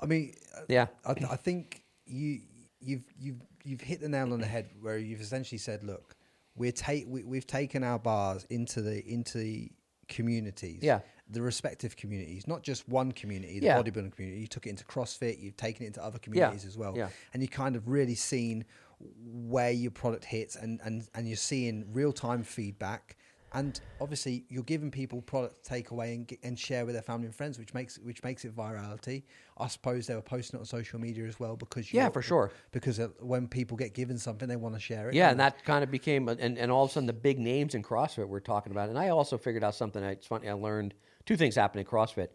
I 0.01 0.07
mean, 0.07 0.35
uh, 0.57 0.63
Yeah. 0.69 0.87
I, 1.05 1.15
th- 1.15 1.31
I 1.31 1.37
think 1.37 1.83
you 2.07 2.41
you've 2.85 3.05
you've 3.19 3.41
you've 3.65 3.81
hit 3.81 4.01
the 4.01 4.09
nail 4.09 4.33
on 4.33 4.41
the 4.41 4.47
head 4.47 4.69
where 4.81 4.99
you've 4.99 5.21
essentially 5.21 5.59
said, 5.59 5.83
look, 5.83 6.17
we're 6.57 6.73
take 6.73 7.07
we, 7.09 7.23
we've 7.25 7.47
taken 7.47 7.83
our 7.83 7.99
bars 7.99 8.47
into 8.51 8.83
the 8.83 9.05
into 9.07 9.39
the 9.39 9.71
communities, 10.09 10.81
Yeah. 10.83 11.01
the 11.31 11.41
respective 11.43 11.97
communities, 11.97 12.47
not 12.47 12.63
just 12.63 12.87
one 12.89 13.11
community, 13.13 13.59
the 13.59 13.67
Yeah. 13.67 13.83
bodybuilding 13.83 14.15
community. 14.15 14.41
You 14.43 14.47
took 14.47 14.67
it 14.67 14.71
into 14.71 14.85
CrossFit, 14.85 15.41
you've 15.41 15.57
taken 15.57 15.85
it 15.85 15.87
into 15.89 16.05
other 16.05 16.19
communities 16.19 16.65
as 16.67 16.77
well, 16.77 16.95
Yeah. 16.97 17.09
and 17.33 17.43
you 17.43 17.49
kind 17.49 17.75
of 17.75 17.89
really 17.89 18.15
seen 18.15 18.65
where 18.99 19.71
your 19.71 19.91
product 19.91 20.25
hits, 20.27 20.57
and 20.57 20.81
and 20.85 21.09
and 21.15 21.27
you're 21.27 21.37
seeing 21.37 21.93
real 21.93 22.13
time 22.13 22.43
feedback. 22.43 23.17
And 23.55 23.81
obviously, 24.01 24.45
you're 24.49 24.65
giving 24.65 24.91
people 24.91 25.23
product 25.23 25.63
to 25.63 25.71
take 25.71 25.93
away 25.93 26.15
and, 26.15 26.31
and 26.43 26.59
share 26.59 26.85
with 26.85 26.95
their 26.97 27.03
family 27.03 27.27
and 27.27 27.35
friends, 27.35 27.57
which 27.59 27.73
makes 27.73 27.99
which 27.99 28.23
makes 28.25 28.45
it 28.45 28.55
virality. 28.55 29.23
I 29.57 29.69
suppose 29.69 30.09
they 30.09 30.15
were 30.17 30.23
posting 30.23 30.59
it 30.59 30.63
on 30.63 30.67
social 30.67 30.99
media 30.99 31.25
as 31.27 31.39
well 31.39 31.55
because 31.57 31.93
Yeah, 31.95 32.09
for 32.09 32.21
sure. 32.21 32.51
Because 32.73 32.99
when 33.21 33.47
people 33.47 33.77
get 33.77 33.95
given 33.95 34.19
something, 34.19 34.49
they 34.49 34.57
want 34.57 34.75
to 34.75 34.81
share 34.81 35.09
it. 35.09 35.15
Yeah, 35.15 35.31
and 35.31 35.39
that 35.39 35.65
kind 35.65 35.85
of 35.85 35.91
became, 35.93 36.29
and, 36.29 36.59
and 36.59 36.73
all 36.73 36.85
of 36.85 36.91
a 36.91 36.93
sudden 36.95 37.07
the 37.07 37.13
big 37.13 37.39
names 37.39 37.77
in 37.77 37.83
CrossFit 37.85 38.27
we're 38.27 38.41
talking 38.41 38.73
about. 38.73 38.89
And 38.89 38.99
I 38.99 39.11
also 39.11 39.39
figured 39.39 39.63
out 39.63 39.77
something. 39.77 40.03
I- 40.03 40.11
It's 40.11 40.27
funny. 40.27 40.49
I 40.49 40.53
learned 40.55 40.95
two 41.25 41.37
things 41.37 41.55
happened 41.55 41.81
in 41.81 41.87
CrossFit. 41.87 42.29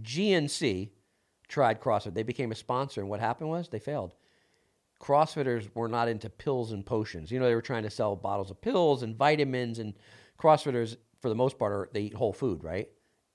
GNC 0.00 0.88
tried 1.48 1.80
CrossFit. 1.80 2.14
They 2.14 2.22
became 2.22 2.52
a 2.52 2.54
sponsor, 2.56 3.00
and 3.02 3.10
what 3.10 3.20
happened 3.20 3.50
was 3.50 3.68
they 3.68 3.78
failed. 3.78 4.14
CrossFitters 5.00 5.68
were 5.74 5.88
not 5.88 6.08
into 6.08 6.30
pills 6.30 6.72
and 6.72 6.84
potions. 6.86 7.30
You 7.30 7.38
know, 7.38 7.46
they 7.46 7.54
were 7.54 7.60
trying 7.62 7.82
to 7.82 7.90
sell 7.90 8.16
bottles 8.16 8.50
of 8.50 8.60
pills 8.60 9.02
and 9.02 9.16
vitamins, 9.16 9.78
and 9.78 9.94
CrossFitters, 10.38 10.96
for 11.20 11.28
the 11.28 11.34
most 11.34 11.58
part, 11.58 11.72
are 11.72 11.88
they 11.92 12.02
eat 12.02 12.14
whole 12.14 12.32
food, 12.32 12.64
right? 12.64 12.88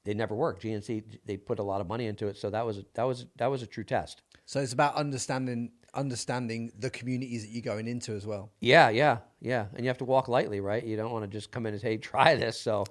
They 0.05 0.13
never 0.13 0.35
work. 0.35 0.61
GNC 0.61 1.19
they 1.25 1.37
put 1.37 1.59
a 1.59 1.63
lot 1.63 1.81
of 1.81 1.87
money 1.87 2.05
into 2.05 2.27
it, 2.27 2.37
so 2.37 2.49
that 2.49 2.65
was 2.65 2.83
that 2.93 3.03
was 3.03 3.25
that 3.37 3.47
was 3.47 3.61
a 3.61 3.67
true 3.67 3.83
test. 3.83 4.21
So 4.45 4.59
it's 4.59 4.73
about 4.73 4.95
understanding 4.95 5.71
understanding 5.93 6.71
the 6.77 6.89
communities 6.89 7.45
that 7.45 7.51
you're 7.51 7.61
going 7.61 7.87
into 7.87 8.13
as 8.13 8.25
well. 8.25 8.51
Yeah, 8.59 8.89
yeah, 8.89 9.19
yeah. 9.41 9.65
And 9.73 9.83
you 9.83 9.89
have 9.89 9.97
to 9.99 10.05
walk 10.05 10.27
lightly, 10.27 10.59
right? 10.59 10.83
You 10.83 10.97
don't 10.97 11.11
want 11.11 11.23
to 11.23 11.27
just 11.27 11.51
come 11.51 11.65
in 11.65 11.73
and 11.73 11.81
say, 11.81 11.97
try 11.97 12.35
this. 12.35 12.59
So, 12.59 12.85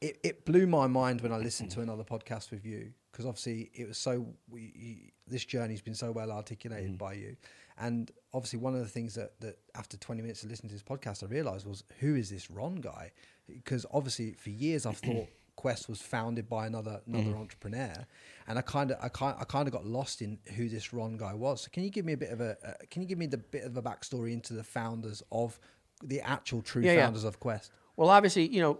It, 0.00 0.18
it 0.22 0.44
blew 0.44 0.66
my 0.66 0.86
mind 0.86 1.20
when 1.20 1.32
I 1.32 1.38
listened 1.38 1.70
to 1.72 1.80
another 1.80 2.04
podcast 2.04 2.50
with 2.50 2.64
you 2.64 2.92
because 3.10 3.26
obviously 3.26 3.70
it 3.74 3.88
was 3.88 3.98
so 3.98 4.26
we, 4.48 4.72
you, 4.76 4.96
this 5.26 5.44
journey's 5.44 5.82
been 5.82 5.94
so 5.94 6.12
well 6.12 6.30
articulated 6.30 6.90
mm-hmm. 6.90 6.96
by 6.96 7.14
you, 7.14 7.36
and 7.78 8.10
obviously 8.32 8.60
one 8.60 8.74
of 8.74 8.80
the 8.80 8.88
things 8.88 9.14
that 9.16 9.40
that 9.40 9.58
after 9.74 9.96
20 9.96 10.22
minutes 10.22 10.44
of 10.44 10.50
listening 10.50 10.68
to 10.68 10.74
this 10.74 10.84
podcast 10.84 11.24
I 11.24 11.26
realized 11.26 11.66
was 11.66 11.82
who 11.98 12.14
is 12.14 12.30
this 12.30 12.50
Ron 12.50 12.76
guy? 12.76 13.10
Because 13.48 13.84
obviously 13.92 14.32
for 14.34 14.50
years 14.50 14.86
I've 14.86 14.98
thought 14.98 15.28
Quest 15.56 15.88
was 15.88 16.00
founded 16.00 16.48
by 16.48 16.66
another 16.66 17.00
another 17.06 17.36
entrepreneur, 17.36 17.92
and 18.46 18.58
I 18.58 18.62
kind 18.62 18.90
of 18.92 18.98
I 19.02 19.08
kind 19.08 19.36
I 19.40 19.44
kind 19.44 19.66
of 19.66 19.72
got 19.72 19.84
lost 19.86 20.22
in 20.22 20.38
who 20.56 20.68
this 20.68 20.92
Ron 20.92 21.16
guy 21.16 21.34
was. 21.34 21.62
So 21.62 21.68
can 21.72 21.82
you 21.82 21.90
give 21.90 22.04
me 22.04 22.12
a 22.12 22.16
bit 22.16 22.30
of 22.30 22.40
a 22.40 22.56
uh, 22.64 22.72
can 22.90 23.02
you 23.02 23.08
give 23.08 23.18
me 23.18 23.26
the 23.26 23.38
bit 23.38 23.64
of 23.64 23.76
a 23.76 23.82
backstory 23.82 24.32
into 24.32 24.54
the 24.54 24.62
founders 24.64 25.22
of 25.32 25.58
the 26.02 26.20
actual 26.20 26.62
true 26.62 26.82
Yeah, 26.82 26.92
yeah. 26.92 27.04
founders 27.06 27.24
of 27.24 27.40
Quest? 27.40 27.72
well, 27.96 28.08
obviously, 28.10 28.46
you 28.46 28.60
know, 28.60 28.78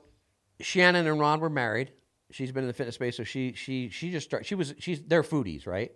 Shannon 0.60 1.06
and 1.08 1.18
Ron 1.18 1.40
were 1.40 1.50
married. 1.50 1.90
She's 2.30 2.52
been 2.52 2.62
in 2.62 2.68
the 2.68 2.74
fitness 2.74 2.94
space, 2.94 3.16
so 3.16 3.24
she 3.24 3.54
she 3.54 3.88
she 3.88 4.10
just 4.12 4.26
started. 4.26 4.44
She 4.46 4.54
was 4.54 4.74
she's 4.78 5.00
they're 5.02 5.22
foodies, 5.24 5.66
right? 5.66 5.90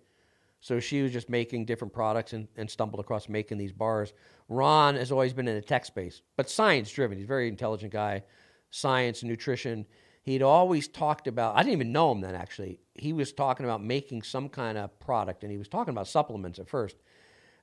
So 0.60 0.80
she 0.80 1.02
was 1.02 1.12
just 1.12 1.28
making 1.28 1.64
different 1.66 1.92
products 1.92 2.32
and, 2.32 2.46
and 2.56 2.70
stumbled 2.70 3.00
across 3.00 3.28
making 3.28 3.58
these 3.58 3.72
bars. 3.72 4.12
Ron 4.48 4.94
has 4.94 5.10
always 5.12 5.32
been 5.32 5.46
in 5.48 5.56
the 5.56 5.60
tech 5.60 5.84
space, 5.84 6.22
but 6.36 6.48
science 6.48 6.90
driven. 6.90 7.18
He's 7.18 7.24
a 7.24 7.28
very 7.28 7.48
intelligent 7.48 7.92
guy, 7.92 8.22
science, 8.72 9.22
and 9.22 9.30
nutrition. 9.30 9.86
He'd 10.22 10.42
always 10.42 10.88
talked 10.88 11.28
about, 11.28 11.54
I 11.54 11.62
didn't 11.62 11.74
even 11.74 11.92
know 11.92 12.10
him 12.10 12.20
then 12.20 12.34
actually. 12.34 12.80
He 12.94 13.12
was 13.12 13.32
talking 13.32 13.64
about 13.64 13.82
making 13.84 14.22
some 14.22 14.48
kind 14.48 14.76
of 14.76 14.98
product 14.98 15.44
and 15.44 15.52
he 15.52 15.58
was 15.58 15.68
talking 15.68 15.92
about 15.92 16.08
supplements 16.08 16.58
at 16.58 16.68
first. 16.68 16.96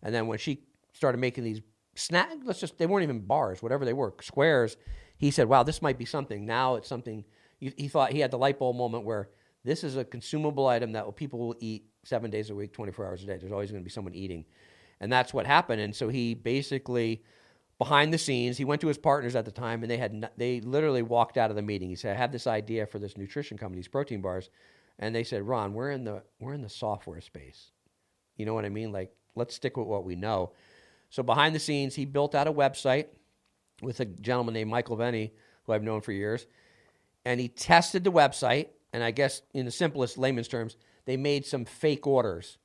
And 0.01 0.15
then 0.15 0.27
when 0.27 0.37
she 0.37 0.63
started 0.93 1.17
making 1.17 1.43
these 1.43 1.61
snack, 1.95 2.29
let's 2.43 2.59
just, 2.59 2.77
they 2.77 2.85
weren't 2.85 3.03
even 3.03 3.19
bars, 3.19 3.61
whatever 3.61 3.83
they 3.83 3.93
were, 3.93 4.13
squares, 4.21 4.77
he 5.17 5.31
said, 5.31 5.49
wow, 5.49 5.63
this 5.63 5.81
might 5.81 5.97
be 5.97 6.05
something. 6.05 6.45
Now 6.45 6.75
it's 6.75 6.87
something, 6.87 7.25
he, 7.57 7.73
he 7.75 7.87
thought 7.87 8.11
he 8.11 8.19
had 8.19 8.31
the 8.31 8.37
light 8.37 8.59
bulb 8.59 8.77
moment 8.77 9.03
where 9.03 9.29
this 9.65 9.83
is 9.83 9.97
a 9.97 10.05
consumable 10.05 10.67
item 10.67 10.91
that 10.93 11.13
people 11.15 11.39
will 11.39 11.55
eat 11.59 11.85
seven 12.03 12.29
days 12.29 12.49
a 12.49 12.55
week, 12.55 12.71
24 12.71 13.05
hours 13.05 13.23
a 13.23 13.25
day. 13.25 13.37
There's 13.37 13.51
always 13.51 13.71
going 13.71 13.81
to 13.81 13.85
be 13.85 13.91
someone 13.91 14.15
eating. 14.15 14.45
And 14.99 15.11
that's 15.11 15.33
what 15.33 15.45
happened. 15.45 15.81
And 15.81 15.95
so 15.95 16.07
he 16.07 16.33
basically, 16.33 17.23
behind 17.79 18.13
the 18.13 18.17
scenes, 18.17 18.57
he 18.57 18.65
went 18.65 18.81
to 18.81 18.87
his 18.87 18.97
partners 18.97 19.35
at 19.35 19.45
the 19.45 19.51
time, 19.51 19.81
and 19.81 19.89
they 19.89 19.97
had 19.97 20.29
they 20.37 20.61
literally 20.61 21.01
walked 21.01 21.37
out 21.37 21.49
of 21.49 21.55
the 21.55 21.63
meeting. 21.63 21.89
He 21.89 21.95
said, 21.95 22.15
"I 22.15 22.19
have 22.19 22.31
this 22.31 22.45
idea 22.45 22.85
for 22.85 22.99
this 22.99 23.17
nutrition 23.17 23.57
company, 23.57 23.79
these 23.79 23.87
protein 23.87 24.21
bars," 24.21 24.51
and 24.99 25.15
they 25.15 25.23
said, 25.23 25.47
"Ron, 25.47 25.73
we're 25.73 25.89
in 25.89 26.03
the 26.03 26.21
we're 26.39 26.53
in 26.53 26.61
the 26.61 26.69
software 26.69 27.21
space. 27.21 27.71
You 28.35 28.45
know 28.45 28.53
what 28.53 28.65
I 28.65 28.69
mean? 28.69 28.91
Like, 28.91 29.15
let's 29.35 29.55
stick 29.55 29.77
with 29.77 29.87
what 29.87 30.03
we 30.03 30.15
know." 30.15 30.51
So 31.09 31.23
behind 31.23 31.55
the 31.55 31.59
scenes, 31.59 31.95
he 31.95 32.05
built 32.05 32.35
out 32.35 32.47
a 32.47 32.53
website 32.53 33.07
with 33.81 33.99
a 33.99 34.05
gentleman 34.05 34.53
named 34.53 34.69
Michael 34.69 34.97
Venny, 34.97 35.31
who 35.63 35.73
I've 35.73 35.81
known 35.81 36.01
for 36.01 36.11
years, 36.11 36.45
and 37.25 37.39
he 37.39 37.47
tested 37.47 38.03
the 38.03 38.11
website. 38.11 38.67
And 38.91 39.03
I 39.03 39.11
guess, 39.11 39.43
in 39.53 39.65
the 39.65 39.71
simplest 39.71 40.17
layman's 40.17 40.47
terms, 40.47 40.75
they 41.05 41.15
made 41.15 41.45
some 41.45 41.63
fake 41.63 42.07
orders 42.07 42.57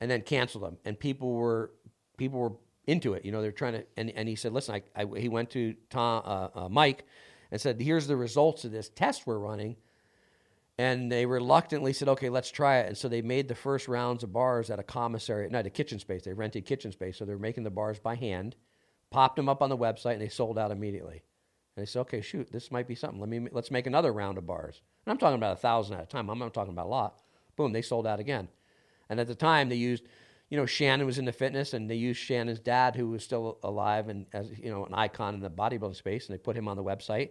and 0.00 0.10
then 0.10 0.22
canceled 0.22 0.64
them. 0.64 0.78
And 0.84 0.98
people 0.98 1.32
were 1.32 1.70
people 2.16 2.40
were 2.40 2.52
into 2.86 3.14
it. 3.14 3.24
You 3.24 3.32
know, 3.32 3.42
they're 3.42 3.52
trying 3.52 3.74
to. 3.74 3.84
And, 3.96 4.10
and 4.10 4.28
he 4.28 4.36
said, 4.36 4.52
"Listen, 4.52 4.76
I, 4.76 5.02
I 5.02 5.06
he 5.18 5.28
went 5.28 5.50
to 5.50 5.74
Tom 5.90 6.22
uh, 6.24 6.48
uh, 6.54 6.68
Mike 6.68 7.06
and 7.50 7.60
said, 7.60 7.80
here's 7.80 8.06
the 8.06 8.16
results 8.16 8.64
of 8.64 8.72
this 8.72 8.88
test 8.88 9.26
we're 9.26 9.38
running." 9.38 9.76
And 10.76 11.10
they 11.10 11.24
reluctantly 11.24 11.92
said, 11.92 12.08
"Okay, 12.08 12.28
let's 12.28 12.50
try 12.50 12.78
it." 12.78 12.88
And 12.88 12.98
so 12.98 13.08
they 13.08 13.22
made 13.22 13.48
the 13.48 13.54
first 13.54 13.86
rounds 13.86 14.24
of 14.24 14.32
bars 14.32 14.70
at 14.70 14.78
a 14.78 14.82
commissary, 14.82 15.48
not 15.48 15.66
a 15.66 15.70
kitchen 15.70 15.98
space. 15.98 16.24
They 16.24 16.32
rented 16.32 16.66
kitchen 16.66 16.90
space, 16.90 17.16
so 17.16 17.24
they're 17.24 17.38
making 17.38 17.64
the 17.64 17.70
bars 17.70 17.98
by 17.98 18.16
hand. 18.16 18.56
Popped 19.10 19.36
them 19.36 19.48
up 19.48 19.62
on 19.62 19.70
the 19.70 19.78
website, 19.78 20.14
and 20.14 20.22
they 20.22 20.28
sold 20.28 20.58
out 20.58 20.72
immediately. 20.72 21.22
And 21.76 21.82
they 21.82 21.86
said, 21.86 22.00
"Okay, 22.00 22.20
shoot, 22.20 22.50
this 22.50 22.72
might 22.72 22.88
be 22.88 22.96
something. 22.96 23.20
Let 23.20 23.28
me 23.28 23.48
let's 23.52 23.70
make 23.70 23.86
another 23.86 24.12
round 24.12 24.36
of 24.36 24.46
bars." 24.46 24.82
And 25.06 25.12
I'm 25.12 25.18
talking 25.18 25.36
about 25.36 25.56
a 25.56 25.60
thousand 25.60 25.96
at 25.96 26.02
a 26.02 26.06
time. 26.06 26.28
I'm 26.28 26.38
not 26.40 26.52
talking 26.52 26.72
about 26.72 26.86
a 26.86 26.88
lot. 26.88 27.20
Boom, 27.56 27.72
they 27.72 27.82
sold 27.82 28.06
out 28.06 28.18
again. 28.18 28.48
And 29.08 29.20
at 29.20 29.28
the 29.28 29.34
time, 29.34 29.68
they 29.68 29.76
used, 29.76 30.04
you 30.50 30.56
know, 30.56 30.66
Shannon 30.66 31.06
was 31.06 31.18
into 31.18 31.32
fitness, 31.32 31.72
and 31.72 31.90
they 31.90 31.94
used 31.96 32.20
Shannon's 32.20 32.60
dad, 32.60 32.94
who 32.96 33.08
was 33.08 33.24
still 33.24 33.58
alive 33.62 34.08
and 34.08 34.26
as 34.32 34.50
you 34.58 34.70
know 34.70 34.84
an 34.84 34.94
icon 34.94 35.34
in 35.34 35.40
the 35.40 35.50
bodybuilding 35.50 35.96
space, 35.96 36.28
and 36.28 36.34
they 36.34 36.38
put 36.38 36.56
him 36.56 36.68
on 36.68 36.76
the 36.76 36.84
website. 36.84 37.30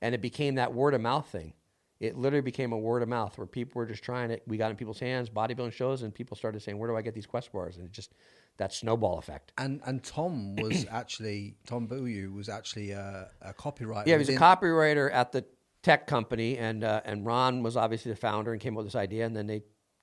and 0.00 0.14
it 0.14 0.20
became 0.20 0.56
that 0.56 0.74
word 0.74 0.94
of 0.94 1.00
mouth 1.00 1.26
thing. 1.28 1.54
It 2.00 2.16
literally 2.18 2.42
became 2.42 2.72
a 2.72 2.78
word 2.78 3.02
of 3.02 3.08
mouth 3.08 3.38
where 3.38 3.46
people 3.46 3.78
were 3.78 3.86
just 3.86 4.02
trying 4.02 4.32
it. 4.32 4.42
We 4.48 4.56
got 4.56 4.70
in 4.72 4.76
people's 4.76 4.98
hands, 4.98 5.30
bodybuilding 5.30 5.72
shows, 5.72 6.02
and 6.02 6.12
people 6.12 6.36
started 6.36 6.60
saying, 6.60 6.76
"Where 6.76 6.90
do 6.90 6.96
I 6.96 7.02
get 7.02 7.14
these 7.14 7.26
Quest 7.26 7.52
bars?" 7.52 7.76
And 7.76 7.86
it 7.86 7.92
just 7.92 8.12
that 8.56 8.72
snowball 8.72 9.18
effect. 9.18 9.52
And 9.56 9.80
and 9.86 10.02
Tom 10.02 10.56
was 10.56 10.84
actually 10.90 11.54
Tom 11.66 11.86
Bilyeu 11.88 12.34
was 12.34 12.48
actually 12.48 12.90
a, 12.90 13.30
a 13.40 13.54
copywriter. 13.54 14.06
Yeah, 14.06 14.14
he 14.14 14.18
was 14.18 14.28
a 14.28 14.36
copywriter 14.36 15.12
at 15.12 15.30
the 15.30 15.44
tech 15.82 16.08
company, 16.08 16.58
and 16.58 16.82
uh, 16.82 17.02
and 17.04 17.24
Ron 17.24 17.62
was 17.62 17.76
obviously 17.76 18.10
the 18.10 18.16
founder 18.16 18.52
and 18.52 18.60
came 18.60 18.74
up 18.74 18.78
with 18.78 18.86
this 18.86 18.96
idea. 18.96 19.24
And 19.24 19.36
then 19.36 19.46
they 19.46 19.62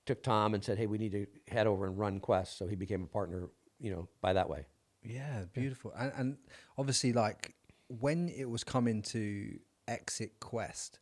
took 0.09 0.21
Tom 0.23 0.53
and 0.55 0.63
said, 0.63 0.77
"Hey, 0.77 0.87
we 0.87 0.97
need 0.97 1.11
to 1.13 1.25
head 1.55 1.67
over 1.67 1.85
and 1.87 1.97
run 1.97 2.19
Quest." 2.19 2.57
So 2.57 2.67
he 2.67 2.75
became 2.75 3.03
a 3.03 3.07
partner, 3.07 3.49
you 3.79 3.91
know, 3.91 4.07
by 4.21 4.33
that 4.33 4.49
way. 4.49 4.65
Yeah, 5.03 5.45
beautiful. 5.53 5.93
And, 5.97 6.11
and 6.17 6.37
obviously, 6.77 7.13
like 7.13 7.55
when 7.87 8.29
it 8.29 8.49
was 8.49 8.63
coming 8.63 9.01
to 9.03 9.59
exit 9.87 10.31
Quest, 10.39 10.99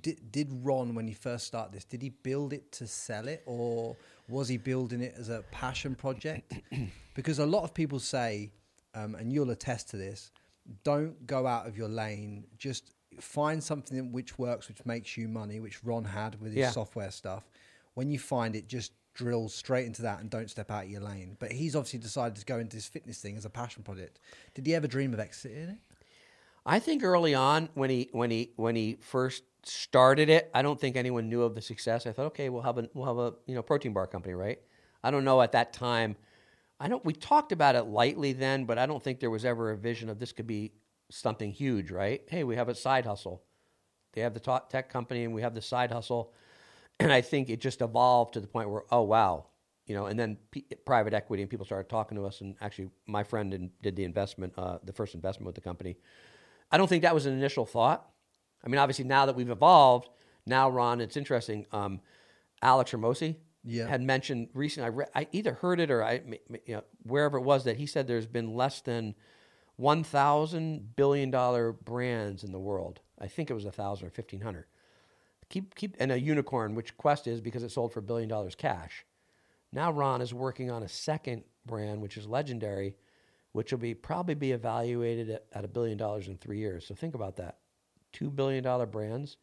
did 0.00 0.32
did 0.32 0.48
Ron 0.62 0.94
when 0.94 1.06
he 1.06 1.14
first 1.14 1.46
started 1.46 1.72
this? 1.72 1.84
Did 1.84 2.02
he 2.02 2.08
build 2.10 2.52
it 2.52 2.72
to 2.72 2.86
sell 2.86 3.28
it, 3.28 3.42
or 3.46 3.96
was 4.28 4.48
he 4.48 4.56
building 4.56 5.00
it 5.02 5.14
as 5.18 5.28
a 5.28 5.42
passion 5.50 5.94
project? 5.94 6.52
because 7.14 7.38
a 7.38 7.46
lot 7.46 7.62
of 7.64 7.72
people 7.74 7.98
say, 8.00 8.52
um, 8.94 9.14
and 9.14 9.32
you'll 9.32 9.50
attest 9.50 9.90
to 9.90 9.96
this, 9.96 10.30
don't 10.84 11.26
go 11.26 11.46
out 11.46 11.66
of 11.68 11.76
your 11.76 11.88
lane. 11.88 12.46
Just 12.58 12.94
find 13.20 13.62
something 13.62 14.12
which 14.12 14.38
works, 14.38 14.68
which 14.68 14.84
makes 14.86 15.16
you 15.16 15.28
money, 15.28 15.60
which 15.60 15.84
Ron 15.84 16.04
had 16.04 16.40
with 16.40 16.52
his 16.52 16.60
Yeah. 16.60 16.70
software 16.70 17.10
stuff. 17.10 17.44
When 18.00 18.10
you 18.10 18.18
find 18.18 18.56
it, 18.56 18.66
just 18.66 18.92
drill 19.12 19.50
straight 19.50 19.84
into 19.84 20.00
that 20.00 20.20
and 20.20 20.30
don't 20.30 20.48
step 20.48 20.70
out 20.70 20.84
of 20.84 20.90
your 20.90 21.02
lane. 21.02 21.36
But 21.38 21.52
he's 21.52 21.76
obviously 21.76 21.98
decided 21.98 22.36
to 22.36 22.46
go 22.46 22.58
into 22.58 22.74
this 22.78 22.88
fitness 22.88 23.20
thing 23.20 23.36
as 23.36 23.44
a 23.44 23.50
passion 23.50 23.82
project. 23.82 24.18
Did 24.54 24.66
he 24.66 24.74
ever 24.74 24.86
dream 24.86 25.12
of 25.12 25.20
exiting 25.20 25.68
it? 25.68 25.78
I 26.64 26.78
think 26.78 27.04
early 27.04 27.34
on 27.34 27.68
when 27.74 27.90
he 27.90 28.08
when 28.12 28.30
he 28.30 28.52
when 28.56 28.74
he 28.74 28.96
first 29.02 29.42
started 29.64 30.30
it, 30.30 30.50
I 30.54 30.62
don't 30.62 30.80
think 30.80 30.96
anyone 30.96 31.28
knew 31.28 31.42
of 31.42 31.54
the 31.54 31.60
success. 31.60 32.06
I 32.06 32.12
thought, 32.12 32.28
okay, 32.28 32.48
we'll 32.48 32.62
have 32.62 32.78
a 32.78 32.88
we'll 32.94 33.04
have 33.04 33.18
a 33.18 33.34
you 33.46 33.54
know 33.54 33.60
protein 33.60 33.92
bar 33.92 34.06
company, 34.06 34.32
right? 34.32 34.60
I 35.04 35.10
don't 35.10 35.24
know 35.24 35.42
at 35.42 35.52
that 35.52 35.74
time. 35.74 36.16
I 36.80 36.88
don't. 36.88 37.04
We 37.04 37.12
talked 37.12 37.52
about 37.52 37.74
it 37.74 37.82
lightly 37.82 38.32
then, 38.32 38.64
but 38.64 38.78
I 38.78 38.86
don't 38.86 39.04
think 39.04 39.20
there 39.20 39.28
was 39.28 39.44
ever 39.44 39.72
a 39.72 39.76
vision 39.76 40.08
of 40.08 40.18
this 40.18 40.32
could 40.32 40.46
be 40.46 40.72
something 41.10 41.52
huge, 41.52 41.90
right? 41.90 42.22
Hey, 42.30 42.44
we 42.44 42.56
have 42.56 42.70
a 42.70 42.74
side 42.74 43.04
hustle. 43.04 43.42
They 44.14 44.22
have 44.22 44.32
the 44.32 44.62
tech 44.70 44.88
company, 44.88 45.24
and 45.24 45.34
we 45.34 45.42
have 45.42 45.54
the 45.54 45.60
side 45.60 45.92
hustle, 45.92 46.32
and 47.00 47.12
I 47.12 47.20
think 47.20 47.50
it 47.50 47.60
just 47.60 47.80
evolved 47.80 48.34
to 48.34 48.40
the 48.40 48.46
point 48.46 48.70
where, 48.70 48.82
oh 48.90 49.02
wow, 49.02 49.46
you 49.86 49.94
know, 49.94 50.06
and 50.06 50.18
then 50.18 50.36
P- 50.50 50.66
private 50.86 51.12
equity 51.14 51.42
and 51.42 51.50
people 51.50 51.66
started 51.66 51.88
talking 51.88 52.16
to 52.16 52.24
us, 52.24 52.40
and 52.40 52.54
actually, 52.60 52.90
my 53.06 53.22
friend 53.24 53.52
in, 53.52 53.70
did 53.82 53.96
the 53.96 54.04
investment, 54.04 54.52
uh, 54.56 54.78
the 54.84 54.92
first 54.92 55.14
investment 55.14 55.46
with 55.46 55.54
the 55.54 55.60
company. 55.60 55.96
I 56.70 56.76
don't 56.78 56.86
think 56.86 57.02
that 57.02 57.14
was 57.14 57.26
an 57.26 57.32
initial 57.32 57.66
thought. 57.66 58.08
I 58.64 58.68
mean, 58.68 58.78
obviously, 58.78 59.04
now 59.04 59.26
that 59.26 59.34
we've 59.34 59.50
evolved, 59.50 60.08
now 60.46 60.68
Ron, 60.70 61.00
it's 61.00 61.16
interesting. 61.16 61.66
Um, 61.72 62.00
Alex 62.62 62.92
Hormozi 62.92 63.36
Yeah. 63.64 63.88
had 63.88 64.02
mentioned 64.02 64.50
recently. 64.54 64.86
I, 64.86 64.90
re- 64.90 65.06
I 65.14 65.26
either 65.32 65.54
heard 65.54 65.80
it 65.80 65.90
or 65.90 66.04
I, 66.04 66.20
you 66.66 66.74
know, 66.74 66.84
wherever 67.02 67.38
it 67.38 67.42
was 67.42 67.64
that 67.64 67.76
he 67.78 67.86
said 67.86 68.06
there's 68.06 68.26
been 68.26 68.54
less 68.54 68.80
than 68.80 69.14
one 69.76 70.04
thousand 70.04 70.94
billion 70.94 71.30
dollar 71.30 71.72
brands 71.72 72.44
in 72.44 72.52
the 72.52 72.58
world. 72.60 73.00
I 73.18 73.26
think 73.28 73.50
it 73.50 73.54
was 73.54 73.64
a 73.64 73.72
thousand 73.72 74.06
or 74.08 74.10
fifteen 74.10 74.42
hundred. 74.42 74.66
Keep 75.50 75.74
keep 75.74 75.96
and 75.98 76.12
a 76.12 76.20
unicorn, 76.20 76.74
which 76.74 76.96
Quest 76.96 77.26
is 77.26 77.40
because 77.40 77.64
it 77.64 77.70
sold 77.70 77.92
for 77.92 77.98
a 77.98 78.02
billion 78.02 78.28
dollars 78.28 78.54
cash. 78.54 79.04
Now 79.72 79.90
Ron 79.90 80.22
is 80.22 80.32
working 80.32 80.70
on 80.70 80.84
a 80.84 80.88
second 80.88 81.42
brand, 81.66 82.00
which 82.00 82.16
is 82.16 82.26
legendary, 82.26 82.96
which 83.52 83.72
will 83.72 83.80
be 83.80 83.92
probably 83.94 84.34
be 84.34 84.52
evaluated 84.52 85.28
at, 85.28 85.46
at 85.52 85.64
a 85.64 85.68
billion 85.68 85.98
dollars 85.98 86.28
in 86.28 86.38
three 86.38 86.58
years. 86.58 86.86
So 86.86 86.94
think 86.94 87.16
about 87.16 87.36
that: 87.36 87.58
two 88.12 88.30
billion 88.30 88.62
dollar 88.62 88.86
brands 88.86 89.36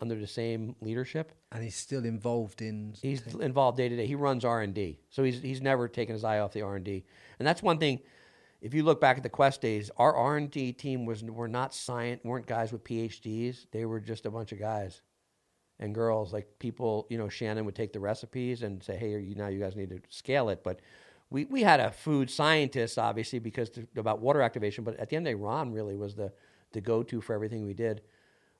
under 0.00 0.16
the 0.16 0.26
same 0.26 0.74
leadership. 0.80 1.32
And 1.52 1.62
he's 1.62 1.76
still 1.76 2.04
involved 2.04 2.60
in. 2.60 2.94
He's 3.00 3.22
involved 3.34 3.76
day 3.76 3.88
to 3.88 3.96
day. 3.96 4.06
He 4.06 4.16
runs 4.16 4.44
R 4.44 4.60
and 4.60 4.74
D, 4.74 4.98
so 5.08 5.22
he's 5.22 5.40
he's 5.40 5.62
never 5.62 5.86
taken 5.86 6.14
his 6.14 6.24
eye 6.24 6.40
off 6.40 6.52
the 6.52 6.62
R 6.62 6.74
and 6.74 6.84
D. 6.84 7.04
And 7.38 7.46
that's 7.46 7.62
one 7.62 7.78
thing. 7.78 8.00
If 8.60 8.74
you 8.74 8.82
look 8.82 9.00
back 9.00 9.18
at 9.18 9.22
the 9.22 9.28
Quest 9.28 9.60
days, 9.60 9.90
our 9.98 10.14
R 10.16 10.36
and 10.36 10.50
D 10.50 10.72
team 10.72 11.06
was 11.06 11.22
were 11.22 11.46
not 11.46 11.72
science, 11.72 12.24
weren't 12.24 12.46
guys 12.46 12.72
with 12.72 12.82
PhDs. 12.82 13.66
They 13.70 13.84
were 13.84 14.00
just 14.00 14.26
a 14.26 14.32
bunch 14.32 14.50
of 14.50 14.58
guys 14.58 15.00
and 15.78 15.94
girls. 15.94 16.32
Like 16.32 16.46
people, 16.58 17.06
you 17.10 17.18
know, 17.18 17.28
Shannon 17.28 17.64
would 17.64 17.74
take 17.74 17.92
the 17.92 18.00
recipes 18.00 18.62
and 18.62 18.82
say, 18.82 18.96
"Hey, 18.96 19.18
you 19.20 19.34
now 19.34 19.48
you 19.48 19.58
guys 19.58 19.76
need 19.76 19.90
to 19.90 20.00
scale 20.08 20.48
it." 20.48 20.62
But 20.62 20.80
we 21.30 21.44
we 21.46 21.62
had 21.62 21.80
a 21.80 21.90
food 21.90 22.30
scientist, 22.30 22.98
obviously, 22.98 23.38
because 23.38 23.70
to, 23.70 23.86
about 23.96 24.20
water 24.20 24.42
activation. 24.42 24.84
But 24.84 24.98
at 24.98 25.08
the 25.08 25.16
end 25.16 25.26
of 25.26 25.32
the 25.32 25.36
day, 25.38 25.42
Ron 25.42 25.72
really 25.72 25.96
was 25.96 26.14
the 26.14 26.32
the 26.72 26.80
go 26.80 27.02
to 27.04 27.20
for 27.20 27.34
everything 27.34 27.64
we 27.64 27.74
did. 27.74 28.02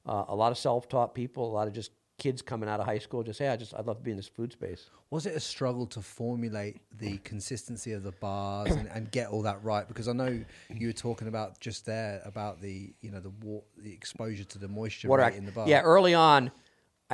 Uh, 0.06 0.24
a 0.28 0.34
lot 0.34 0.52
of 0.52 0.58
self 0.58 0.88
taught 0.88 1.14
people, 1.14 1.50
a 1.50 1.54
lot 1.54 1.66
of 1.66 1.72
just 1.72 1.90
kids 2.18 2.42
coming 2.42 2.68
out 2.68 2.78
of 2.78 2.86
high 2.86 2.98
school, 2.98 3.22
just 3.22 3.38
hey, 3.38 3.48
I 3.48 3.56
just 3.56 3.74
I'd 3.74 3.86
love 3.86 3.98
to 3.98 4.02
be 4.04 4.10
in 4.10 4.16
this 4.16 4.28
food 4.28 4.52
space. 4.52 4.90
Was 5.10 5.26
it 5.26 5.34
a 5.34 5.40
struggle 5.40 5.86
to 5.88 6.00
formulate 6.00 6.80
the 6.98 7.18
consistency 7.18 7.92
of 7.92 8.02
the 8.02 8.12
bars 8.12 8.72
and, 8.72 8.88
and 8.88 9.10
get 9.10 9.28
all 9.28 9.42
that 9.42 9.62
right? 9.62 9.86
Because 9.86 10.08
I 10.08 10.12
know 10.12 10.44
you 10.74 10.86
were 10.88 10.92
talking 10.92 11.28
about 11.28 11.60
just 11.60 11.86
there 11.86 12.20
about 12.24 12.60
the 12.60 12.92
you 13.00 13.10
know 13.10 13.20
the 13.20 13.32
wa- 13.42 13.62
the 13.78 13.92
exposure 13.92 14.44
to 14.44 14.58
the 14.58 14.68
moisture 14.68 15.08
water 15.08 15.22
act- 15.22 15.36
in 15.36 15.44
the 15.44 15.52
bar. 15.52 15.68
Yeah, 15.68 15.80
early 15.80 16.14
on, 16.14 16.50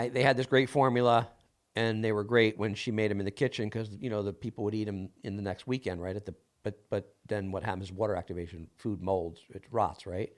I, 0.00 0.08
they 0.08 0.22
had 0.22 0.36
this 0.36 0.46
great 0.46 0.70
formula, 0.70 1.28
and 1.76 2.02
they 2.02 2.12
were 2.12 2.24
great 2.24 2.56
when 2.58 2.74
she 2.74 2.90
made 2.90 3.10
them 3.10 3.20
in 3.20 3.26
the 3.26 3.30
kitchen 3.30 3.66
because 3.66 3.90
you 4.00 4.08
know 4.08 4.22
the 4.22 4.32
people 4.32 4.64
would 4.64 4.74
eat 4.74 4.84
them 4.84 5.10
in 5.22 5.36
the 5.36 5.42
next 5.42 5.66
weekend, 5.66 6.00
right? 6.00 6.16
At 6.16 6.24
the 6.24 6.34
but 6.62 6.78
but 6.88 7.14
then 7.28 7.52
what 7.52 7.62
happens? 7.62 7.84
is 7.84 7.92
Water 7.92 8.16
activation, 8.16 8.68
food 8.76 9.02
molds, 9.02 9.40
it 9.50 9.64
rots, 9.70 10.06
right? 10.06 10.32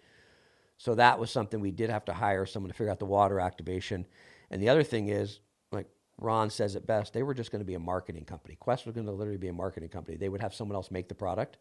So 0.78 0.96
that 0.96 1.20
was 1.20 1.30
something 1.30 1.60
we 1.60 1.70
did 1.70 1.90
have 1.90 2.04
to 2.06 2.12
hire 2.12 2.44
someone 2.44 2.70
to 2.70 2.76
figure 2.76 2.90
out 2.90 2.98
the 2.98 3.04
water 3.06 3.38
activation. 3.38 4.04
And 4.50 4.60
the 4.60 4.68
other 4.68 4.82
thing 4.82 5.08
is, 5.08 5.38
like 5.70 5.86
Ron 6.18 6.50
says 6.50 6.74
it 6.74 6.88
best, 6.88 7.12
they 7.12 7.22
were 7.22 7.34
just 7.34 7.52
going 7.52 7.60
to 7.60 7.66
be 7.66 7.74
a 7.74 7.78
marketing 7.78 8.24
company. 8.24 8.56
Quest 8.56 8.84
was 8.84 8.94
going 8.96 9.06
to 9.06 9.12
literally 9.12 9.38
be 9.38 9.46
a 9.46 9.52
marketing 9.52 9.90
company. 9.90 10.16
They 10.16 10.28
would 10.28 10.40
have 10.40 10.52
someone 10.52 10.74
else 10.74 10.90
make 10.90 11.08
the 11.08 11.14
product. 11.14 11.58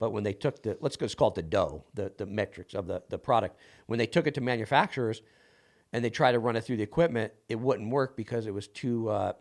But 0.00 0.10
when 0.10 0.24
they 0.24 0.32
took 0.32 0.60
the, 0.64 0.76
let's 0.80 0.96
just 0.96 1.16
call 1.16 1.28
it 1.28 1.36
the 1.36 1.42
dough, 1.42 1.84
the, 1.94 2.12
the 2.18 2.26
metrics 2.26 2.74
of 2.74 2.88
the, 2.88 3.04
the 3.10 3.18
product, 3.18 3.60
when 3.86 4.00
they 4.00 4.08
took 4.08 4.26
it 4.26 4.34
to 4.34 4.40
manufacturers 4.40 5.22
and 5.92 6.04
they 6.04 6.10
tried 6.10 6.32
to 6.32 6.38
run 6.38 6.56
it 6.56 6.62
through 6.64 6.76
the 6.76 6.82
equipment, 6.82 7.32
it 7.48 7.58
wouldn't 7.58 7.90
work 7.90 8.16
because 8.16 8.46
it 8.46 8.54
was 8.54 8.68
too, 8.68 9.08
uh, 9.08 9.32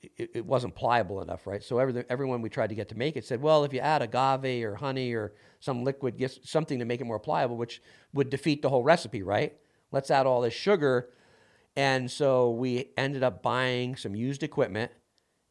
it, 0.00 0.30
it 0.34 0.46
wasn't 0.46 0.74
pliable 0.74 1.20
enough, 1.20 1.46
right? 1.46 1.62
So 1.62 1.78
every, 1.78 2.04
everyone 2.08 2.40
we 2.40 2.48
tried 2.48 2.68
to 2.68 2.74
get 2.74 2.88
to 2.90 2.94
make 2.96 3.16
it 3.16 3.24
said, 3.24 3.42
well, 3.42 3.64
if 3.64 3.72
you 3.72 3.80
add 3.80 4.02
agave 4.02 4.64
or 4.64 4.76
honey 4.76 5.12
or 5.12 5.34
some 5.60 5.84
liquid, 5.84 6.16
get 6.16 6.38
something 6.44 6.78
to 6.78 6.84
make 6.84 7.00
it 7.00 7.04
more 7.04 7.18
pliable, 7.18 7.56
which 7.56 7.82
would 8.12 8.30
defeat 8.30 8.62
the 8.62 8.68
whole 8.68 8.82
recipe, 8.82 9.22
right? 9.22 9.56
Let's 9.90 10.10
add 10.10 10.26
all 10.26 10.40
this 10.40 10.54
sugar. 10.54 11.10
And 11.76 12.10
so 12.10 12.50
we 12.50 12.90
ended 12.96 13.22
up 13.22 13.42
buying 13.42 13.96
some 13.96 14.14
used 14.14 14.42
equipment 14.42 14.92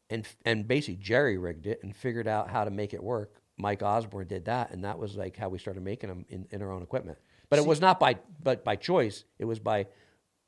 and 0.10 0.28
and 0.46 0.68
basically 0.68 0.96
jerry 0.96 1.38
rigged 1.38 1.68
it 1.68 1.80
and 1.84 1.96
figured 1.96 2.28
out 2.28 2.50
how 2.50 2.64
to 2.64 2.72
make 2.72 2.94
it 2.94 3.04
work. 3.04 3.42
Mike 3.58 3.82
Osborne 3.82 4.28
did 4.28 4.46
that, 4.46 4.72
and 4.72 4.84
that 4.84 5.00
was 5.00 5.16
like 5.16 5.36
how 5.36 5.50
we 5.50 5.58
started 5.58 5.82
making 5.84 6.10
them 6.10 6.26
in, 6.30 6.48
in 6.52 6.62
our 6.62 6.72
own 6.72 6.84
equipment. 6.84 7.18
But 7.50 7.60
it 7.60 7.66
was 7.66 7.82
not 7.82 8.00
by 8.00 8.18
but 8.44 8.64
by 8.64 8.76
choice. 8.76 9.24
It 9.40 9.46
was 9.46 9.60
by 9.60 9.88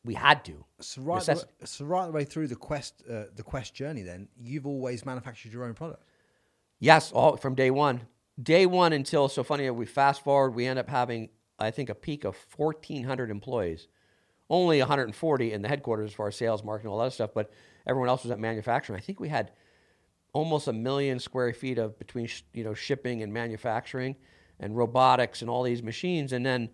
we 0.05 0.13
had 0.13 0.45
to. 0.45 0.65
So 0.79 1.01
right, 1.01 1.23
the, 1.23 1.45
so 1.65 1.85
right 1.85 2.05
the 2.05 2.11
way 2.11 2.23
through 2.23 2.47
the 2.47 2.55
quest 2.55 3.03
uh, 3.09 3.23
the 3.35 3.43
quest 3.43 3.73
journey, 3.73 4.01
then 4.01 4.27
you've 4.39 4.65
always 4.65 5.05
manufactured 5.05 5.51
your 5.51 5.65
own 5.65 5.73
product. 5.73 6.03
Yes, 6.79 7.11
all 7.11 7.35
from 7.37 7.55
day 7.55 7.71
one. 7.71 8.01
Day 8.41 8.65
one 8.65 8.93
until 8.93 9.27
so 9.27 9.43
funny. 9.43 9.69
We 9.69 9.85
fast 9.85 10.23
forward. 10.23 10.55
We 10.55 10.65
end 10.65 10.79
up 10.79 10.89
having 10.89 11.29
I 11.59 11.71
think 11.71 11.89
a 11.89 11.95
peak 11.95 12.23
of 12.23 12.35
fourteen 12.35 13.03
hundred 13.03 13.29
employees. 13.29 13.87
Only 14.51 14.79
140 14.79 15.53
in 15.53 15.61
the 15.61 15.67
headquarters 15.67 16.11
for 16.11 16.27
as 16.27 16.35
sales, 16.35 16.63
marketing, 16.63 16.89
all 16.89 16.97
that 17.03 17.13
stuff. 17.13 17.35
But 17.35 17.51
everyone 17.85 18.09
else 18.09 18.23
was 18.23 18.31
at 18.31 18.39
manufacturing. 18.39 18.97
I 18.97 19.01
think 19.01 19.19
we 19.19 19.29
had 19.29 19.51
almost 20.33 20.67
a 20.67 20.73
million 20.73 21.19
square 21.19 21.53
feet 21.53 21.77
of 21.77 21.99
between 21.99 22.25
sh- 22.25 22.41
you 22.53 22.63
know 22.63 22.73
shipping 22.73 23.21
and 23.21 23.31
manufacturing 23.31 24.15
and 24.59 24.75
robotics 24.75 25.41
and 25.41 25.49
all 25.51 25.61
these 25.61 25.83
machines. 25.83 26.33
And 26.33 26.45
then 26.45 26.69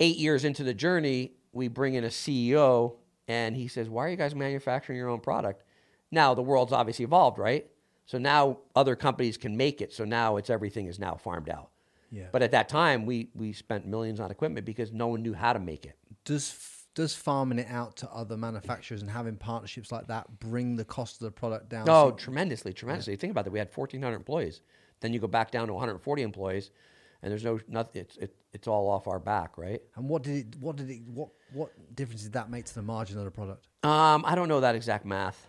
eight 0.00 0.16
years 0.16 0.44
into 0.44 0.62
the 0.64 0.74
journey, 0.74 1.32
we 1.52 1.68
bring 1.68 1.94
in 1.94 2.04
a 2.04 2.08
CEO 2.08 2.96
and 3.28 3.56
he 3.56 3.68
says, 3.68 3.88
Why 3.88 4.06
are 4.06 4.08
you 4.10 4.16
guys 4.16 4.34
manufacturing 4.34 4.98
your 4.98 5.08
own 5.08 5.20
product? 5.20 5.62
Now 6.10 6.34
the 6.34 6.42
world's 6.42 6.72
obviously 6.72 7.04
evolved, 7.04 7.38
right? 7.38 7.66
So 8.06 8.18
now 8.18 8.58
other 8.74 8.94
companies 8.94 9.36
can 9.36 9.56
make 9.56 9.80
it. 9.80 9.92
So 9.92 10.04
now 10.04 10.36
it's 10.36 10.48
everything 10.50 10.86
is 10.86 10.98
now 10.98 11.14
farmed 11.16 11.48
out. 11.48 11.70
Yeah. 12.12 12.26
But 12.30 12.42
at 12.42 12.52
that 12.52 12.68
time, 12.68 13.04
we, 13.04 13.30
we 13.34 13.52
spent 13.52 13.84
millions 13.84 14.20
on 14.20 14.30
equipment 14.30 14.64
because 14.64 14.92
no 14.92 15.08
one 15.08 15.22
knew 15.22 15.34
how 15.34 15.52
to 15.52 15.58
make 15.58 15.84
it. 15.84 15.96
Does 16.24 16.54
does 16.94 17.14
farming 17.14 17.58
it 17.58 17.66
out 17.68 17.94
to 17.96 18.10
other 18.10 18.38
manufacturers 18.38 19.02
and 19.02 19.10
having 19.10 19.36
partnerships 19.36 19.92
like 19.92 20.06
that 20.06 20.40
bring 20.40 20.76
the 20.76 20.84
cost 20.84 21.20
of 21.20 21.26
the 21.26 21.30
product 21.30 21.68
down? 21.68 21.86
Oh, 21.90 22.08
So- 22.10 22.16
tremendously, 22.16 22.72
tremendously. 22.72 23.16
Think 23.16 23.32
about 23.32 23.44
that. 23.44 23.50
We 23.50 23.58
had 23.58 23.68
1,400 23.74 24.16
employees. 24.16 24.62
Then 25.00 25.12
you 25.12 25.18
go 25.20 25.26
back 25.26 25.50
down 25.50 25.66
to 25.66 25.74
140 25.74 26.22
employees, 26.22 26.70
and 27.26 27.32
there's 27.32 27.42
no 27.44 27.58
nothing. 27.68 28.02
It's 28.02 28.16
it, 28.18 28.36
it's 28.52 28.68
all 28.68 28.88
off 28.88 29.08
our 29.08 29.18
back, 29.18 29.58
right? 29.58 29.82
and 29.96 30.08
what 30.08 30.22
did 30.22 30.36
it? 30.54 30.60
What 30.60 30.76
did 30.76 30.88
it? 30.88 31.02
What 31.08 31.30
what 31.52 31.70
difference 31.96 32.22
did 32.22 32.34
that 32.34 32.48
make 32.50 32.66
to 32.66 32.74
the 32.74 32.82
margin 32.82 33.18
of 33.18 33.24
the 33.24 33.30
product? 33.32 33.66
Um, 33.82 34.24
I 34.24 34.36
don't 34.36 34.48
know 34.48 34.60
that 34.60 34.76
exact 34.76 35.04
math, 35.04 35.44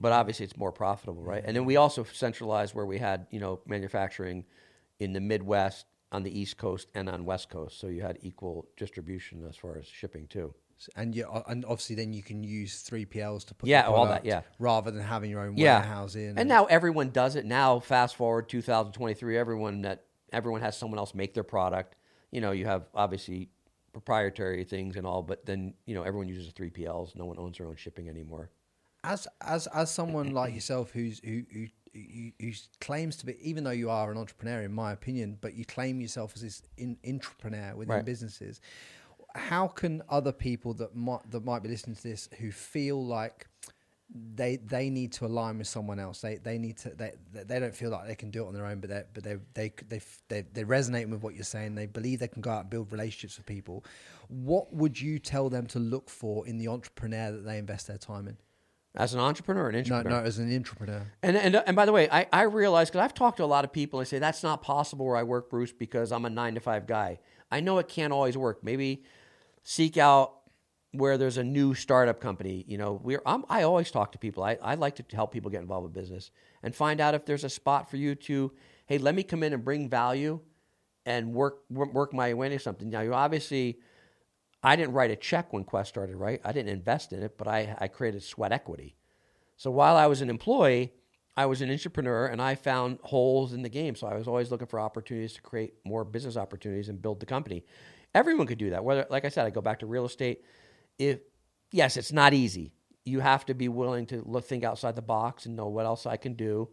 but 0.00 0.12
obviously 0.12 0.44
it's 0.44 0.56
more 0.56 0.72
profitable, 0.72 1.22
right? 1.22 1.42
And 1.44 1.54
then 1.54 1.66
we 1.66 1.76
also 1.76 2.02
centralized 2.04 2.74
where 2.74 2.86
we 2.86 2.96
had 2.98 3.26
you 3.30 3.40
know 3.40 3.60
manufacturing 3.66 4.46
in 4.98 5.12
the 5.12 5.20
Midwest, 5.20 5.84
on 6.12 6.22
the 6.22 6.40
East 6.40 6.56
Coast 6.56 6.88
and 6.94 7.10
on 7.10 7.26
West 7.26 7.50
Coast, 7.50 7.78
so 7.78 7.88
you 7.88 8.00
had 8.00 8.16
equal 8.22 8.66
distribution 8.78 9.44
as 9.46 9.54
far 9.56 9.76
as 9.76 9.86
shipping 9.86 10.26
too. 10.28 10.54
and 10.96 11.14
yeah, 11.14 11.24
uh, 11.26 11.42
and 11.48 11.64
obviously 11.66 11.94
then 11.96 12.14
you 12.14 12.22
can 12.22 12.42
use 12.42 12.80
three 12.80 13.04
PLs 13.04 13.44
to 13.48 13.54
put 13.54 13.68
Yeah, 13.68 13.86
all 13.86 14.06
that, 14.06 14.24
yeah. 14.24 14.40
rather 14.58 14.90
than 14.90 15.02
having 15.02 15.30
your 15.30 15.40
own 15.40 15.56
Yeah. 15.58 15.80
warehousing. 15.80 16.38
And 16.38 16.48
now 16.48 16.64
everyone 16.66 17.10
does 17.10 17.36
it. 17.36 17.44
Now, 17.44 17.78
fast 17.80 18.16
forward 18.16 18.48
2023, 18.48 19.36
everyone 19.36 19.82
that 19.82 20.05
everyone 20.32 20.60
has 20.62 20.76
someone 20.76 20.98
else 20.98 21.14
make 21.14 21.34
their 21.34 21.44
product. 21.44 21.96
You 22.30 22.40
know, 22.40 22.52
you 22.52 22.66
have 22.66 22.88
obviously 22.94 23.48
proprietary 23.92 24.64
things 24.64 24.96
and 24.96 25.06
all, 25.06 25.22
but 25.22 25.46
then 25.46 25.74
you 25.86 25.94
know 25.94 26.02
everyone 26.02 26.28
uses 26.28 26.52
3PLs. 26.52 27.16
No 27.16 27.24
one 27.24 27.38
owns 27.38 27.58
their 27.58 27.66
own 27.66 27.76
shipping 27.76 28.08
anymore. 28.08 28.50
as 29.04 29.26
as 29.40 29.66
as 29.68 29.90
someone 29.90 30.30
like 30.32 30.52
yourself 30.54 30.90
who's 30.92 31.20
who 31.20 31.42
who 31.52 31.66
who, 31.94 32.30
who 32.40 32.52
claims 32.80 33.16
to 33.16 33.24
be 33.26 33.34
even 33.40 33.64
though 33.64 33.70
you 33.82 33.88
are 33.88 34.10
an 34.12 34.18
entrepreneur 34.18 34.60
in 34.62 34.72
my 34.72 34.92
opinion 34.92 35.38
but 35.40 35.54
you 35.54 35.64
claim 35.64 36.00
yourself 36.00 36.32
as 36.34 36.42
this 36.42 36.62
in, 36.76 36.98
entrepreneur 37.06 37.74
within 37.74 37.96
Right. 37.96 38.04
businesses 38.04 38.60
how 39.34 39.66
can 39.68 40.02
other 40.10 40.32
people 40.32 40.74
that 40.74 40.94
might 40.94 41.30
that 41.30 41.44
might 41.44 41.62
be 41.62 41.68
listening 41.70 41.96
to 41.96 42.02
this 42.02 42.28
who 42.38 42.50
feel 42.50 43.02
like 43.04 43.46
they 44.14 44.56
they 44.56 44.88
need 44.88 45.12
to 45.12 45.26
align 45.26 45.58
with 45.58 45.66
someone 45.66 45.98
else 45.98 46.20
they 46.20 46.36
they 46.36 46.58
need 46.58 46.76
to 46.76 46.90
they 46.90 47.12
they 47.32 47.58
don't 47.58 47.74
feel 47.74 47.90
like 47.90 48.06
they 48.06 48.14
can 48.14 48.30
do 48.30 48.44
it 48.44 48.46
on 48.46 48.54
their 48.54 48.64
own 48.64 48.78
but 48.78 48.88
they 48.88 49.02
but 49.12 49.24
they 49.24 49.36
they 49.54 49.72
they 49.88 50.00
they, 50.28 50.42
they 50.52 50.64
resonate 50.64 51.08
with 51.08 51.22
what 51.22 51.34
you're 51.34 51.42
saying 51.44 51.74
they 51.74 51.86
believe 51.86 52.20
they 52.20 52.28
can 52.28 52.40
go 52.40 52.50
out 52.50 52.60
and 52.62 52.70
build 52.70 52.92
relationships 52.92 53.36
with 53.36 53.46
people 53.46 53.84
what 54.28 54.72
would 54.72 55.00
you 55.00 55.18
tell 55.18 55.50
them 55.50 55.66
to 55.66 55.78
look 55.80 56.08
for 56.08 56.46
in 56.46 56.56
the 56.56 56.68
entrepreneur 56.68 57.32
that 57.32 57.44
they 57.44 57.58
invest 57.58 57.88
their 57.88 57.98
time 57.98 58.28
in 58.28 58.36
As 58.94 59.12
an 59.12 59.20
entrepreneur, 59.20 59.68
an 59.68 59.76
entrepreneur. 59.76 60.10
no, 60.10 60.20
no, 60.20 60.26
as 60.26 60.38
an 60.38 60.54
entrepreneur. 60.54 61.02
And, 61.22 61.36
and 61.36 61.56
uh, 61.56 61.62
and 61.66 61.76
by 61.76 61.84
the 61.84 61.92
way, 61.92 62.08
I, 62.10 62.26
I 62.32 62.42
realize 62.44 62.88
because 62.88 63.02
I've 63.04 63.12
talked 63.14 63.36
to 63.38 63.44
a 63.44 63.52
lot 63.56 63.64
of 63.64 63.72
people 63.72 63.98
and 64.00 64.08
say 64.08 64.18
that's 64.18 64.42
not 64.42 64.62
possible 64.62 65.04
where 65.04 65.16
I 65.16 65.22
work, 65.24 65.50
Bruce, 65.50 65.72
because 65.72 66.12
I'm 66.12 66.24
a 66.24 66.30
nine 66.30 66.54
to 66.54 66.60
five 66.60 66.86
guy. 66.86 67.18
I 67.50 67.60
know 67.60 67.76
it 67.78 67.88
can't 67.88 68.12
always 68.12 68.36
work. 68.38 68.64
Maybe 68.64 69.02
seek 69.64 69.98
out 69.98 70.32
where 70.98 71.18
there's 71.18 71.38
a 71.38 71.44
new 71.44 71.74
startup 71.74 72.20
company. 72.20 72.64
You 72.66 72.78
know, 72.78 73.00
we're 73.02 73.22
I'm, 73.24 73.44
I 73.48 73.62
always 73.62 73.90
talk 73.90 74.12
to 74.12 74.18
people. 74.18 74.42
I, 74.42 74.58
I 74.62 74.74
like 74.74 74.96
to 74.96 75.16
help 75.16 75.32
people 75.32 75.50
get 75.50 75.62
involved 75.62 75.84
with 75.84 75.92
business 75.92 76.30
and 76.62 76.74
find 76.74 77.00
out 77.00 77.14
if 77.14 77.24
there's 77.24 77.44
a 77.44 77.50
spot 77.50 77.90
for 77.90 77.96
you 77.96 78.14
to, 78.14 78.52
hey, 78.86 78.98
let 78.98 79.14
me 79.14 79.22
come 79.22 79.42
in 79.42 79.52
and 79.52 79.64
bring 79.64 79.88
value 79.88 80.40
and 81.04 81.32
work 81.32 81.58
work 81.70 82.12
my 82.12 82.34
way 82.34 82.46
into 82.46 82.58
something. 82.58 82.90
Now, 82.90 83.00
you 83.02 83.14
obviously. 83.14 83.78
I 84.62 84.74
didn't 84.74 84.94
write 84.94 85.12
a 85.12 85.16
check 85.16 85.52
when 85.52 85.62
Quest 85.62 85.90
started, 85.90 86.16
right? 86.16 86.40
I 86.44 86.50
didn't 86.50 86.70
invest 86.70 87.12
in 87.12 87.22
it, 87.22 87.38
but 87.38 87.46
I, 87.46 87.76
I 87.78 87.86
created 87.86 88.24
sweat 88.24 88.50
equity. 88.50 88.96
So 89.56 89.70
while 89.70 89.96
I 89.96 90.06
was 90.06 90.22
an 90.22 90.30
employee, 90.30 90.92
I 91.36 91.46
was 91.46 91.60
an 91.60 91.70
entrepreneur 91.70 92.26
and 92.26 92.42
I 92.42 92.56
found 92.56 92.98
holes 93.02 93.52
in 93.52 93.62
the 93.62 93.68
game. 93.68 93.94
So 93.94 94.08
I 94.08 94.14
was 94.14 94.26
always 94.26 94.50
looking 94.50 94.66
for 94.66 94.80
opportunities 94.80 95.34
to 95.34 95.42
create 95.42 95.74
more 95.84 96.04
business 96.04 96.36
opportunities 96.36 96.88
and 96.88 97.00
build 97.00 97.20
the 97.20 97.26
company. 97.26 97.64
Everyone 98.12 98.46
could 98.46 98.58
do 98.58 98.70
that. 98.70 98.82
Whether, 98.82 99.06
like 99.08 99.24
I 99.24 99.28
said, 99.28 99.46
I 99.46 99.50
go 99.50 99.60
back 99.60 99.78
to 99.80 99.86
real 99.86 100.06
estate. 100.06 100.42
If 100.98 101.20
yes, 101.72 101.96
it's 101.96 102.12
not 102.12 102.34
easy. 102.34 102.72
You 103.04 103.20
have 103.20 103.46
to 103.46 103.54
be 103.54 103.68
willing 103.68 104.06
to 104.06 104.22
look, 104.26 104.44
think 104.44 104.64
outside 104.64 104.96
the 104.96 105.02
box 105.02 105.46
and 105.46 105.54
know 105.54 105.68
what 105.68 105.86
else 105.86 106.06
I 106.06 106.16
can 106.16 106.34
do 106.34 106.68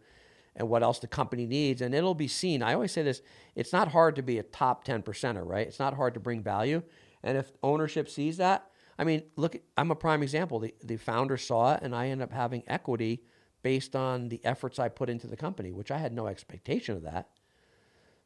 and 0.56 0.68
what 0.68 0.82
else 0.82 0.98
the 0.98 1.06
company 1.06 1.46
needs. 1.46 1.80
And 1.80 1.94
it'll 1.94 2.14
be 2.14 2.28
seen. 2.28 2.62
I 2.62 2.74
always 2.74 2.92
say 2.92 3.02
this 3.02 3.22
it's 3.54 3.72
not 3.72 3.88
hard 3.88 4.16
to 4.16 4.22
be 4.22 4.38
a 4.38 4.42
top 4.42 4.84
10 4.84 5.02
percenter, 5.02 5.46
right? 5.46 5.66
It's 5.66 5.78
not 5.78 5.94
hard 5.94 6.14
to 6.14 6.20
bring 6.20 6.42
value. 6.42 6.82
And 7.22 7.38
if 7.38 7.52
ownership 7.62 8.08
sees 8.08 8.36
that, 8.36 8.70
I 8.98 9.04
mean, 9.04 9.22
look, 9.36 9.56
I'm 9.76 9.90
a 9.90 9.96
prime 9.96 10.22
example. 10.22 10.60
The, 10.60 10.74
the 10.82 10.96
founder 10.96 11.36
saw 11.36 11.74
it, 11.74 11.80
and 11.82 11.94
I 11.94 12.08
ended 12.08 12.24
up 12.24 12.32
having 12.32 12.62
equity 12.66 13.24
based 13.62 13.96
on 13.96 14.28
the 14.28 14.44
efforts 14.44 14.78
I 14.78 14.88
put 14.88 15.08
into 15.08 15.26
the 15.26 15.36
company, 15.36 15.72
which 15.72 15.90
I 15.90 15.98
had 15.98 16.12
no 16.12 16.26
expectation 16.26 16.94
of 16.96 17.02
that. 17.02 17.30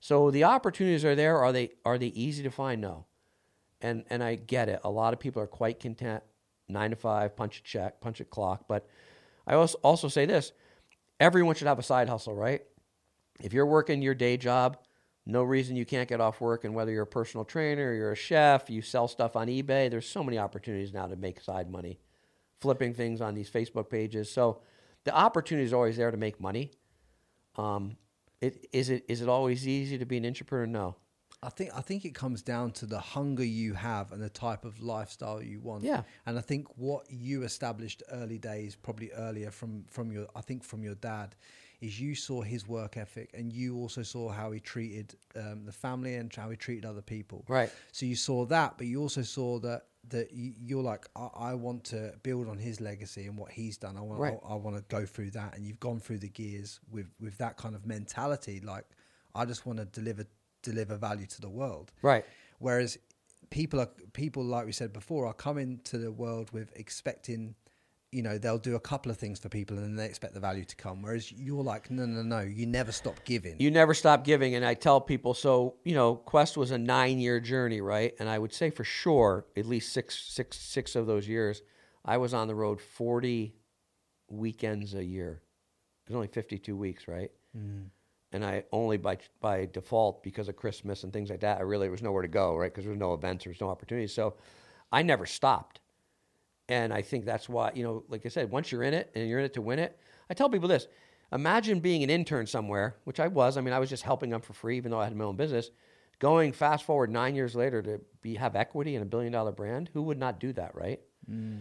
So 0.01 0.31
the 0.31 0.45
opportunities 0.45 1.05
are 1.05 1.15
there. 1.15 1.39
Are 1.39 1.53
they 1.53 1.71
are 1.85 1.99
they 1.99 2.09
easy 2.09 2.43
to 2.43 2.51
find? 2.51 2.81
No. 2.81 3.07
And 3.81 4.05
and 4.11 4.23
I 4.23 4.35
get 4.35 4.69
it. 4.69 4.81
A 4.85 4.91
lot 4.91 5.13
of 5.13 5.21
people 5.21 5.43
are 5.43 5.47
quite 5.47 5.81
content 5.81 6.23
nine 6.69 6.91
to 6.91 6.97
five, 6.97 7.37
punch 7.37 7.61
a 7.61 7.63
check, 7.63 8.01
punch 8.01 8.21
a 8.21 8.25
clock. 8.25 8.65
But 8.69 8.89
I 9.47 9.55
also 9.55 9.79
also 9.83 10.09
say 10.09 10.27
this: 10.27 10.53
everyone 11.21 11.55
should 11.55 11.69
have 11.69 11.79
a 11.79 11.83
side 11.83 12.09
hustle, 12.09 12.35
right? 12.35 12.63
If 13.41 13.53
you're 13.53 13.67
working 13.67 14.03
your 14.03 14.15
day 14.15 14.37
job, 14.37 14.79
no 15.27 15.43
reason 15.43 15.77
you 15.77 15.87
can't 15.87 16.09
get 16.09 16.21
off 16.21 16.41
work. 16.41 16.65
And 16.65 16.75
whether 16.75 16.91
you're 16.91 17.05
a 17.05 17.07
personal 17.07 17.45
trainer, 17.45 17.95
you're 17.95 18.13
a 18.13 18.17
chef, 18.17 18.69
you 18.69 18.83
sell 18.83 19.07
stuff 19.07 19.37
on 19.37 19.47
eBay, 19.47 19.91
there's 19.91 20.09
so 20.09 20.25
many 20.25 20.39
opportunities 20.39 20.93
now 20.93 21.07
to 21.07 21.17
make 21.17 21.41
side 21.41 21.71
money, 21.71 22.01
flipping 22.61 22.95
things 22.95 23.21
on 23.21 23.35
these 23.35 23.49
Facebook 23.49 23.91
pages. 23.91 24.31
So 24.31 24.61
the 25.05 25.15
opportunity 25.15 25.67
is 25.67 25.73
always 25.73 25.97
there 25.97 26.11
to 26.11 26.17
make 26.17 26.41
money. 26.41 26.73
Um, 27.57 27.97
it, 28.41 28.67
is 28.73 28.89
it 28.89 29.05
is 29.09 29.21
it 29.21 29.29
always 29.29 29.67
easy 29.67 29.99
to 29.99 30.05
be 30.05 30.17
an 30.17 30.27
entrepreneur? 30.27 30.67
No. 30.67 30.97
I 31.43 31.51
think 31.51 31.71
I 31.75 31.81
think 31.83 32.05
it 32.05 32.15
comes 32.15 32.43
down 32.43 32.73
to 32.73 32.87
the 32.87 32.99
hunger 32.99 33.45
you 33.45 33.75
have 33.75 34.11
and 34.13 34.21
the 34.21 34.29
type 34.29 34.65
of 34.65 34.83
lifestyle 34.83 35.41
you 35.41 35.61
want. 35.61 35.85
Yeah. 35.85 36.03
And 36.27 36.37
I 36.37 36.41
think 36.41 36.67
what 36.77 37.05
you 37.11 37.45
established 37.45 38.03
early 38.11 38.39
days, 38.39 38.75
probably 38.75 39.13
earlier 39.13 39.51
from 39.53 39.85
from 39.89 40.11
your 40.11 40.27
I 40.35 40.41
think 40.41 40.65
from 40.65 40.83
your 40.83 40.97
dad, 40.97 41.37
is 41.81 42.01
you 42.01 42.17
saw 42.17 42.43
his 42.43 42.67
work 42.67 42.97
ethic 42.97 43.31
and 43.35 43.53
you 43.53 43.77
also 43.77 44.03
saw 44.03 44.31
how 44.31 44.51
he 44.51 44.59
treated 44.59 45.15
um, 45.37 45.65
the 45.65 45.71
family 45.73 46.17
and 46.17 46.35
how 46.35 46.51
he 46.51 46.57
treated 46.57 46.85
other 46.85 47.03
people. 47.03 47.45
Right. 47.47 47.71
So 47.93 48.05
you 48.05 48.17
saw 48.17 48.45
that, 48.47 48.77
but 48.77 48.89
you 48.89 49.01
also 49.01 49.23
saw 49.23 49.61
that 49.61 49.83
that 50.09 50.33
you- 50.33 50.55
you're 50.59 50.83
like, 50.83 51.07
I, 51.15 51.29
I 51.51 51.55
want 51.55 51.85
to 51.85 52.15
build 52.23 52.49
on 52.49 52.57
his 52.59 52.81
legacy 52.81 53.27
and 53.27 53.37
what 53.37 53.53
he's 53.53 53.77
done. 53.77 53.97
I 53.97 54.01
want, 54.01 54.19
Right. 54.21 54.39
I, 54.45 54.53
I 54.53 54.55
want 54.55 54.77
to 54.77 54.83
go 54.89 55.05
through 55.05 55.33
that, 55.33 55.55
and 55.55 55.67
you've 55.67 55.81
gone 55.81 56.01
through 56.01 56.19
the 56.19 56.31
gears 56.31 56.81
with 56.91 57.07
with 57.21 57.39
that 57.39 57.57
kind 57.59 57.77
of 57.77 57.87
mentality. 57.87 58.59
Like, 58.61 58.87
I 59.35 59.45
just 59.45 59.67
want 59.67 59.79
to 59.79 59.85
deliver 59.85 60.25
deliver 60.63 60.97
value 60.97 61.27
to 61.27 61.41
the 61.41 61.49
world. 61.49 61.93
Right. 62.03 62.25
Whereas 62.59 62.99
people 63.51 63.81
are 63.81 63.89
people 64.13 64.45
like 64.45 64.67
we 64.67 64.73
said 64.73 64.93
before 64.93 65.27
are 65.27 65.35
coming 65.35 65.81
to 65.85 65.99
the 65.99 66.11
world 66.13 66.51
with 66.53 66.73
expecting, 66.77 67.55
you 68.13 68.23
know, 68.23 68.39
they'll 68.39 68.59
do 68.59 68.75
a 68.75 68.81
couple 68.81 69.11
of 69.11 69.17
things 69.17 69.39
for 69.39 69.49
people 69.49 69.77
and 69.77 69.87
then 69.87 69.97
they 69.97 70.07
expect 70.07 70.35
the 70.35 70.41
value 70.41 70.65
to 70.65 70.77
come. 70.77 71.03
Whereas 71.03 71.31
you're 71.33 71.63
like, 71.63 71.91
no, 71.91 72.07
no, 72.07 72.23
no, 72.23 72.41
you 72.41 72.67
never 72.67 72.93
stop 72.93 73.17
giving. 73.25 73.57
You 73.59 73.71
never 73.71 73.95
stop 73.95 74.25
giving. 74.25 74.55
And 74.55 74.65
I 74.65 74.75
tell 74.75 75.01
people, 75.01 75.35
so, 75.35 75.77
you 75.85 75.95
know, 75.95 76.17
Quest 76.17 76.57
was 76.57 76.71
a 76.71 76.79
nine 76.79 77.19
year 77.19 77.41
journey, 77.41 77.81
right? 77.81 78.15
And 78.19 78.29
I 78.29 78.39
would 78.39 78.53
say 78.53 78.71
for 78.71 78.85
sure, 78.85 79.47
at 79.57 79.67
least 79.67 79.93
six, 79.93 80.19
six, 80.19 80.59
six 80.59 80.97
of 80.97 81.07
those 81.07 81.29
years, 81.29 81.63
I 82.05 82.17
was 82.17 82.35
on 82.35 82.49
the 82.49 82.55
road 82.55 82.81
40 82.81 83.55
weekends 84.31 84.95
a 84.95 85.05
year. 85.05 85.43
It 86.07 86.11
was 86.11 86.17
only 86.17 86.29
52 86.29 86.77
weeks, 86.77 87.07
right? 87.07 87.31
Mm. 87.57 87.91
And 88.33 88.45
I 88.45 88.65
only 88.73 88.99
by 88.99 89.19
by 89.41 89.67
default 89.73 90.23
because 90.23 90.49
of 90.49 90.57
Christmas 90.57 91.05
and 91.05 91.13
things 91.13 91.31
like 91.31 91.41
that, 91.41 91.59
I 91.59 91.63
really 91.63 91.87
there 91.87 91.91
was 91.91 92.03
nowhere 92.03 92.23
to 92.23 92.29
go, 92.29 92.57
right? 92.57 92.71
Because 92.71 92.85
there 92.85 92.93
was 92.93 93.01
no 93.01 93.15
events, 93.15 93.45
there 93.45 93.51
was 93.51 93.61
no 93.61 93.71
opportunities. 93.71 94.13
So 94.13 94.35
I 94.93 95.03
never 95.03 95.27
stopped. 95.27 95.81
And 96.69 96.93
I 96.93 97.01
think 97.01 97.25
that's 97.25 97.49
why, 97.49 97.73
you 97.75 97.83
know, 97.83 98.05
like 98.09 98.27
I 98.27 98.29
said, 98.29 98.51
once 98.51 98.71
you're 98.71 98.83
in 98.83 98.93
it 98.93 99.11
and 99.15 99.29
you're 99.29 99.39
in 99.39 99.47
it 99.47 99.55
to 99.55 99.63
win 99.63 99.79
it, 99.79 99.99
I 100.29 100.35
tell 100.35 100.51
people 100.51 100.69
this 100.69 100.87
imagine 101.33 101.81
being 101.81 102.03
an 102.03 102.11
intern 102.11 102.47
somewhere, 102.47 102.97
which 103.05 103.21
I 103.21 103.29
was. 103.29 103.57
I 103.57 103.61
mean, 103.61 103.75
I 103.75 103.79
was 103.79 103.89
just 103.89 104.03
helping 104.03 104.31
them 104.31 104.41
for 104.41 104.53
free, 104.53 104.77
even 104.77 104.91
though 104.91 105.01
I 105.01 105.05
had 105.05 105.17
my 105.17 105.25
own 105.25 105.37
business. 105.37 105.71
Going 106.19 106.53
fast 106.53 106.85
forward 106.85 107.11
nine 107.11 107.35
years 107.35 107.55
later 107.55 107.81
to 107.83 108.01
be 108.23 108.35
have 108.35 108.57
equity 108.57 108.97
in 108.97 109.03
a 109.03 109.07
billion 109.07 109.33
dollar 109.33 109.53
brand, 109.53 109.89
who 109.93 110.03
would 110.03 110.19
not 110.19 110.41
do 110.41 110.53
that, 110.55 110.75
right? 110.75 111.01
Mm. 111.31 111.61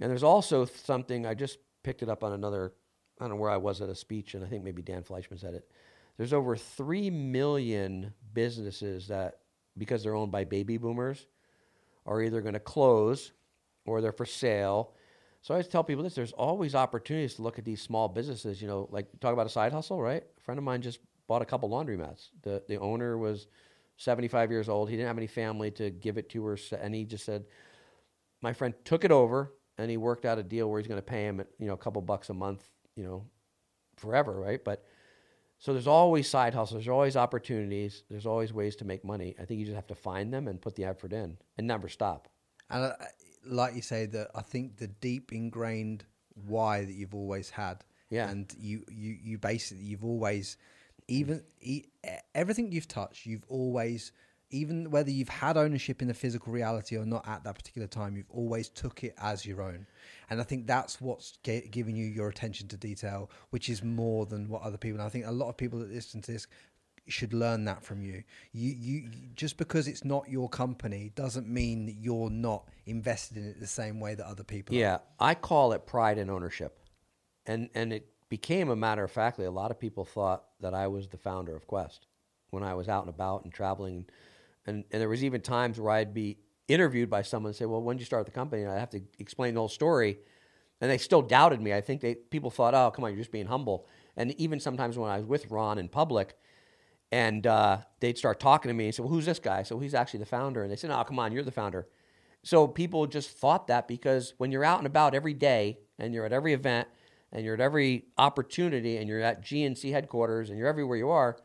And 0.00 0.10
there's 0.10 0.22
also 0.22 0.66
something 0.66 1.26
I 1.26 1.34
just 1.34 1.58
picked 1.82 2.02
it 2.02 2.08
up 2.08 2.22
on 2.22 2.32
another. 2.32 2.74
I 3.18 3.24
don't 3.24 3.30
know 3.30 3.36
where 3.36 3.50
I 3.50 3.56
was 3.56 3.80
at 3.80 3.88
a 3.88 3.94
speech, 3.94 4.34
and 4.34 4.44
I 4.44 4.48
think 4.48 4.62
maybe 4.62 4.82
Dan 4.82 5.02
Fleyshman 5.02 5.40
said 5.40 5.54
it. 5.54 5.70
There's 6.16 6.32
over 6.32 6.56
three 6.56 7.10
million 7.10 8.12
businesses 8.32 9.08
that, 9.08 9.38
because 9.76 10.02
they're 10.02 10.14
owned 10.14 10.32
by 10.32 10.44
baby 10.44 10.76
boomers, 10.76 11.26
are 12.06 12.22
either 12.22 12.40
going 12.40 12.54
to 12.54 12.60
close 12.60 13.32
or 13.86 14.00
they're 14.00 14.12
for 14.12 14.26
sale. 14.26 14.94
So 15.42 15.52
I 15.52 15.56
always 15.56 15.68
tell 15.68 15.84
people 15.84 16.04
this: 16.04 16.14
there's 16.14 16.32
always 16.32 16.74
opportunities 16.74 17.34
to 17.34 17.42
look 17.42 17.58
at 17.58 17.64
these 17.64 17.82
small 17.82 18.08
businesses. 18.08 18.62
You 18.62 18.68
know, 18.68 18.88
like 18.90 19.06
talk 19.20 19.32
about 19.32 19.46
a 19.46 19.50
side 19.50 19.72
hustle, 19.72 20.00
right? 20.00 20.22
A 20.22 20.40
friend 20.40 20.58
of 20.58 20.64
mine 20.64 20.82
just 20.82 21.00
bought 21.26 21.42
a 21.42 21.46
couple 21.46 21.68
laundromats. 21.68 22.28
The 22.42 22.62
the 22.68 22.78
owner 22.78 23.18
was 23.18 23.46
75 23.96 24.50
years 24.50 24.68
old. 24.68 24.88
He 24.88 24.96
didn't 24.96 25.08
have 25.08 25.18
any 25.18 25.26
family 25.26 25.70
to 25.72 25.90
give 25.90 26.18
it 26.18 26.28
to 26.30 26.44
her, 26.46 26.58
and 26.80 26.94
he 26.94 27.04
just 27.04 27.24
said, 27.24 27.44
"My 28.40 28.52
friend 28.52 28.74
took 28.84 29.04
it 29.04 29.10
over, 29.10 29.52
and 29.78 29.90
he 29.90 29.96
worked 29.96 30.24
out 30.24 30.38
a 30.38 30.42
deal 30.42 30.70
where 30.70 30.80
he's 30.80 30.88
going 30.88 31.00
to 31.00 31.06
pay 31.06 31.24
him, 31.24 31.42
you 31.58 31.66
know, 31.66 31.74
a 31.74 31.78
couple 31.78 32.00
bucks 32.02 32.30
a 32.30 32.34
month, 32.34 32.66
you 32.96 33.04
know, 33.04 33.24
forever, 33.96 34.40
right?" 34.40 34.64
But 34.64 34.84
so 35.58 35.72
there's 35.72 35.86
always 35.86 36.28
side 36.28 36.52
hustles. 36.54 36.78
There's 36.84 36.88
always 36.92 37.16
opportunities. 37.16 38.02
There's 38.10 38.26
always 38.26 38.52
ways 38.52 38.76
to 38.76 38.84
make 38.84 39.04
money. 39.04 39.34
I 39.40 39.44
think 39.44 39.60
you 39.60 39.66
just 39.66 39.76
have 39.76 39.86
to 39.88 39.94
find 39.94 40.32
them 40.32 40.48
and 40.48 40.60
put 40.60 40.74
the 40.74 40.84
effort 40.84 41.12
in, 41.12 41.38
and 41.56 41.66
never 41.66 41.88
stop. 41.88 42.28
And 42.70 42.84
uh, 42.84 42.92
like 43.46 43.74
you 43.74 43.82
say, 43.82 44.06
that 44.06 44.28
I 44.34 44.42
think 44.42 44.76
the 44.76 44.88
deep 44.88 45.32
ingrained 45.32 46.04
why 46.46 46.84
that 46.84 46.92
you've 46.94 47.14
always 47.14 47.50
had, 47.50 47.84
Yeah. 48.10 48.28
and 48.28 48.52
you 48.58 48.84
you 48.90 49.16
you 49.22 49.38
basically 49.38 49.84
you've 49.84 50.04
always 50.04 50.56
even 51.08 51.42
e- 51.60 51.84
everything 52.34 52.72
you've 52.72 52.88
touched, 52.88 53.26
you've 53.26 53.44
always 53.48 54.12
even 54.54 54.90
whether 54.90 55.10
you've 55.10 55.28
had 55.28 55.56
ownership 55.56 56.00
in 56.00 56.08
the 56.08 56.14
physical 56.14 56.52
reality 56.52 56.96
or 56.96 57.04
not 57.04 57.26
at 57.28 57.42
that 57.44 57.54
particular 57.54 57.88
time, 57.88 58.16
you've 58.16 58.30
always 58.30 58.68
took 58.68 59.02
it 59.02 59.14
as 59.20 59.44
your 59.44 59.60
own. 59.60 59.86
And 60.30 60.40
I 60.40 60.44
think 60.44 60.66
that's 60.66 61.00
what's 61.00 61.38
ga- 61.42 61.68
giving 61.68 61.96
you 61.96 62.06
your 62.06 62.28
attention 62.28 62.68
to 62.68 62.76
detail, 62.76 63.30
which 63.50 63.68
is 63.68 63.82
more 63.82 64.26
than 64.26 64.48
what 64.48 64.62
other 64.62 64.78
people. 64.78 65.00
And 65.00 65.06
I 65.06 65.10
think 65.10 65.26
a 65.26 65.32
lot 65.32 65.48
of 65.48 65.56
people 65.56 65.80
that 65.80 65.90
listen 65.90 66.22
to 66.22 66.32
this 66.32 66.46
should 67.06 67.34
learn 67.34 67.64
that 67.64 67.84
from 67.84 68.00
you. 68.00 68.22
You, 68.52 68.74
you, 68.78 69.10
just 69.34 69.56
because 69.58 69.88
it's 69.88 70.04
not 70.04 70.30
your 70.30 70.48
company 70.48 71.12
doesn't 71.14 71.48
mean 71.48 71.86
that 71.86 71.96
you're 71.96 72.30
not 72.30 72.68
invested 72.86 73.36
in 73.36 73.44
it 73.44 73.60
the 73.60 73.66
same 73.66 74.00
way 74.00 74.14
that 74.14 74.24
other 74.24 74.44
people. 74.44 74.74
Yeah, 74.74 74.98
I 75.20 75.34
call 75.34 75.72
it 75.72 75.86
pride 75.86 76.16
and 76.16 76.30
ownership, 76.30 76.78
and 77.44 77.68
and 77.74 77.92
it 77.92 78.08
became 78.30 78.70
a 78.70 78.76
matter 78.76 79.04
of 79.04 79.10
factly. 79.10 79.44
A 79.44 79.50
lot 79.50 79.70
of 79.70 79.78
people 79.78 80.04
thought 80.04 80.44
that 80.60 80.72
I 80.72 80.86
was 80.86 81.08
the 81.08 81.18
founder 81.18 81.54
of 81.54 81.66
Quest 81.66 82.06
when 82.54 82.62
I 82.62 82.72
was 82.72 82.88
out 82.88 83.04
and 83.04 83.10
about 83.10 83.44
and 83.44 83.52
traveling, 83.52 84.06
and 84.66 84.84
and 84.90 85.00
there 85.00 85.08
was 85.08 85.24
even 85.24 85.40
times 85.40 85.78
where 85.78 85.92
I'd 85.92 86.14
be 86.14 86.38
interviewed 86.68 87.10
by 87.10 87.22
someone 87.22 87.50
and 87.50 87.56
say, 87.56 87.66
"Well, 87.66 87.82
when 87.82 87.96
did 87.96 88.02
you 88.02 88.06
start 88.06 88.26
the 88.26 88.32
company?" 88.32 88.62
And 88.62 88.70
I 88.70 88.78
have 88.78 88.90
to 88.90 89.00
explain 89.18 89.54
the 89.54 89.60
whole 89.60 89.68
story, 89.68 90.18
and 90.80 90.90
they 90.90 90.98
still 90.98 91.22
doubted 91.22 91.60
me. 91.60 91.72
I 91.72 91.80
think 91.80 92.00
they 92.00 92.14
people 92.14 92.50
thought, 92.50 92.74
"Oh, 92.74 92.90
come 92.90 93.04
on, 93.04 93.10
you're 93.10 93.18
just 93.18 93.32
being 93.32 93.46
humble." 93.46 93.86
And 94.16 94.32
even 94.40 94.60
sometimes 94.60 94.96
when 94.96 95.10
I 95.10 95.18
was 95.18 95.26
with 95.26 95.50
Ron 95.50 95.78
in 95.78 95.88
public 95.88 96.36
and 97.10 97.46
uh, 97.46 97.78
they'd 98.00 98.18
start 98.18 98.40
talking 98.40 98.68
to 98.68 98.74
me 98.74 98.86
and 98.86 98.94
say, 98.94 99.02
"Well, 99.02 99.12
who's 99.12 99.26
this 99.26 99.38
guy?" 99.38 99.62
So 99.62 99.78
he's 99.78 99.94
actually 99.94 100.20
the 100.20 100.26
founder, 100.26 100.62
and 100.62 100.70
they 100.70 100.76
said, 100.76 100.90
"Oh, 100.90 101.04
come 101.04 101.18
on, 101.18 101.32
you're 101.32 101.44
the 101.44 101.52
founder." 101.52 101.86
So 102.42 102.66
people 102.66 103.06
just 103.06 103.30
thought 103.30 103.68
that 103.68 103.88
because 103.88 104.34
when 104.36 104.52
you're 104.52 104.64
out 104.64 104.78
and 104.78 104.86
about 104.86 105.14
every 105.14 105.32
day 105.32 105.78
and 105.98 106.12
you're 106.12 106.26
at 106.26 106.32
every 106.32 106.52
event 106.52 106.88
and 107.32 107.44
you're 107.44 107.54
at 107.54 107.60
every 107.60 108.04
opportunity 108.18 108.98
and 108.98 109.08
you're 109.08 109.22
at 109.22 109.42
GNC 109.42 109.92
headquarters 109.92 110.50
and 110.50 110.58
you're 110.58 110.68
everywhere 110.68 110.98
you 110.98 111.08
are, 111.08 111.36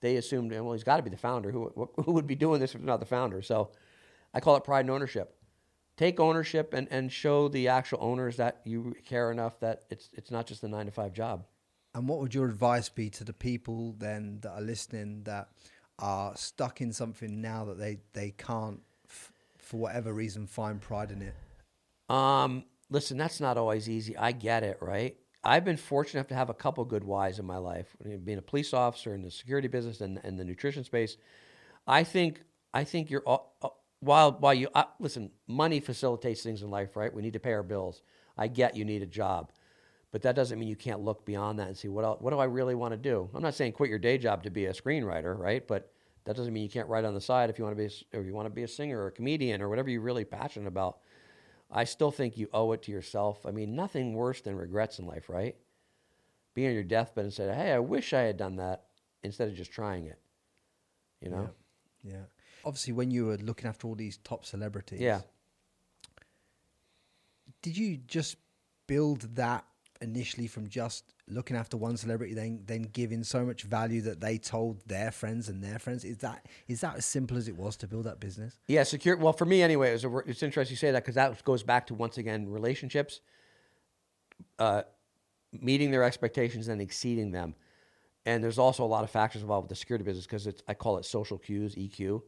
they 0.00 0.16
assumed, 0.16 0.52
well, 0.52 0.72
he's 0.72 0.84
got 0.84 0.98
to 0.98 1.02
be 1.02 1.10
the 1.10 1.16
founder. 1.16 1.50
Who, 1.50 1.90
who 2.04 2.12
would 2.12 2.26
be 2.26 2.34
doing 2.34 2.60
this 2.60 2.74
if 2.74 2.80
not 2.80 3.00
the 3.00 3.06
founder? 3.06 3.42
So 3.42 3.70
I 4.32 4.40
call 4.40 4.56
it 4.56 4.64
pride 4.64 4.80
and 4.80 4.90
ownership. 4.90 5.34
Take 5.96 6.20
ownership 6.20 6.74
and, 6.74 6.86
and 6.90 7.10
show 7.10 7.48
the 7.48 7.68
actual 7.68 7.98
owners 8.00 8.36
that 8.36 8.60
you 8.64 8.94
care 9.04 9.32
enough 9.32 9.58
that 9.60 9.82
it's 9.90 10.08
it's 10.12 10.30
not 10.30 10.46
just 10.46 10.62
a 10.62 10.68
nine 10.68 10.86
to 10.86 10.92
five 10.92 11.12
job. 11.12 11.44
And 11.94 12.08
what 12.08 12.20
would 12.20 12.34
your 12.34 12.46
advice 12.46 12.88
be 12.88 13.10
to 13.10 13.24
the 13.24 13.32
people 13.32 13.96
then 13.98 14.38
that 14.42 14.52
are 14.52 14.60
listening 14.60 15.24
that 15.24 15.48
are 15.98 16.36
stuck 16.36 16.80
in 16.80 16.92
something 16.92 17.40
now 17.40 17.64
that 17.64 17.78
they, 17.78 17.98
they 18.12 18.30
can't, 18.30 18.80
f- 19.08 19.32
for 19.56 19.78
whatever 19.78 20.12
reason, 20.12 20.46
find 20.46 20.80
pride 20.80 21.10
in 21.10 21.22
it? 21.22 21.34
Um, 22.08 22.64
listen, 22.90 23.16
that's 23.16 23.40
not 23.40 23.56
always 23.56 23.88
easy. 23.88 24.16
I 24.16 24.30
get 24.32 24.62
it, 24.62 24.78
right? 24.80 25.16
I've 25.44 25.64
been 25.64 25.76
fortunate 25.76 26.20
enough 26.20 26.28
to 26.28 26.34
have 26.34 26.50
a 26.50 26.54
couple 26.54 26.84
good 26.84 27.04
whys 27.04 27.38
in 27.38 27.46
my 27.46 27.58
life. 27.58 27.86
Being 28.24 28.38
a 28.38 28.42
police 28.42 28.74
officer 28.74 29.14
in 29.14 29.22
the 29.22 29.30
security 29.30 29.68
business 29.68 30.00
and, 30.00 30.20
and 30.24 30.38
the 30.38 30.44
nutrition 30.44 30.84
space, 30.84 31.16
I 31.86 32.04
think 32.04 32.42
I 32.74 32.84
think 32.84 33.10
you're 33.10 33.22
all, 33.26 33.56
uh, 33.62 33.68
while 34.00 34.32
while 34.32 34.54
you 34.54 34.68
uh, 34.74 34.84
listen, 34.98 35.30
money 35.46 35.80
facilitates 35.80 36.42
things 36.42 36.62
in 36.62 36.70
life, 36.70 36.96
right? 36.96 37.12
We 37.12 37.22
need 37.22 37.32
to 37.32 37.40
pay 37.40 37.52
our 37.52 37.62
bills. 37.62 38.02
I 38.36 38.48
get 38.48 38.76
you 38.76 38.84
need 38.84 39.02
a 39.02 39.06
job, 39.06 39.52
but 40.12 40.22
that 40.22 40.36
doesn't 40.36 40.58
mean 40.58 40.68
you 40.68 40.76
can't 40.76 41.00
look 41.00 41.24
beyond 41.24 41.58
that 41.58 41.68
and 41.68 41.76
see 41.76 41.88
what 41.88 42.04
else, 42.04 42.20
what 42.20 42.30
do 42.30 42.38
I 42.38 42.44
really 42.44 42.74
want 42.74 42.92
to 42.92 42.98
do. 42.98 43.28
I'm 43.34 43.42
not 43.42 43.54
saying 43.54 43.72
quit 43.72 43.90
your 43.90 43.98
day 43.98 44.18
job 44.18 44.42
to 44.44 44.50
be 44.50 44.66
a 44.66 44.72
screenwriter, 44.72 45.36
right? 45.36 45.66
But 45.66 45.92
that 46.24 46.36
doesn't 46.36 46.52
mean 46.52 46.62
you 46.62 46.68
can't 46.68 46.88
write 46.88 47.04
on 47.04 47.14
the 47.14 47.20
side 47.20 47.48
if 47.48 47.58
you 47.58 47.64
want 47.64 47.76
to 47.76 47.82
be 47.82 47.86
a, 47.86 48.18
or 48.18 48.22
you 48.22 48.34
want 48.34 48.46
to 48.46 48.50
be 48.50 48.64
a 48.64 48.68
singer 48.68 49.00
or 49.00 49.06
a 49.06 49.12
comedian 49.12 49.62
or 49.62 49.68
whatever 49.68 49.88
you're 49.88 50.02
really 50.02 50.24
passionate 50.24 50.68
about. 50.68 50.98
I 51.70 51.84
still 51.84 52.10
think 52.10 52.36
you 52.36 52.48
owe 52.52 52.72
it 52.72 52.82
to 52.84 52.92
yourself. 52.92 53.44
I 53.44 53.50
mean, 53.50 53.74
nothing 53.76 54.14
worse 54.14 54.40
than 54.40 54.56
regrets 54.56 54.98
in 54.98 55.06
life, 55.06 55.28
right? 55.28 55.56
Being 56.54 56.68
on 56.68 56.74
your 56.74 56.82
deathbed 56.84 57.24
and 57.24 57.32
say, 57.32 57.54
"Hey, 57.54 57.72
I 57.72 57.78
wish 57.78 58.12
I 58.12 58.22
had 58.22 58.36
done 58.36 58.56
that," 58.56 58.86
instead 59.22 59.48
of 59.48 59.54
just 59.54 59.70
trying 59.70 60.06
it. 60.06 60.18
You 61.20 61.30
know? 61.30 61.50
Yeah. 62.02 62.12
yeah. 62.12 62.24
Obviously, 62.64 62.92
when 62.94 63.10
you 63.10 63.26
were 63.26 63.36
looking 63.36 63.68
after 63.68 63.86
all 63.86 63.94
these 63.94 64.16
top 64.18 64.44
celebrities, 64.44 65.00
Yeah. 65.00 65.20
did 67.62 67.76
you 67.76 67.98
just 67.98 68.36
build 68.86 69.22
that 69.36 69.64
initially 70.00 70.46
from 70.46 70.68
just 70.68 71.12
looking 71.30 71.56
after 71.56 71.76
one 71.76 71.96
celebrity, 71.96 72.34
then 72.34 72.62
then 72.66 72.82
giving 72.82 73.22
so 73.24 73.44
much 73.44 73.62
value 73.62 74.00
that 74.02 74.20
they 74.20 74.38
told 74.38 74.82
their 74.86 75.10
friends 75.10 75.48
and 75.48 75.62
their 75.62 75.78
friends? 75.78 76.04
Is 76.04 76.18
that 76.18 76.46
is 76.66 76.80
that 76.80 76.96
as 76.96 77.04
simple 77.04 77.36
as 77.36 77.48
it 77.48 77.56
was 77.56 77.76
to 77.78 77.86
build 77.86 78.04
that 78.04 78.20
business? 78.20 78.58
Yeah, 78.66 78.82
secure. 78.82 79.16
Well, 79.16 79.32
for 79.32 79.44
me 79.44 79.62
anyway, 79.62 79.92
it 79.92 80.04
a, 80.04 80.18
it's 80.26 80.42
interesting 80.42 80.72
you 80.72 80.76
say 80.76 80.90
that 80.90 81.02
because 81.02 81.14
that 81.16 81.42
goes 81.44 81.62
back 81.62 81.86
to 81.88 81.94
once 81.94 82.18
again 82.18 82.48
relationships, 82.48 83.20
uh, 84.58 84.82
meeting 85.52 85.90
their 85.90 86.04
expectations 86.04 86.68
and 86.68 86.80
exceeding 86.80 87.30
them. 87.30 87.54
And 88.26 88.44
there's 88.44 88.58
also 88.58 88.84
a 88.84 88.86
lot 88.86 89.04
of 89.04 89.10
factors 89.10 89.42
involved 89.42 89.64
with 89.64 89.70
the 89.70 89.76
security 89.76 90.04
business 90.04 90.26
because 90.26 90.46
it's 90.46 90.62
I 90.68 90.74
call 90.74 90.98
it 90.98 91.04
social 91.04 91.38
cues 91.38 91.74
(EQ). 91.74 92.22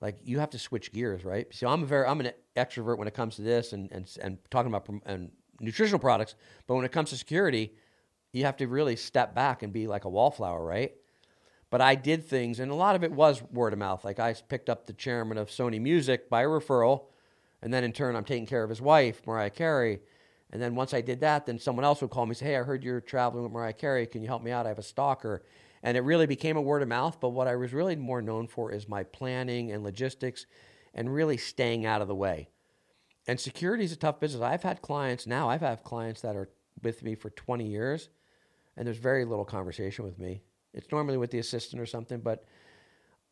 Like 0.00 0.18
you 0.22 0.38
have 0.38 0.50
to 0.50 0.58
switch 0.58 0.92
gears, 0.92 1.24
right? 1.24 1.46
So 1.52 1.68
I'm 1.68 1.82
a 1.82 1.86
very 1.86 2.06
I'm 2.06 2.20
an 2.20 2.32
extrovert 2.56 2.98
when 2.98 3.08
it 3.08 3.14
comes 3.14 3.36
to 3.36 3.42
this 3.42 3.72
and 3.72 3.90
and 3.92 4.10
and 4.22 4.38
talking 4.50 4.72
about 4.72 4.88
and 5.06 5.30
nutritional 5.60 5.98
products, 5.98 6.34
but 6.66 6.74
when 6.74 6.84
it 6.84 6.92
comes 6.92 7.10
to 7.10 7.16
security, 7.16 7.74
you 8.32 8.44
have 8.44 8.56
to 8.58 8.68
really 8.68 8.96
step 8.96 9.34
back 9.34 9.62
and 9.62 9.72
be 9.72 9.86
like 9.86 10.04
a 10.04 10.08
wallflower, 10.08 10.64
right? 10.64 10.92
But 11.70 11.80
I 11.80 11.94
did 11.94 12.24
things, 12.24 12.58
and 12.58 12.70
a 12.70 12.74
lot 12.74 12.96
of 12.96 13.04
it 13.04 13.12
was 13.12 13.42
word 13.42 13.72
of 13.72 13.78
mouth. 13.78 14.04
Like 14.04 14.18
I 14.18 14.34
picked 14.34 14.68
up 14.68 14.86
the 14.86 14.92
chairman 14.92 15.38
of 15.38 15.48
Sony 15.48 15.80
Music 15.80 16.28
by 16.28 16.44
referral, 16.44 17.04
and 17.62 17.72
then 17.72 17.84
in 17.84 17.92
turn, 17.92 18.16
I'm 18.16 18.24
taking 18.24 18.46
care 18.46 18.64
of 18.64 18.70
his 18.70 18.80
wife, 18.80 19.22
Mariah 19.26 19.50
Carey. 19.50 20.00
And 20.52 20.60
then 20.60 20.74
once 20.74 20.92
I 20.94 21.00
did 21.00 21.20
that, 21.20 21.46
then 21.46 21.58
someone 21.58 21.84
else 21.84 22.00
would 22.00 22.10
call 22.10 22.26
me 22.26 22.30
and 22.30 22.36
say, 22.36 22.46
Hey, 22.46 22.56
I 22.56 22.62
heard 22.62 22.82
you're 22.82 23.00
traveling 23.00 23.44
with 23.44 23.52
Mariah 23.52 23.72
Carey. 23.72 24.06
Can 24.06 24.22
you 24.22 24.28
help 24.28 24.42
me 24.42 24.50
out? 24.50 24.66
I 24.66 24.70
have 24.70 24.78
a 24.78 24.82
stalker. 24.82 25.44
And 25.82 25.96
it 25.96 26.00
really 26.00 26.26
became 26.26 26.56
a 26.56 26.62
word 26.62 26.82
of 26.82 26.88
mouth. 26.88 27.18
But 27.20 27.30
what 27.30 27.46
I 27.46 27.54
was 27.54 27.72
really 27.72 27.94
more 27.94 28.20
known 28.20 28.48
for 28.48 28.72
is 28.72 28.88
my 28.88 29.04
planning 29.04 29.70
and 29.70 29.84
logistics 29.84 30.46
and 30.92 31.14
really 31.14 31.36
staying 31.36 31.86
out 31.86 32.02
of 32.02 32.08
the 32.08 32.14
way. 32.14 32.48
And 33.28 33.38
security 33.38 33.84
is 33.84 33.92
a 33.92 33.96
tough 33.96 34.18
business. 34.18 34.42
I've 34.42 34.62
had 34.62 34.82
clients 34.82 35.26
now, 35.26 35.48
I've 35.48 35.60
had 35.60 35.84
clients 35.84 36.20
that 36.22 36.34
are 36.34 36.48
with 36.82 37.02
me 37.02 37.14
for 37.14 37.30
20 37.30 37.66
years, 37.66 38.08
and 38.76 38.86
there's 38.86 38.98
very 38.98 39.24
little 39.24 39.44
conversation 39.44 40.04
with 40.04 40.18
me. 40.18 40.42
It's 40.72 40.90
normally 40.92 41.18
with 41.18 41.30
the 41.30 41.38
assistant 41.38 41.80
or 41.80 41.86
something, 41.86 42.20
but, 42.20 42.44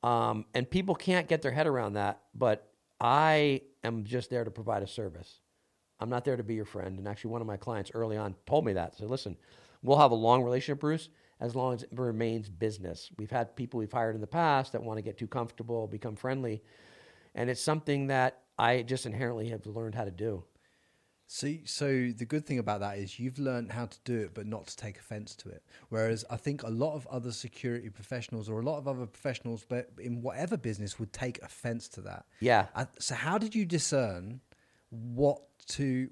um, 0.03 0.45
and 0.55 0.69
people 0.69 0.95
can't 0.95 1.29
get 1.29 1.43
their 1.43 1.53
head 1.53 1.67
around 1.67 1.95
that. 1.95 2.23
But 2.35 2.69
I 3.01 3.63
am 3.85 4.05
just 4.05 4.31
there 4.31 4.45
to 4.45 4.51
provide 4.51 4.83
a 4.83 4.87
service. 4.87 5.41
I'm 6.01 6.11
not 6.11 6.25
there 6.25 6.37
to 6.37 6.43
be 6.43 6.55
your 6.55 6.65
friend. 6.65 6.99
And 6.99 7.09
actually, 7.09 7.31
one 7.31 7.41
of 7.41 7.47
my 7.47 7.57
clients 7.57 7.91
early 7.95 8.17
on 8.17 8.35
told 8.47 8.65
me 8.65 8.73
that. 8.75 8.97
So, 8.97 9.07
listen, 9.07 9.37
we'll 9.83 9.99
have 9.99 10.11
a 10.11 10.17
long 10.17 10.43
relationship, 10.43 10.81
Bruce, 10.81 11.09
as 11.41 11.55
long 11.55 11.75
as 11.75 11.83
it 11.85 11.91
remains 11.93 12.49
business. 12.49 13.11
We've 13.19 13.31
had 13.31 13.57
people 13.57 13.79
we've 13.79 13.93
hired 13.93 14.15
in 14.15 14.21
the 14.21 14.27
past 14.27 14.73
that 14.73 14.83
want 14.83 14.99
to 14.99 15.03
get 15.03 15.19
too 15.19 15.27
comfortable, 15.27 15.87
become 15.87 16.17
friendly. 16.17 16.63
And 17.35 17.51
it's 17.51 17.63
something 17.63 18.09
that 18.09 18.43
I 18.59 18.83
just 18.83 19.07
inherently 19.07 19.51
have 19.51 19.65
learned 19.67 19.95
how 19.95 20.05
to 20.05 20.11
do. 20.11 20.45
So, 21.31 21.53
so 21.67 21.87
the 22.17 22.25
good 22.25 22.47
thing 22.47 22.59
about 22.59 22.81
that 22.81 22.97
is 22.97 23.21
you've 23.21 23.39
learned 23.39 23.71
how 23.71 23.85
to 23.85 23.99
do 24.05 24.19
it, 24.19 24.33
but 24.33 24.47
not 24.47 24.67
to 24.69 24.77
take 24.77 24.97
offense 24.97 25.37
to 25.37 25.51
it. 25.51 25.63
Whereas 25.91 26.25
I 26.31 26.39
think 26.39 26.63
a 26.63 26.71
lot 26.71 26.95
of 26.95 27.07
other 27.09 27.33
security 27.33 27.91
professionals 27.91 28.49
or 28.49 28.61
a 28.61 28.65
lot 28.65 28.79
of 28.79 28.89
other 28.89 29.05
professionals, 29.05 29.67
but 29.69 29.91
in 29.99 30.23
whatever 30.23 30.57
business, 30.57 30.99
would 30.99 31.13
take 31.13 31.39
offense 31.43 31.87
to 31.91 32.01
that. 32.01 32.25
Yeah. 32.41 32.69
I, 32.75 32.87
so, 32.99 33.15
how 33.15 33.37
did 33.37 33.55
you 33.55 33.67
discern 33.67 34.41
what 34.89 35.43
to 35.69 36.09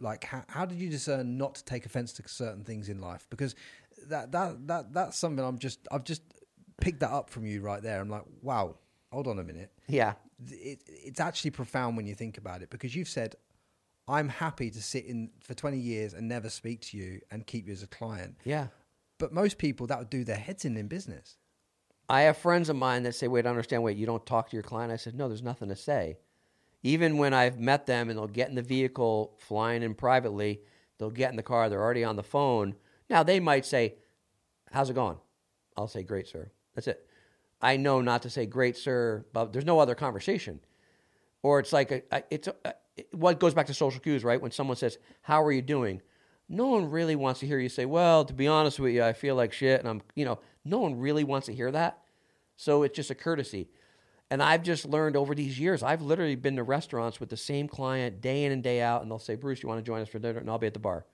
like? 0.00 0.24
How, 0.24 0.42
how 0.48 0.66
did 0.66 0.78
you 0.78 0.90
discern 0.90 1.38
not 1.38 1.54
to 1.54 1.64
take 1.64 1.86
offense 1.86 2.12
to 2.14 2.26
certain 2.26 2.64
things 2.64 2.88
in 2.88 3.00
life? 3.00 3.28
Because 3.30 3.54
that 4.08 4.32
that 4.32 4.66
that 4.66 4.92
that's 4.92 5.16
something 5.16 5.44
I'm 5.44 5.60
just 5.60 5.86
I've 5.92 6.02
just 6.02 6.22
picked 6.80 6.98
that 6.98 7.12
up 7.12 7.30
from 7.30 7.46
you 7.46 7.60
right 7.60 7.80
there. 7.80 8.00
I'm 8.00 8.10
like, 8.10 8.24
wow, 8.42 8.74
hold 9.12 9.28
on 9.28 9.38
a 9.38 9.44
minute. 9.44 9.70
Yeah. 9.86 10.14
It, 10.48 10.80
it's 10.88 11.20
actually 11.20 11.52
profound 11.52 11.96
when 11.96 12.08
you 12.08 12.16
think 12.16 12.38
about 12.38 12.62
it 12.62 12.70
because 12.70 12.96
you've 12.96 13.08
said 13.08 13.36
I'm 14.08 14.28
happy 14.28 14.70
to 14.70 14.82
sit 14.82 15.04
in 15.06 15.30
for 15.40 15.54
20 15.54 15.78
years 15.78 16.12
and 16.12 16.28
never 16.28 16.48
speak 16.48 16.80
to 16.82 16.96
you 16.96 17.20
and 17.30 17.46
keep 17.46 17.66
you 17.66 17.72
as 17.72 17.82
a 17.82 17.86
client. 17.86 18.36
Yeah. 18.44 18.68
But 19.18 19.32
most 19.32 19.58
people 19.58 19.86
that 19.86 19.98
would 19.98 20.10
do 20.10 20.24
their 20.24 20.36
heads 20.36 20.64
in 20.64 20.76
in 20.76 20.88
business. 20.88 21.36
I 22.08 22.22
have 22.22 22.36
friends 22.36 22.68
of 22.68 22.76
mine 22.76 23.04
that 23.04 23.14
say, 23.14 23.28
wait, 23.28 23.46
I 23.46 23.50
understand. 23.50 23.82
Wait, 23.82 23.96
you 23.96 24.06
don't 24.06 24.26
talk 24.26 24.50
to 24.50 24.56
your 24.56 24.62
client? 24.64 24.92
I 24.92 24.96
said, 24.96 25.14
no, 25.14 25.28
there's 25.28 25.42
nothing 25.42 25.68
to 25.68 25.76
say. 25.76 26.18
Even 26.82 27.16
when 27.16 27.32
I've 27.32 27.60
met 27.60 27.86
them 27.86 28.10
and 28.10 28.18
they'll 28.18 28.26
get 28.26 28.48
in 28.48 28.56
the 28.56 28.62
vehicle 28.62 29.34
flying 29.38 29.82
in 29.82 29.94
privately, 29.94 30.60
they'll 30.98 31.10
get 31.10 31.30
in 31.30 31.36
the 31.36 31.42
car, 31.42 31.68
they're 31.68 31.80
already 31.80 32.02
on 32.02 32.16
the 32.16 32.22
phone. 32.22 32.74
Now, 33.08 33.22
they 33.22 33.38
might 33.38 33.64
say, 33.64 33.94
how's 34.72 34.90
it 34.90 34.94
going? 34.94 35.18
I'll 35.76 35.86
say, 35.86 36.02
great, 36.02 36.26
sir. 36.26 36.50
That's 36.74 36.88
it. 36.88 37.06
I 37.60 37.76
know 37.76 38.00
not 38.00 38.22
to 38.22 38.30
say, 38.30 38.46
great, 38.46 38.76
sir, 38.76 39.24
but 39.32 39.52
there's 39.52 39.64
no 39.64 39.78
other 39.78 39.94
conversation. 39.94 40.60
Or 41.44 41.60
it's 41.60 41.72
like, 41.72 41.92
a, 41.92 42.02
a, 42.10 42.22
it's 42.30 42.48
a, 42.48 42.74
what 43.12 43.40
goes 43.40 43.54
back 43.54 43.66
to 43.66 43.74
social 43.74 44.00
cues, 44.00 44.24
right? 44.24 44.40
When 44.40 44.50
someone 44.50 44.76
says, 44.76 44.98
How 45.22 45.42
are 45.42 45.52
you 45.52 45.62
doing? 45.62 46.02
No 46.48 46.66
one 46.66 46.90
really 46.90 47.16
wants 47.16 47.40
to 47.40 47.46
hear 47.46 47.58
you 47.58 47.68
say, 47.68 47.86
Well, 47.86 48.24
to 48.24 48.34
be 48.34 48.48
honest 48.48 48.78
with 48.78 48.92
you, 48.92 49.02
I 49.02 49.12
feel 49.12 49.34
like 49.34 49.52
shit. 49.52 49.80
And 49.80 49.88
I'm, 49.88 50.02
you 50.14 50.24
know, 50.24 50.38
no 50.64 50.78
one 50.78 50.98
really 50.98 51.24
wants 51.24 51.46
to 51.46 51.54
hear 51.54 51.70
that. 51.70 51.98
So 52.56 52.82
it's 52.82 52.96
just 52.96 53.10
a 53.10 53.14
courtesy. 53.14 53.68
And 54.30 54.42
I've 54.42 54.62
just 54.62 54.86
learned 54.86 55.16
over 55.16 55.34
these 55.34 55.58
years, 55.58 55.82
I've 55.82 56.00
literally 56.00 56.36
been 56.36 56.56
to 56.56 56.62
restaurants 56.62 57.20
with 57.20 57.28
the 57.28 57.36
same 57.36 57.68
client 57.68 58.22
day 58.22 58.44
in 58.44 58.52
and 58.52 58.62
day 58.62 58.80
out, 58.80 59.02
and 59.02 59.10
they'll 59.10 59.18
say, 59.18 59.34
Bruce, 59.34 59.62
you 59.62 59.68
want 59.68 59.78
to 59.78 59.86
join 59.86 60.00
us 60.00 60.08
for 60.08 60.18
dinner? 60.18 60.38
And 60.38 60.48
I'll 60.48 60.58
be 60.58 60.66
at 60.66 60.72
the 60.72 60.80
bar. 60.80 61.04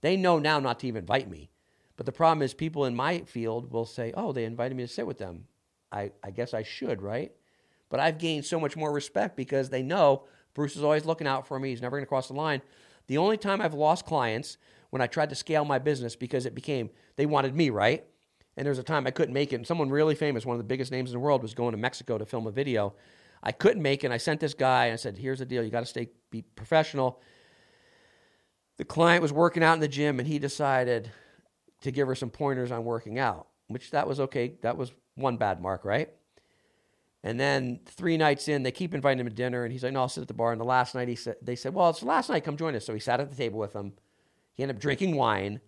They 0.00 0.16
know 0.16 0.38
now 0.38 0.58
not 0.58 0.80
to 0.80 0.86
even 0.86 1.00
invite 1.00 1.30
me. 1.30 1.50
But 1.96 2.06
the 2.06 2.12
problem 2.12 2.42
is, 2.42 2.54
people 2.54 2.86
in 2.86 2.96
my 2.96 3.20
field 3.20 3.70
will 3.70 3.84
say, 3.84 4.12
Oh, 4.16 4.32
they 4.32 4.44
invited 4.44 4.76
me 4.76 4.84
to 4.84 4.88
sit 4.88 5.06
with 5.06 5.18
them. 5.18 5.44
I, 5.90 6.12
I 6.24 6.30
guess 6.30 6.54
I 6.54 6.62
should, 6.62 7.02
right? 7.02 7.32
But 7.90 8.00
I've 8.00 8.18
gained 8.18 8.46
so 8.46 8.58
much 8.58 8.76
more 8.76 8.90
respect 8.90 9.36
because 9.36 9.68
they 9.68 9.82
know 9.82 10.24
Bruce 10.54 10.76
is 10.76 10.82
always 10.82 11.04
looking 11.04 11.26
out 11.26 11.46
for 11.46 11.58
me. 11.58 11.70
He's 11.70 11.82
never 11.82 11.96
going 11.96 12.04
to 12.04 12.08
cross 12.08 12.28
the 12.28 12.34
line. 12.34 12.62
The 13.06 13.18
only 13.18 13.36
time 13.36 13.60
I've 13.60 13.74
lost 13.74 14.06
clients 14.06 14.58
when 14.90 15.02
I 15.02 15.06
tried 15.06 15.30
to 15.30 15.34
scale 15.34 15.64
my 15.64 15.78
business 15.78 16.16
because 16.16 16.46
it 16.46 16.54
became 16.54 16.90
they 17.16 17.26
wanted 17.26 17.54
me, 17.54 17.70
right? 17.70 18.04
And 18.56 18.66
there 18.66 18.70
was 18.70 18.78
a 18.78 18.82
time 18.82 19.06
I 19.06 19.10
couldn't 19.10 19.32
make 19.32 19.52
it. 19.52 19.56
And 19.56 19.66
someone 19.66 19.90
really 19.90 20.14
famous, 20.14 20.44
one 20.44 20.54
of 20.54 20.58
the 20.58 20.64
biggest 20.64 20.92
names 20.92 21.10
in 21.10 21.14
the 21.14 21.20
world, 21.20 21.42
was 21.42 21.54
going 21.54 21.72
to 21.72 21.78
Mexico 21.78 22.18
to 22.18 22.26
film 22.26 22.46
a 22.46 22.50
video. 22.50 22.94
I 23.42 23.52
couldn't 23.52 23.82
make 23.82 24.04
it. 24.04 24.08
And 24.08 24.14
I 24.14 24.18
sent 24.18 24.40
this 24.40 24.54
guy 24.54 24.86
and 24.86 24.92
I 24.92 24.96
said, 24.96 25.16
Here's 25.16 25.38
the 25.38 25.46
deal. 25.46 25.62
You 25.62 25.70
got 25.70 25.80
to 25.80 25.86
stay 25.86 26.10
be 26.30 26.42
professional. 26.42 27.20
The 28.76 28.84
client 28.84 29.22
was 29.22 29.32
working 29.32 29.62
out 29.62 29.74
in 29.74 29.80
the 29.80 29.88
gym 29.88 30.18
and 30.18 30.28
he 30.28 30.38
decided 30.38 31.10
to 31.82 31.90
give 31.90 32.08
her 32.08 32.14
some 32.14 32.30
pointers 32.30 32.70
on 32.70 32.84
working 32.84 33.18
out, 33.18 33.48
which 33.68 33.90
that 33.90 34.06
was 34.06 34.20
okay. 34.20 34.54
That 34.62 34.76
was 34.76 34.92
one 35.14 35.36
bad 35.36 35.60
mark, 35.60 35.84
right? 35.84 36.10
And 37.24 37.38
then 37.38 37.80
three 37.86 38.16
nights 38.16 38.48
in, 38.48 38.64
they 38.64 38.72
keep 38.72 38.94
inviting 38.94 39.20
him 39.20 39.28
to 39.28 39.34
dinner, 39.34 39.64
and 39.64 39.72
he's 39.72 39.84
like, 39.84 39.92
"No, 39.92 40.00
I'll 40.00 40.08
sit 40.08 40.22
at 40.22 40.28
the 40.28 40.34
bar." 40.34 40.52
And 40.52 40.60
the 40.60 40.64
last 40.64 40.94
night, 40.94 41.08
he 41.08 41.14
said, 41.14 41.36
"They 41.40 41.54
said, 41.54 41.72
well, 41.72 41.90
it's 41.90 42.00
the 42.00 42.06
last 42.06 42.28
night. 42.28 42.44
Come 42.44 42.56
join 42.56 42.74
us." 42.74 42.84
So 42.84 42.94
he 42.94 43.00
sat 43.00 43.20
at 43.20 43.30
the 43.30 43.36
table 43.36 43.60
with 43.60 43.74
them. 43.74 43.92
He 44.54 44.62
ended 44.62 44.76
up 44.76 44.82
drinking 44.82 45.16
wine. 45.16 45.60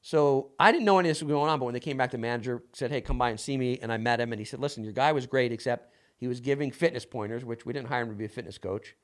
So 0.00 0.52
I 0.58 0.72
didn't 0.72 0.86
know 0.86 0.98
any 0.98 1.08
of 1.08 1.10
this 1.10 1.22
was 1.22 1.30
going 1.30 1.50
on, 1.50 1.58
but 1.58 1.66
when 1.66 1.74
they 1.74 1.80
came 1.80 1.98
back, 1.98 2.10
the 2.10 2.18
manager 2.18 2.62
said, 2.72 2.90
"Hey, 2.90 3.00
come 3.00 3.18
by 3.18 3.30
and 3.30 3.38
see 3.38 3.58
me." 3.58 3.78
And 3.82 3.92
I 3.92 3.98
met 3.98 4.20
him, 4.20 4.32
and 4.32 4.40
he 4.40 4.44
said, 4.44 4.60
"Listen, 4.60 4.82
your 4.82 4.92
guy 4.94 5.12
was 5.12 5.26
great, 5.26 5.52
except 5.52 5.92
he 6.16 6.26
was 6.26 6.40
giving 6.40 6.70
fitness 6.70 7.04
pointers, 7.04 7.44
which 7.44 7.66
we 7.66 7.72
didn't 7.72 7.88
hire 7.88 8.02
him 8.02 8.08
to 8.08 8.14
be 8.14 8.24
a 8.24 8.28
fitness 8.28 8.56
coach." 8.56 8.94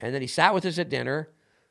And 0.00 0.12
then 0.12 0.22
he 0.22 0.26
sat 0.26 0.52
with 0.52 0.64
us 0.64 0.78
at 0.78 0.88
dinner, 0.88 1.30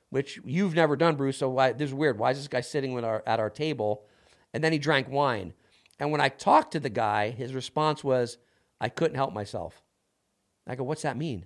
which 0.10 0.40
you've 0.46 0.76
never 0.76 0.96
done, 0.96 1.16
Bruce. 1.16 1.38
So 1.38 1.50
why, 1.50 1.74
this 1.74 1.90
is 1.90 1.94
weird. 1.94 2.18
Why 2.18 2.32
is 2.32 2.38
this 2.38 2.48
guy 2.48 2.62
sitting 2.62 2.94
with 2.94 3.04
our, 3.04 3.22
at 3.28 3.40
our 3.42 3.50
table? 3.50 4.06
And 4.54 4.64
then 4.64 4.72
he 4.72 4.78
drank 4.78 5.10
wine. 5.10 5.54
And 6.00 6.12
when 6.12 6.22
I 6.22 6.30
talked 6.30 6.72
to 6.72 6.80
the 6.80 6.90
guy, 6.90 7.32
his 7.32 7.54
response 7.54 8.04
was, 8.04 8.38
"I 8.82 8.90
couldn't 8.90 9.16
help 9.16 9.34
myself." 9.34 9.82
I 10.68 10.76
go, 10.76 10.84
what's 10.84 11.02
that 11.02 11.18
mean? 11.18 11.46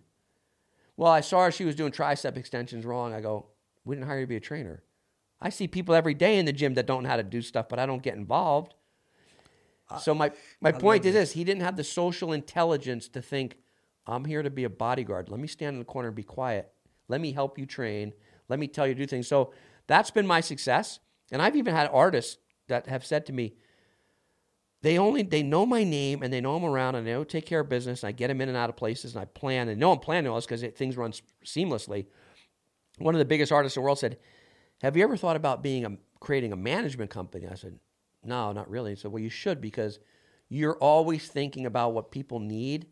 Well, 0.97 1.11
I 1.11 1.21
saw 1.21 1.45
her, 1.45 1.51
she 1.51 1.65
was 1.65 1.75
doing 1.75 1.91
tricep 1.91 2.37
extensions 2.37 2.85
wrong. 2.85 3.13
I 3.13 3.21
go, 3.21 3.47
we 3.83 3.95
didn't 3.95 4.07
hire 4.07 4.19
you 4.19 4.25
to 4.25 4.29
be 4.29 4.35
a 4.35 4.41
trainer. 4.41 4.83
I 5.41 5.49
see 5.49 5.67
people 5.67 5.95
every 5.95 6.13
day 6.13 6.37
in 6.37 6.45
the 6.45 6.53
gym 6.53 6.75
that 6.75 6.85
don't 6.85 7.03
know 7.03 7.09
how 7.09 7.17
to 7.17 7.23
do 7.23 7.41
stuff, 7.41 7.67
but 7.69 7.79
I 7.79 7.85
don't 7.85 8.01
get 8.01 8.15
involved. 8.15 8.73
so 9.99 10.13
my, 10.13 10.31
my 10.61 10.71
point 10.71 11.05
is 11.05 11.13
this 11.13 11.31
he 11.33 11.43
didn't 11.43 11.63
have 11.63 11.75
the 11.75 11.83
social 11.83 12.33
intelligence 12.33 13.07
to 13.09 13.21
think, 13.21 13.57
I'm 14.07 14.25
here 14.25 14.43
to 14.43 14.49
be 14.49 14.63
a 14.63 14.69
bodyguard. 14.69 15.29
Let 15.29 15.39
me 15.39 15.47
stand 15.47 15.73
in 15.73 15.79
the 15.79 15.85
corner 15.85 16.09
and 16.09 16.15
be 16.15 16.23
quiet. 16.23 16.71
Let 17.07 17.21
me 17.21 17.31
help 17.31 17.57
you 17.57 17.65
train. 17.65 18.13
Let 18.47 18.59
me 18.59 18.67
tell 18.67 18.87
you 18.87 18.93
to 18.93 18.99
do 18.99 19.07
things. 19.07 19.27
So 19.27 19.53
that's 19.87 20.11
been 20.11 20.27
my 20.27 20.41
success. 20.41 20.99
And 21.31 21.41
I've 21.41 21.55
even 21.55 21.73
had 21.73 21.89
artists 21.91 22.37
that 22.67 22.87
have 22.87 23.05
said 23.05 23.25
to 23.27 23.33
me, 23.33 23.55
they 24.85 24.99
only 24.99 25.23
they 25.23 25.41
know 25.41 25.65
my 25.65 25.83
name 25.83 26.21
and 26.21 26.31
they 26.31 26.39
know 26.39 26.55
I'm 26.55 26.63
around 26.63 26.93
and 26.93 27.07
they 27.07 27.11
know 27.11 27.23
take 27.23 27.47
care 27.47 27.61
of 27.61 27.69
business. 27.69 28.03
And 28.03 28.09
I 28.09 28.11
get 28.11 28.27
them 28.27 28.39
in 28.39 28.49
and 28.49 28.57
out 28.57 28.69
of 28.69 28.75
places 28.75 29.15
and 29.15 29.21
I 29.23 29.25
plan 29.25 29.67
and 29.67 29.79
know 29.79 29.91
I'm 29.91 29.97
planning 29.97 30.29
all 30.29 30.35
this 30.35 30.45
because 30.45 30.61
things 30.77 30.95
run 30.95 31.11
seamlessly. 31.43 32.05
One 32.99 33.15
of 33.15 33.19
the 33.19 33.25
biggest 33.25 33.51
artists 33.51 33.75
in 33.75 33.81
the 33.81 33.83
world 33.83 33.97
said, 33.97 34.19
"Have 34.83 34.95
you 34.95 35.03
ever 35.03 35.17
thought 35.17 35.35
about 35.37 35.63
being 35.63 35.85
a 35.85 35.97
creating 36.19 36.53
a 36.53 36.55
management 36.55 37.09
company?" 37.09 37.47
I 37.47 37.55
said, 37.55 37.79
"No, 38.23 38.51
not 38.51 38.69
really." 38.69 38.91
He 38.91 38.95
said, 38.95 39.11
"Well, 39.11 39.23
you 39.23 39.29
should 39.29 39.59
because 39.59 39.97
you're 40.49 40.77
always 40.77 41.29
thinking 41.29 41.65
about 41.65 41.93
what 41.95 42.11
people 42.11 42.39
need, 42.39 42.85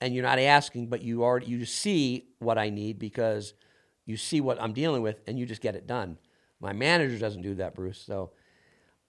and 0.00 0.14
you're 0.14 0.22
not 0.22 0.38
asking, 0.38 0.86
but 0.86 1.02
you 1.02 1.24
already 1.24 1.46
you 1.46 1.64
see 1.64 2.28
what 2.38 2.56
I 2.56 2.70
need 2.70 3.00
because 3.00 3.54
you 4.04 4.16
see 4.16 4.40
what 4.40 4.62
I'm 4.62 4.72
dealing 4.72 5.02
with, 5.02 5.18
and 5.26 5.40
you 5.40 5.44
just 5.44 5.60
get 5.60 5.74
it 5.74 5.88
done." 5.88 6.18
My 6.60 6.72
manager 6.72 7.18
doesn't 7.18 7.42
do 7.42 7.56
that, 7.56 7.74
Bruce. 7.74 7.98
So 7.98 8.30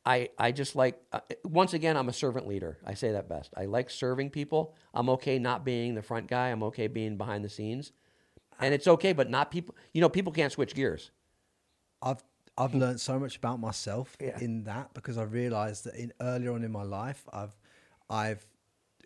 I, 0.08 0.30
I 0.38 0.51
just 0.53 0.74
like, 0.76 0.95
uh, 1.12 1.20
once 1.43 1.74
again, 1.74 1.97
I'm 1.97 2.08
a 2.08 2.14
servant 2.14 2.47
leader. 2.47 2.78
I 2.86 2.93
say 2.93 3.12
that 3.12 3.28
best. 3.28 3.53
I 3.58 3.66
like 3.66 3.89
serving 3.89 4.30
people. 4.30 4.74
I'm 4.93 5.10
okay 5.10 5.38
not 5.38 5.66
being 5.66 5.95
the 5.95 6.01
front 6.01 6.28
guy. 6.28 6.47
I'm 6.49 6.64
okay 6.64 6.88
being 6.88 7.18
behind 7.18 7.43
the 7.43 7.49
scenes. 7.49 7.91
And 8.60 8.74
it's 8.74 8.88
okay, 8.88 9.12
but 9.14 9.30
not 9.30 9.51
people, 9.51 9.76
you 9.93 9.99
know, 10.01 10.10
people 10.10 10.32
can't 10.32 10.51
switch 10.51 10.74
gears. 10.76 11.12
I've 12.01 12.24
I've 12.58 12.74
learned 12.74 12.99
so 12.99 13.20
much 13.20 13.36
about 13.38 13.60
myself 13.60 14.16
Yeah. 14.20 14.39
in 14.39 14.64
that 14.64 14.93
because 14.93 15.18
I 15.18 15.24
realized 15.24 15.84
that 15.86 15.95
in 15.95 16.12
earlier 16.22 16.53
on 16.53 16.64
in 16.64 16.72
my 16.72 16.84
life 16.84 17.24
I've 17.32 17.55
I've 18.10 18.47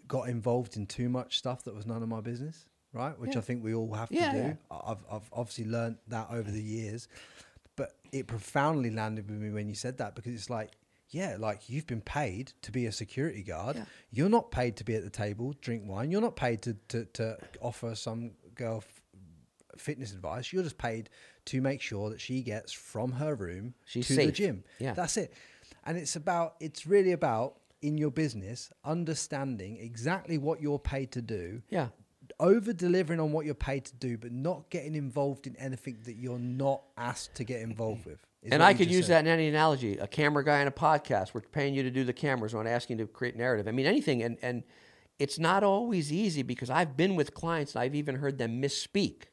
got 0.08 0.30
involved 0.30 0.78
in 0.78 0.86
too 0.86 1.10
much 1.10 1.38
stuff 1.38 1.64
that 1.64 1.76
was 1.76 1.86
none 1.86 2.02
of 2.04 2.10
my 2.10 2.22
business, 2.22 2.66
right? 2.94 3.18
Which 3.20 3.36
I 3.36 3.42
think 3.42 3.64
we 3.64 3.74
all 3.74 3.94
have 3.94 4.10
Yeah, 4.12 4.30
to 4.32 4.36
do. 4.38 4.44
yeah. 4.48 4.54
I've 4.92 5.04
I've 5.12 5.30
obviously 5.34 5.66
learned 5.66 5.98
that 6.10 6.28
over 6.32 6.50
the 6.52 6.62
years. 6.64 7.08
But 7.76 7.96
it 8.12 8.28
profoundly 8.28 8.92
landed 8.92 9.30
with 9.30 9.40
me 9.40 9.50
when 9.50 9.68
you 9.68 9.76
said 9.76 9.98
that 9.98 10.16
because 10.16 10.34
it's 10.34 10.50
like 10.50 10.72
yeah, 11.12 11.36
like 11.38 11.70
you've 11.70 11.88
been 11.88 12.02
paid 12.02 12.54
to 12.62 12.72
be 12.72 12.86
a 12.86 12.92
security 12.92 13.44
guard. 13.44 13.76
Yeah. 13.76 13.86
You're 14.12 14.30
not 14.30 14.50
paid 14.50 14.78
to 14.78 14.84
be 14.84 14.96
at 14.96 15.04
the 15.04 15.10
table, 15.10 15.54
drink 15.62 15.84
wine. 15.86 16.10
You're 16.10 16.22
not 16.22 16.36
paid 16.36 16.62
to, 16.64 16.76
to, 16.90 17.06
to 17.06 17.38
offer 17.60 17.96
some 17.96 18.32
girl 18.56 18.78
f- 18.78 19.02
fitness 19.78 20.14
advice. 20.14 20.54
You're 20.54 20.64
just 20.64 20.78
paid 20.78 21.10
to 21.46 21.62
make 21.62 21.82
sure 21.82 22.10
that 22.10 22.22
she 22.22 22.42
gets 22.42 22.72
from 22.72 23.12
her 23.12 23.36
room 23.36 23.74
She's 23.86 24.08
to 24.08 24.16
the 24.16 24.32
gym. 24.32 24.64
Yeah. 24.80 24.94
That's 24.94 25.18
it. 25.18 25.34
And 25.86 25.98
it's 25.98 26.16
about 26.16 26.56
it's 26.60 26.88
really 26.88 27.12
about 27.12 27.58
in 27.82 27.98
your 27.98 28.12
business 28.12 28.72
understanding 28.86 29.78
exactly 29.78 30.38
what 30.38 30.62
you're 30.62 30.80
paid 30.80 31.12
to 31.14 31.22
do. 31.22 31.62
Yeah. 31.70 31.88
Over 32.40 32.72
delivering 32.72 33.20
on 33.20 33.34
what 33.34 33.46
you're 33.46 33.54
paid 33.54 33.86
to 33.86 33.96
do, 33.96 34.18
but 34.18 34.32
not 34.32 34.70
getting 34.70 34.96
involved 34.96 35.46
in 35.46 35.56
anything 35.58 36.00
that 36.06 36.16
you're 36.16 36.40
not 36.40 36.84
asked 36.98 37.36
to 37.36 37.44
get 37.44 37.62
involved 37.62 38.06
with. 38.06 38.26
And 38.50 38.64
I 38.64 38.74
could 38.74 38.90
use 38.90 39.08
said. 39.08 39.26
that 39.26 39.30
in 39.30 39.34
any 39.34 39.48
analogy. 39.50 39.98
A 39.98 40.08
camera 40.08 40.44
guy 40.44 40.62
in 40.62 40.68
a 40.68 40.72
podcast, 40.72 41.34
we're 41.34 41.42
paying 41.42 41.76
you 41.76 41.84
to 41.84 41.92
do 41.92 42.04
the 42.04 42.14
cameras, 42.14 42.54
we're 42.54 42.64
not 42.64 42.70
asking 42.70 42.98
you 42.98 43.06
to 43.06 43.12
create 43.12 43.36
narrative. 43.36 43.68
I 43.68 43.72
mean, 43.72 43.86
anything. 43.86 44.24
And, 44.24 44.38
and 44.42 44.64
it's 45.20 45.38
not 45.38 45.64
always 45.64 46.12
easy 46.12 46.42
because 46.42 46.70
I've 46.70 46.98
been 46.98 47.16
with 47.16 47.34
clients 47.36 47.76
and 47.76 47.84
I've 47.84 47.94
even 47.94 48.16
heard 48.16 48.40
them 48.40 48.62
misspeak. 48.62 49.24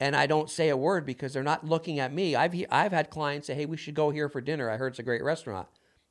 And 0.00 0.16
I 0.16 0.26
don't 0.26 0.48
say 0.50 0.70
a 0.70 0.76
word 0.76 1.04
because 1.04 1.32
they're 1.32 1.42
not 1.42 1.66
looking 1.66 2.00
at 2.00 2.12
me. 2.12 2.34
I've, 2.34 2.54
I've 2.70 2.92
had 2.92 3.10
clients 3.10 3.46
say, 3.46 3.54
hey, 3.54 3.66
we 3.66 3.76
should 3.76 3.94
go 3.94 4.10
here 4.10 4.28
for 4.28 4.40
dinner. 4.40 4.70
I 4.70 4.78
heard 4.78 4.88
it's 4.88 4.98
a 4.98 5.04
great 5.04 5.22
restaurant. 5.22 5.68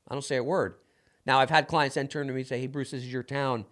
I 0.07 0.13
don't 0.13 0.23
say 0.23 0.37
a 0.37 0.43
word. 0.43 0.75
Now, 1.25 1.39
I've 1.39 1.49
had 1.49 1.67
clients 1.67 1.95
then 1.95 2.07
turn 2.07 2.27
to 2.27 2.33
me 2.33 2.41
and 2.41 2.47
say, 2.47 2.59
hey, 2.59 2.67
Bruce, 2.67 2.91
this 2.91 3.01
is 3.01 3.11
your 3.11 3.23
town. 3.23 3.65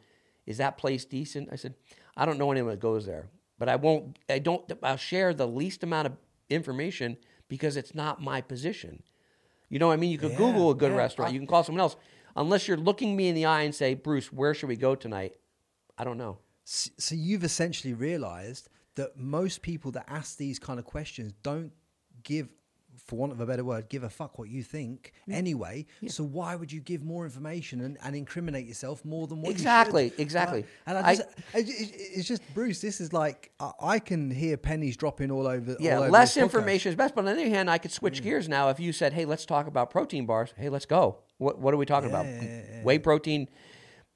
Is 0.46 0.58
that 0.58 0.78
place 0.78 1.06
decent? 1.06 1.50
I 1.52 1.56
said, 1.56 1.76
I 2.18 2.26
don't 2.26 2.38
know 2.38 2.52
anyone 2.52 2.72
that 2.72 2.80
goes 2.80 3.06
there, 3.06 3.30
but 3.58 3.70
I 3.70 3.76
won't, 3.76 4.20
I 4.28 4.40
don't, 4.40 4.70
I'll 4.84 4.98
share 4.98 5.34
the 5.34 5.48
least 5.48 5.84
amount 5.84 6.08
of 6.08 6.18
information 6.50 7.18
because 7.50 7.76
it's 7.76 7.94
not 7.94 8.22
my 8.22 8.40
position. 8.40 9.04
You 9.68 9.78
know 9.80 9.88
what 9.88 9.94
I 9.94 9.98
mean? 9.98 10.12
You 10.12 10.18
could 10.18 10.32
Yeah, 10.32 10.38
Google 10.38 10.72
a 10.72 10.76
good 10.76 10.92
yeah. 10.92 10.98
restaurant. 10.98 11.34
You 11.34 11.40
can 11.40 11.48
call 11.48 11.64
someone 11.64 11.82
else. 11.82 11.98
Unless 12.36 12.68
you're 12.68 12.78
looking 12.78 13.16
me 13.18 13.28
in 13.28 13.36
the 13.36 13.46
eye 13.46 13.64
and 13.64 13.76
say, 13.76 13.94
Bruce, 13.96 14.32
where 14.32 14.54
should 14.54 14.70
we 14.70 14.78
go 14.78 14.96
tonight? 14.96 15.36
I 15.98 16.04
don't 16.06 16.18
know. 16.18 16.38
So 16.64 17.16
you've 17.16 17.44
essentially 17.44 17.94
realized 17.94 18.70
that 18.96 19.18
most 19.18 19.62
people 19.62 19.92
that 19.92 20.06
ask 20.08 20.38
these 20.38 20.60
kind 20.60 20.80
of 20.80 20.86
questions 20.86 21.34
don't 21.44 21.72
give, 22.24 22.48
for 23.10 23.18
want 23.18 23.32
of 23.32 23.40
a 23.42 23.46
better 23.46 23.64
word, 23.64 23.90
give 23.90 24.04
a 24.04 24.10
fuck 24.10 24.38
what 24.40 24.50
you 24.50 24.64
think 24.64 25.12
anyway. 25.30 25.86
So 26.08 26.24
why 26.24 26.56
would 26.56 26.72
you 26.72 26.80
give 26.80 27.04
more 27.04 27.26
information 27.26 27.82
and, 27.82 27.98
and 28.04 28.16
incriminate 28.16 28.68
yourself 28.68 29.04
more 29.04 29.28
than 29.28 29.42
what 29.42 29.52
Exactly, 29.52 30.14
exactly. 30.18 30.62
Right? 30.62 30.70
And 30.88 30.98
I 30.98 31.10
I- 31.10 31.16
just, 31.16 31.28
I, 31.56 31.64
it's 31.66 32.28
just 32.28 32.42
Bruce. 32.54 32.80
This 32.82 33.02
is 33.02 33.12
like 33.12 33.52
I, 33.60 33.72
I 33.82 34.00
can 34.00 34.30
hear 34.32 34.56
pennies 34.58 34.96
dropping 34.96 35.32
all 35.32 35.48
over. 35.48 35.76
Yeah, 35.80 35.98
all 35.98 36.04
over 36.04 36.12
less 36.12 36.38
information 36.38 36.90
is 36.92 36.96
best. 36.96 37.16
But 37.16 37.22
on 37.22 37.26
the 37.26 37.32
other 37.42 37.50
hand, 37.50 37.70
I 37.70 37.78
could 37.78 37.92
Mm. 37.92 37.96
switch 37.96 38.22
gears 38.24 38.48
now. 38.48 38.70
If 38.70 38.80
you 38.80 38.94
said, 38.94 39.14
"Hey, 39.14 39.26
let's 39.26 39.46
talk 39.46 39.66
about 39.68 39.90
protein 39.90 40.26
bars," 40.26 40.54
hey, 40.56 40.70
let's 40.70 40.86
go. 40.86 41.18
What 41.40 41.58
What 41.60 41.74
are 41.74 41.78
we 41.78 41.86
talking 41.86 42.10
about? 42.10 42.26
Yeah. 42.28 42.84
Whey 42.84 43.00
protein. 43.00 43.50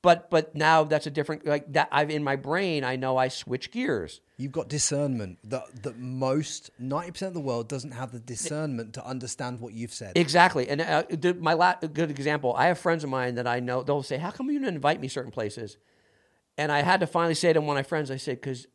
But 0.04 0.30
but 0.30 0.54
now 0.54 0.84
that's 0.84 1.08
a 1.08 1.10
different 1.10 1.48
like 1.48 1.72
that. 1.74 1.88
I've 1.92 2.12
in 2.12 2.24
my 2.24 2.36
brain. 2.36 2.84
I 2.84 2.98
know 2.98 3.18
I 3.18 3.30
switch 3.30 3.72
gears. 3.72 4.20
You've 4.38 4.52
got 4.52 4.68
discernment 4.68 5.40
that 5.46 5.84
that 5.84 5.98
most 5.98 6.72
ninety 6.78 7.12
percent 7.12 7.30
of 7.30 7.34
the 7.34 7.40
world 7.40 7.70
doesn't 7.70 7.92
have 7.92 8.12
the 8.12 8.20
discernment 8.20 8.94
to 8.96 9.06
understand 9.06 9.62
what 9.62 9.74
you've 9.74 9.94
said. 9.94 10.12
Exactly. 10.16 10.68
And 10.68 10.82
uh, 10.82 11.04
the, 11.10 11.34
my 11.34 11.54
la- 11.54 11.76
a 11.82 11.88
good 11.88 12.12
example. 12.12 12.54
I 12.56 12.68
have 12.68 12.78
friends 12.78 13.06
of 13.06 13.10
mine 13.10 13.36
that 13.36 13.48
I 13.48 13.62
know. 13.62 13.82
They'll 13.82 14.04
say, 14.04 14.18
"How 14.18 14.30
come 14.30 14.52
you 14.52 14.60
didn't 14.60 14.76
invite 14.76 15.00
me 15.00 15.08
certain 15.08 15.32
places?" 15.32 15.78
And 16.58 16.72
I 16.72 16.82
had 16.82 17.00
to 17.00 17.08
finally 17.08 17.34
say 17.34 17.54
to 17.54 17.62
one 17.62 17.78
of 17.78 17.80
my 17.80 17.88
friends, 17.88 18.12
I 18.12 18.18
said, 18.18 18.42
"Because 18.42 18.68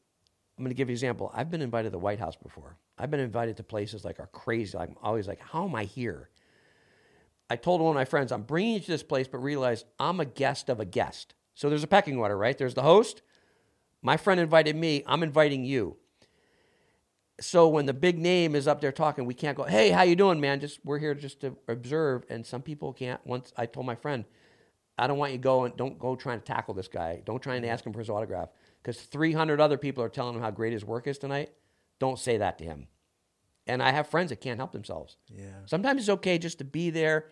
I'm 0.58 0.64
going 0.64 0.70
to 0.70 0.74
give 0.74 0.88
you 0.88 0.92
an 0.92 0.96
example. 0.96 1.30
I've 1.32 1.50
been 1.50 1.62
invited 1.62 1.88
to 1.88 1.92
the 1.92 1.98
White 1.98 2.18
House 2.18 2.34
before. 2.34 2.76
I've 2.98 3.12
been 3.12 3.20
invited 3.20 3.58
to 3.58 3.62
places 3.62 4.04
like 4.04 4.18
are 4.18 4.26
crazy. 4.26 4.76
Like 4.76 4.88
I'm 4.88 4.96
always 5.02 5.28
like, 5.28 5.40
how 5.40 5.64
am 5.64 5.74
I 5.74 5.84
here? 5.84 6.30
I 7.50 7.56
told 7.56 7.80
one 7.80 7.90
of 7.90 7.94
my 7.94 8.04
friends, 8.04 8.30
I'm 8.30 8.42
bringing 8.42 8.74
you 8.74 8.80
to 8.80 8.90
this 8.90 9.02
place, 9.02 9.26
but 9.26 9.38
realize 9.38 9.84
I'm 9.98 10.20
a 10.20 10.24
guest 10.24 10.68
of 10.68 10.80
a 10.80 10.84
guest. 10.84 11.34
So 11.54 11.68
there's 11.68 11.82
a 11.82 11.88
pecking 11.88 12.18
order, 12.18 12.36
right? 12.36 12.56
There's 12.56 12.74
the 12.74 12.82
host. 12.82 13.22
My 14.02 14.16
friend 14.16 14.38
invited 14.38 14.76
me. 14.76 15.02
I'm 15.06 15.22
inviting 15.22 15.64
you. 15.64 15.96
So 17.40 17.68
when 17.68 17.86
the 17.86 17.94
big 17.94 18.18
name 18.18 18.54
is 18.54 18.68
up 18.68 18.80
there 18.80 18.92
talking, 18.92 19.24
we 19.24 19.34
can't 19.34 19.56
go, 19.56 19.64
"Hey, 19.64 19.90
how 19.90 20.02
you 20.02 20.16
doing, 20.16 20.40
man?" 20.40 20.60
Just 20.60 20.84
we're 20.84 20.98
here 20.98 21.14
just 21.14 21.40
to 21.40 21.56
observe. 21.68 22.24
And 22.28 22.44
some 22.44 22.62
people 22.62 22.92
can't. 22.92 23.24
Once 23.26 23.52
I 23.56 23.66
told 23.66 23.86
my 23.86 23.94
friend, 23.94 24.24
I 24.98 25.06
don't 25.06 25.18
want 25.18 25.32
you 25.32 25.38
going. 25.38 25.72
Don't 25.76 25.98
go 25.98 26.16
trying 26.16 26.40
to 26.40 26.44
tackle 26.44 26.74
this 26.74 26.88
guy. 26.88 27.22
Don't 27.24 27.42
try 27.42 27.54
and 27.54 27.64
ask 27.64 27.86
him 27.86 27.92
for 27.92 28.00
his 28.00 28.10
autograph 28.10 28.50
because 28.82 29.00
300 29.00 29.60
other 29.60 29.78
people 29.78 30.02
are 30.02 30.08
telling 30.08 30.34
him 30.34 30.40
how 30.42 30.50
great 30.50 30.72
his 30.72 30.84
work 30.84 31.06
is 31.06 31.18
tonight. 31.18 31.50
Don't 32.00 32.18
say 32.18 32.36
that 32.38 32.58
to 32.58 32.64
him. 32.64 32.88
And 33.68 33.82
I 33.82 33.92
have 33.92 34.08
friends 34.08 34.30
that 34.30 34.40
can't 34.40 34.58
help 34.58 34.72
themselves. 34.72 35.16
Yeah. 35.28 35.44
Sometimes 35.66 36.00
it's 36.00 36.08
okay 36.08 36.38
just 36.38 36.58
to 36.58 36.64
be 36.64 36.90
there, 36.90 37.30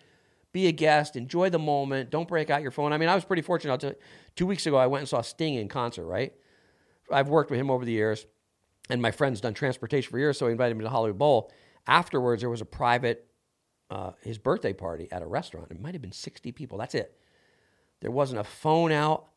be 0.52 0.66
a 0.66 0.72
guest, 0.72 1.16
enjoy 1.16 1.50
the 1.50 1.58
moment. 1.58 2.10
Don't 2.10 2.28
break 2.28 2.50
out 2.50 2.62
your 2.62 2.70
phone. 2.70 2.92
I 2.92 2.98
mean, 2.98 3.08
I 3.08 3.14
was 3.14 3.24
pretty 3.24 3.42
fortunate. 3.42 3.72
I'll 3.72 3.78
tell 3.78 3.90
you, 3.90 3.96
two 4.36 4.46
weeks 4.46 4.66
ago, 4.66 4.76
I 4.76 4.86
went 4.86 5.00
and 5.00 5.08
saw 5.08 5.22
Sting 5.22 5.54
in 5.54 5.68
concert. 5.68 6.04
Right. 6.04 6.34
I've 7.10 7.28
worked 7.28 7.50
with 7.50 7.58
him 7.58 7.70
over 7.70 7.84
the 7.84 7.92
years, 7.92 8.26
and 8.90 9.00
my 9.00 9.10
friend's 9.10 9.40
done 9.40 9.54
transportation 9.54 10.10
for 10.10 10.18
years, 10.18 10.38
so 10.38 10.46
he 10.46 10.52
invited 10.52 10.76
me 10.76 10.84
to 10.84 10.90
Hollywood 10.90 11.18
Bowl. 11.18 11.52
Afterwards, 11.86 12.42
there 12.42 12.50
was 12.50 12.60
a 12.60 12.66
private 12.66 13.26
uh, 13.90 14.12
his 14.22 14.38
birthday 14.38 14.72
party 14.72 15.08
at 15.12 15.22
a 15.22 15.26
restaurant. 15.26 15.70
It 15.70 15.80
might 15.80 15.94
have 15.94 16.02
been 16.02 16.12
60 16.12 16.52
people. 16.52 16.78
That's 16.78 16.94
it. 16.94 17.16
There 18.00 18.10
wasn't 18.10 18.40
a 18.40 18.44
phone 18.44 18.92
out, 18.92 19.28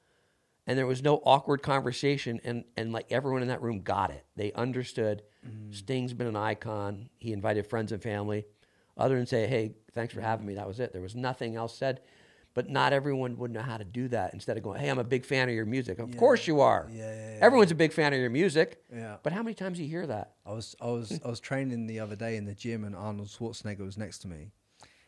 and 0.69 0.77
there 0.77 0.85
was 0.85 1.01
no 1.01 1.15
awkward 1.25 1.63
conversation. 1.63 2.39
And 2.43 2.63
and 2.77 2.93
like 2.93 3.07
everyone 3.11 3.41
in 3.41 3.47
that 3.47 3.61
room 3.61 3.81
got 3.81 4.11
it. 4.11 4.23
They 4.35 4.53
understood. 4.53 5.23
Mm. 5.45 5.73
Sting's 5.73 6.13
been 6.13 6.27
an 6.27 6.35
icon. 6.35 7.09
He 7.17 7.33
invited 7.33 7.65
friends 7.65 7.91
and 7.91 8.01
family. 8.01 8.45
Other 8.95 9.15
than 9.15 9.25
say, 9.25 9.47
"Hey, 9.47 9.73
thanks 9.93 10.13
for 10.13 10.21
having 10.21 10.45
me," 10.45 10.53
that 10.55 10.67
was 10.67 10.79
it. 10.79 10.93
There 10.93 11.01
was 11.01 11.15
nothing 11.15 11.55
else 11.55 11.75
said. 11.75 12.01
But 12.53 12.69
not 12.69 12.93
everyone 12.93 13.37
would 13.37 13.51
know 13.51 13.61
how 13.61 13.77
to 13.77 13.83
do 13.83 14.09
that. 14.09 14.33
Instead 14.33 14.57
of 14.57 14.63
going, 14.63 14.79
"Hey, 14.79 14.89
I'm 14.89 14.99
a 14.99 15.03
big 15.03 15.25
fan 15.25 15.49
of 15.49 15.55
your 15.55 15.65
music." 15.65 15.97
Of 15.97 16.15
course 16.17 16.45
you 16.45 16.61
are. 16.61 16.87
Yeah, 16.91 17.03
yeah, 17.03 17.33
yeah. 17.33 17.39
Everyone's 17.41 17.71
a 17.71 17.75
big 17.75 17.91
fan 17.91 18.13
of 18.13 18.19
your 18.19 18.29
music. 18.29 18.83
Yeah. 18.93 19.17
But 19.23 19.33
how 19.33 19.41
many 19.41 19.55
times 19.55 19.77
do 19.77 19.83
you 19.83 19.89
hear 19.89 20.05
that? 20.05 20.35
I 20.45 20.51
was 20.53 20.75
I 20.79 20.87
was 20.87 21.19
I 21.25 21.29
was 21.29 21.39
training 21.39 21.87
the 21.87 21.99
other 21.99 22.15
day 22.15 22.35
in 22.37 22.45
the 22.45 22.53
gym, 22.53 22.83
and 22.83 22.95
Arnold 22.95 23.29
Schwarzenegger 23.29 23.85
was 23.85 23.97
next 23.97 24.19
to 24.19 24.27
me, 24.27 24.51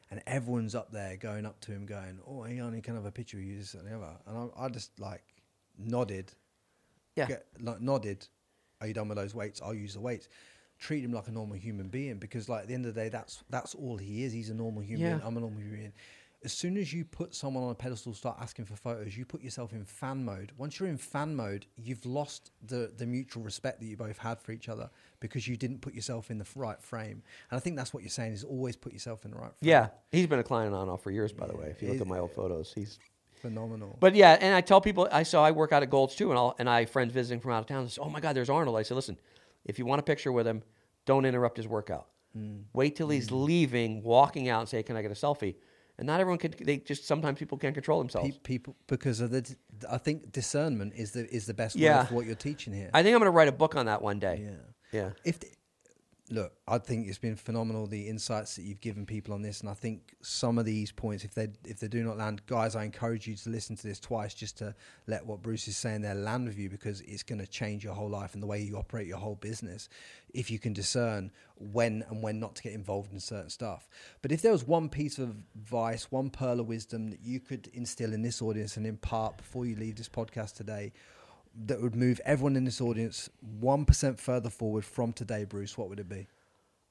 and 0.09 0.24
everyone's 0.26 0.74
up 0.74 0.91
there 0.91 1.18
going 1.18 1.45
up 1.45 1.59
to 1.62 1.72
him, 1.72 1.86
going, 1.86 2.20
"Oh, 2.26 2.43
hey, 2.43 2.55
Arnie, 2.57 2.82
can 2.82 2.93
I 2.93 2.97
have 2.97 3.05
a 3.05 3.12
picture 3.12 3.38
of 3.38 3.43
you?" 3.43 3.57
This 3.59 3.76
and 3.76 3.88
the 3.88 3.95
other, 3.95 4.18
and 4.26 4.51
I, 4.57 4.66
I 4.66 4.70
just 4.70 4.99
like 4.99 5.24
nodded, 5.86 6.34
Yeah. 7.16 7.28
get, 7.28 7.46
like 7.60 7.82
nodded. 7.82 8.28
Are 8.80 8.88
you 8.88 8.94
done 8.94 9.08
with 9.10 9.18
those 9.18 9.36
weights? 9.36 9.62
I'll 9.62 9.74
use 9.74 9.94
the 9.94 10.02
weights. 10.02 10.28
Treat 10.80 11.04
him 11.04 11.14
like 11.14 11.28
a 11.28 11.32
normal 11.32 11.56
human 11.58 11.90
being 11.90 12.18
because, 12.18 12.50
like, 12.50 12.64
at 12.64 12.68
the 12.68 12.74
end 12.74 12.86
of 12.88 12.96
the 12.96 13.02
day, 13.02 13.10
that's 13.10 13.44
that's 13.50 13.76
all 13.76 13.98
he 13.98 14.24
is. 14.24 14.34
He's 14.34 14.50
a 14.50 14.54
normal 14.56 14.82
human. 14.82 15.06
Yeah. 15.06 15.16
being. 15.18 15.28
I'm 15.28 15.38
a 15.38 15.40
normal 15.40 15.60
human. 15.62 15.78
being. 15.80 15.94
As 16.44 16.52
soon 16.52 16.76
as 16.78 16.92
you 16.92 17.06
put 17.06 17.36
someone 17.36 17.64
on 17.64 17.70
a 17.70 17.76
pedestal, 17.76 18.16
start 18.16 18.38
asking 18.42 18.66
for 18.66 18.76
photos, 18.76 19.16
you 19.16 19.24
put 19.26 19.44
yourself 19.44 19.74
in 19.74 19.86
fan 19.86 20.26
mode. 20.26 20.52
Once 20.58 20.80
you're 20.80 20.90
in 20.90 20.98
fan 20.98 21.36
mode, 21.36 21.68
you've 21.78 22.04
lost 22.04 22.50
the 22.66 22.92
the 22.98 23.06
mutual 23.06 23.44
respect 23.44 23.80
that 23.80 23.86
you 23.86 23.96
both 23.96 24.18
had 24.18 24.42
for 24.42 24.52
each 24.52 24.68
other 24.68 24.90
because 25.20 25.48
you 25.48 25.56
didn't 25.56 25.82
put 25.82 25.94
yourself 25.94 26.32
in 26.32 26.40
the 26.40 26.48
right 26.56 26.82
frame. 26.82 27.22
And 27.52 27.58
I 27.58 27.60
think 27.60 27.76
that's 27.76 27.94
what 27.94 28.02
you're 28.02 28.10
saying 28.10 28.34
is 28.34 28.44
always 28.44 28.76
put 28.76 28.92
yourself 28.92 29.24
in 29.24 29.30
the 29.30 29.38
right 29.38 29.54
frame. 29.60 29.70
Yeah, 29.70 29.90
he's 30.12 30.26
been 30.26 30.40
a 30.40 30.44
client 30.44 30.74
on 30.74 30.82
and 30.82 30.90
off 30.90 31.04
for 31.04 31.12
years, 31.12 31.32
by 31.32 31.46
the 31.46 31.56
way. 31.56 31.68
If 31.68 31.84
you 31.84 31.90
look 31.90 31.98
It- 31.98 32.02
at 32.02 32.08
my 32.08 32.18
old 32.18 32.32
photos, 32.32 32.74
he's. 32.74 32.98
Phenomenal. 33.42 33.98
But 34.00 34.16
yeah, 34.16 34.38
and 34.39 34.54
I 34.56 34.62
tell 34.62 34.82
people, 34.82 35.08
I 35.12 35.24
saw 35.24 35.44
I 35.46 35.52
work 35.52 35.72
out 35.72 35.84
at 35.84 35.89
Gold's 35.89 36.16
too, 36.16 36.30
and 36.30 36.38
I'll, 36.38 36.56
and 36.60 36.70
I 36.70 36.86
friends 36.86 37.12
visiting 37.14 37.39
from 37.42 37.52
out 37.52 37.60
of 37.60 37.66
town. 37.68 37.84
They 37.84 37.89
say, 37.89 38.02
"Oh 38.04 38.10
my 38.10 38.20
God, 38.20 38.36
there's 38.36 38.50
Arnold." 38.50 38.78
I 38.78 38.84
said, 38.84 38.96
"Listen, 38.96 39.18
if 39.66 39.78
you 39.80 39.86
want 39.86 40.00
a 40.00 40.04
picture 40.04 40.32
with 40.32 40.48
him, 40.48 40.64
don't 41.06 41.26
interrupt 41.26 41.58
his 41.58 41.68
workout. 41.68 42.08
Mm. 42.38 42.64
Wait 42.74 42.96
till 42.96 43.10
he's 43.10 43.30
leaving, 43.32 44.04
walking 44.04 44.48
out, 44.50 44.60
and 44.62 44.70
say, 44.70 44.84
"Can 44.84 44.96
I 44.96 45.02
get 45.02 45.12
a 45.12 45.16
selfie?" 45.16 45.56
And 45.98 46.08
not 46.08 46.20
everyone 46.20 46.39
can. 46.39 46.54
They 46.60 46.78
just 46.78 47.06
sometimes 47.06 47.38
people 47.38 47.58
can't 47.58 47.74
control 47.74 48.00
themselves. 48.00 48.32
Pe- 48.32 48.39
people 48.39 48.76
because 48.88 49.20
of 49.20 49.32
the, 49.32 49.56
I 49.89 49.98
think 49.98 50.32
discernment 50.32 50.94
is 50.96 51.12
the 51.12 51.28
is 51.34 51.46
the 51.46 51.54
best 51.54 51.76
Yeah. 51.76 52.00
word 52.00 52.08
for 52.08 52.16
what 52.16 52.26
you're 52.26 52.36
teaching 52.36 52.74
here. 52.74 52.89
I 52.94 53.04
think 53.04 53.14
I'm 53.14 53.20
going 53.20 53.32
to 53.32 53.36
write 53.38 53.50
a 53.50 53.52
book 53.52 53.76
on 53.76 53.86
that 53.88 54.02
one 54.02 54.18
day. 54.20 54.42
yeah. 54.44 54.52
Yeah. 55.00 55.10
if 55.24 55.39
the, 55.39 55.48
look, 56.32 56.54
I 56.66 56.78
think 56.78 57.08
it's 57.08 57.18
been 57.18 57.36
phenomenal 57.36 57.86
the 57.86 58.08
insights 58.08 58.56
that 58.56 58.64
you've 58.64 58.80
given 58.80 59.06
people 59.06 59.34
on 59.34 59.42
this, 59.42 59.60
and 59.60 59.70
I 59.70 59.74
think 59.74 60.16
some 60.22 60.58
of 60.58 60.66
these 60.66 60.92
points, 60.92 61.26
if 61.26 61.34
they 61.34 61.50
if 61.66 61.80
they 61.80 61.88
do 61.88 62.04
not 62.04 62.18
land, 62.18 62.46
guys, 62.48 62.76
I 62.76 62.86
encourage 62.86 63.28
you 63.28 63.36
to 63.36 63.50
listen 63.50 63.76
to 63.76 63.88
this 63.88 64.00
twice 64.00 64.34
just 64.34 64.58
to 64.60 64.74
let 65.08 65.26
what 65.26 65.42
Bruce 65.42 65.68
is 65.68 65.76
saying 65.78 66.02
there 66.02 66.16
land 66.16 66.48
with 66.48 66.58
you 66.58 66.70
because 66.70 67.02
it's 67.02 67.24
going 67.24 67.40
to 67.40 67.48
change 67.48 67.84
your 67.84 67.94
whole 67.94 68.10
life 68.10 68.34
and 68.34 68.42
the 68.42 68.48
way 68.48 68.62
you 68.62 68.78
operate 68.78 69.08
your 69.08 69.18
whole 69.18 69.36
business. 69.36 69.90
If 70.34 70.50
you 70.50 70.60
can 70.60 70.72
discern 70.72 71.32
when 71.58 72.06
and 72.10 72.24
when 72.24 72.40
not 72.40 72.56
to 72.56 72.64
get 72.64 72.74
involved 72.74 73.12
in 73.12 73.20
certain 73.20 73.50
stuff, 73.50 73.90
but 74.22 74.32
if 74.32 74.42
there 74.42 74.54
was 74.54 74.66
one 74.66 74.88
piece 74.88 75.20
of 75.20 75.36
advice, 75.56 76.10
one 76.12 76.30
pearl 76.30 76.62
of 76.62 76.68
wisdom 76.68 77.10
that 77.10 77.22
you 77.22 77.42
could 77.42 77.70
instill 77.74 78.14
in 78.14 78.22
this 78.22 78.42
audience 78.42 78.78
and 78.78 78.88
impart 78.88 79.38
before 79.38 79.66
you 79.66 79.76
leave 79.76 79.98
this 79.98 80.10
podcast 80.10 80.56
today, 80.56 80.94
that 81.66 81.82
would 81.82 81.95
move 81.95 82.22
everyone 82.26 82.56
in 82.56 82.64
this 82.64 82.82
audience 82.82 83.30
1% 83.62 84.20
further 84.20 84.49
forward 84.49 84.86
from 84.86 85.14
today, 85.14 85.43
Bruce, 85.43 85.78
what 85.78 85.89
would 85.89 85.99
it 85.99 86.10
be? 86.10 86.28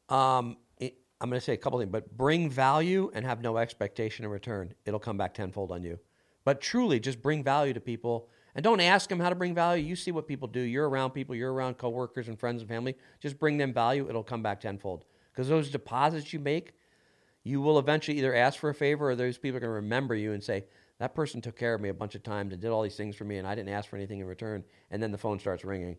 Um, 0.09 0.57
it, 0.79 0.99
I'm 1.21 1.31
going 1.31 1.41
to 1.41 1.45
say 1.45 1.55
a 1.55 1.57
couple 1.57 1.79
things, 1.79 1.91
but 1.91 2.17
bring 2.17 2.51
value 2.51 3.11
and 3.15 3.25
have 3.25 3.41
no 3.41 3.57
expectation 3.57 4.25
in 4.25 4.31
return. 4.31 4.75
It'll 4.85 5.01
come 5.01 5.17
back 5.17 5.35
tenfold 5.35 5.73
on 5.73 5.83
you. 5.83 5.99
But 6.45 6.61
truly, 6.61 7.01
just 7.01 7.23
bring 7.23 7.43
value 7.43 7.73
to 7.73 7.81
people 7.81 8.29
and 8.55 8.65
don't 8.65 8.81
ask 8.81 9.09
them 9.09 9.21
how 9.21 9.29
to 9.29 9.35
bring 9.35 9.55
value. 9.55 9.85
You 9.85 9.97
see 9.97 10.11
what 10.11 10.27
people 10.27 10.49
do. 10.49 10.61
You're 10.61 10.89
around 10.89 11.11
people, 11.11 11.35
you're 11.35 11.53
around 11.53 11.79
coworkers 11.79 12.29
and 12.29 12.39
friends 12.39 12.63
and 12.63 12.69
family. 12.69 12.97
Just 13.21 13.39
bring 13.39 13.57
them 13.57 13.73
value. 13.73 14.09
It'll 14.09 14.25
come 14.25 14.43
back 14.43 14.61
tenfold. 14.61 15.05
Because 15.33 15.49
those 15.49 15.71
deposits 15.71 16.33
you 16.33 16.41
make, 16.41 16.73
you 17.45 17.61
will 17.61 17.79
eventually 17.79 18.19
either 18.19 18.35
ask 18.35 18.59
for 18.59 18.71
a 18.71 18.75
favor 18.75 19.11
or 19.11 19.15
those 19.15 19.39
people 19.39 19.57
are 19.57 19.61
going 19.61 19.71
to 19.71 19.75
remember 19.75 20.15
you 20.15 20.33
and 20.33 20.43
say, 20.43 20.65
that 21.01 21.15
person 21.15 21.41
took 21.41 21.57
care 21.57 21.73
of 21.75 21.81
me 21.81 21.89
a 21.89 21.95
bunch 21.95 22.15
of 22.15 22.23
times 22.23 22.53
and 22.53 22.61
did 22.61 22.71
all 22.71 22.83
these 22.83 22.95
things 22.95 23.17
for 23.17 23.25
me 23.25 23.39
and 23.39 23.49
I 23.49 23.55
didn't 23.55 23.71
ask 23.71 23.89
for 23.89 23.97
anything 23.97 24.21
in 24.21 24.27
return. 24.27 24.63
And 24.91 25.03
then 25.03 25.11
the 25.11 25.19
phone 25.19 25.39
starts 25.39 25.65
ringing. 25.65 25.97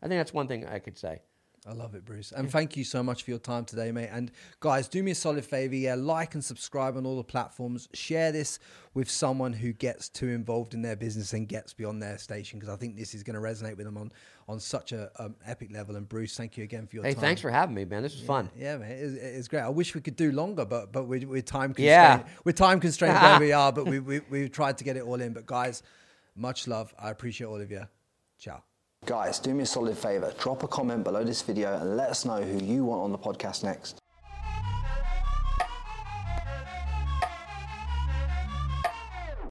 I 0.00 0.06
think 0.06 0.20
that's 0.20 0.32
one 0.32 0.46
thing 0.46 0.64
I 0.64 0.78
could 0.78 0.96
say. 0.96 1.22
I 1.66 1.72
love 1.72 1.94
it, 1.94 2.04
Bruce. 2.04 2.30
And 2.30 2.50
thank 2.50 2.76
you 2.76 2.84
so 2.84 3.02
much 3.02 3.22
for 3.22 3.30
your 3.30 3.38
time 3.38 3.64
today, 3.64 3.90
mate. 3.90 4.10
And 4.12 4.30
guys, 4.60 4.86
do 4.86 5.02
me 5.02 5.12
a 5.12 5.14
solid 5.14 5.46
favor. 5.46 5.74
Yeah, 5.74 5.94
like 5.94 6.34
and 6.34 6.44
subscribe 6.44 6.94
on 6.94 7.06
all 7.06 7.16
the 7.16 7.24
platforms. 7.24 7.88
Share 7.94 8.32
this 8.32 8.58
with 8.92 9.10
someone 9.10 9.54
who 9.54 9.72
gets 9.72 10.10
too 10.10 10.28
involved 10.28 10.74
in 10.74 10.82
their 10.82 10.94
business 10.94 11.32
and 11.32 11.48
gets 11.48 11.72
beyond 11.72 12.02
their 12.02 12.18
station 12.18 12.58
because 12.58 12.70
I 12.70 12.76
think 12.76 12.98
this 12.98 13.14
is 13.14 13.22
going 13.22 13.34
to 13.34 13.40
resonate 13.40 13.78
with 13.78 13.86
them 13.86 13.96
on, 13.96 14.12
on 14.46 14.60
such 14.60 14.92
a 14.92 15.10
um, 15.18 15.36
epic 15.46 15.70
level. 15.72 15.96
And 15.96 16.06
Bruce, 16.06 16.36
thank 16.36 16.58
you 16.58 16.64
again 16.64 16.86
for 16.86 16.96
your 16.96 17.04
Hey, 17.04 17.14
time. 17.14 17.22
thanks 17.22 17.40
for 17.40 17.50
having 17.50 17.74
me, 17.74 17.86
man. 17.86 18.02
This 18.02 18.14
was 18.14 18.26
fun. 18.26 18.50
Yeah, 18.54 18.76
man, 18.76 18.90
it's, 18.90 19.14
it's 19.14 19.48
great. 19.48 19.62
I 19.62 19.70
wish 19.70 19.94
we 19.94 20.02
could 20.02 20.16
do 20.16 20.32
longer, 20.32 20.66
but 20.66 20.92
but 20.92 21.04
we're, 21.08 21.26
we're 21.26 21.40
time 21.40 21.72
constrained. 21.72 21.86
Yeah. 21.86 22.24
We're 22.44 22.52
time 22.52 22.78
constrained 22.78 23.14
where 23.14 23.40
we 23.40 23.52
are, 23.52 23.72
but 23.72 23.86
we, 23.86 24.00
we 24.00 24.20
we've 24.30 24.52
tried 24.52 24.76
to 24.78 24.84
get 24.84 24.98
it 24.98 25.02
all 25.04 25.18
in. 25.18 25.32
But 25.32 25.46
guys, 25.46 25.82
much 26.36 26.68
love. 26.68 26.92
I 26.98 27.08
appreciate 27.08 27.46
all 27.46 27.60
of 27.62 27.70
you. 27.70 27.86
Ciao. 28.38 28.62
Guys, 29.06 29.38
do 29.38 29.52
me 29.52 29.64
a 29.64 29.66
solid 29.66 29.98
favor. 29.98 30.32
Drop 30.38 30.62
a 30.62 30.68
comment 30.68 31.04
below 31.04 31.24
this 31.24 31.42
video 31.42 31.78
and 31.78 31.94
let 31.94 32.08
us 32.08 32.24
know 32.24 32.40
who 32.40 32.64
you 32.64 32.86
want 32.86 33.02
on 33.02 33.12
the 33.12 33.18
podcast 33.18 33.62
next. 33.62 34.03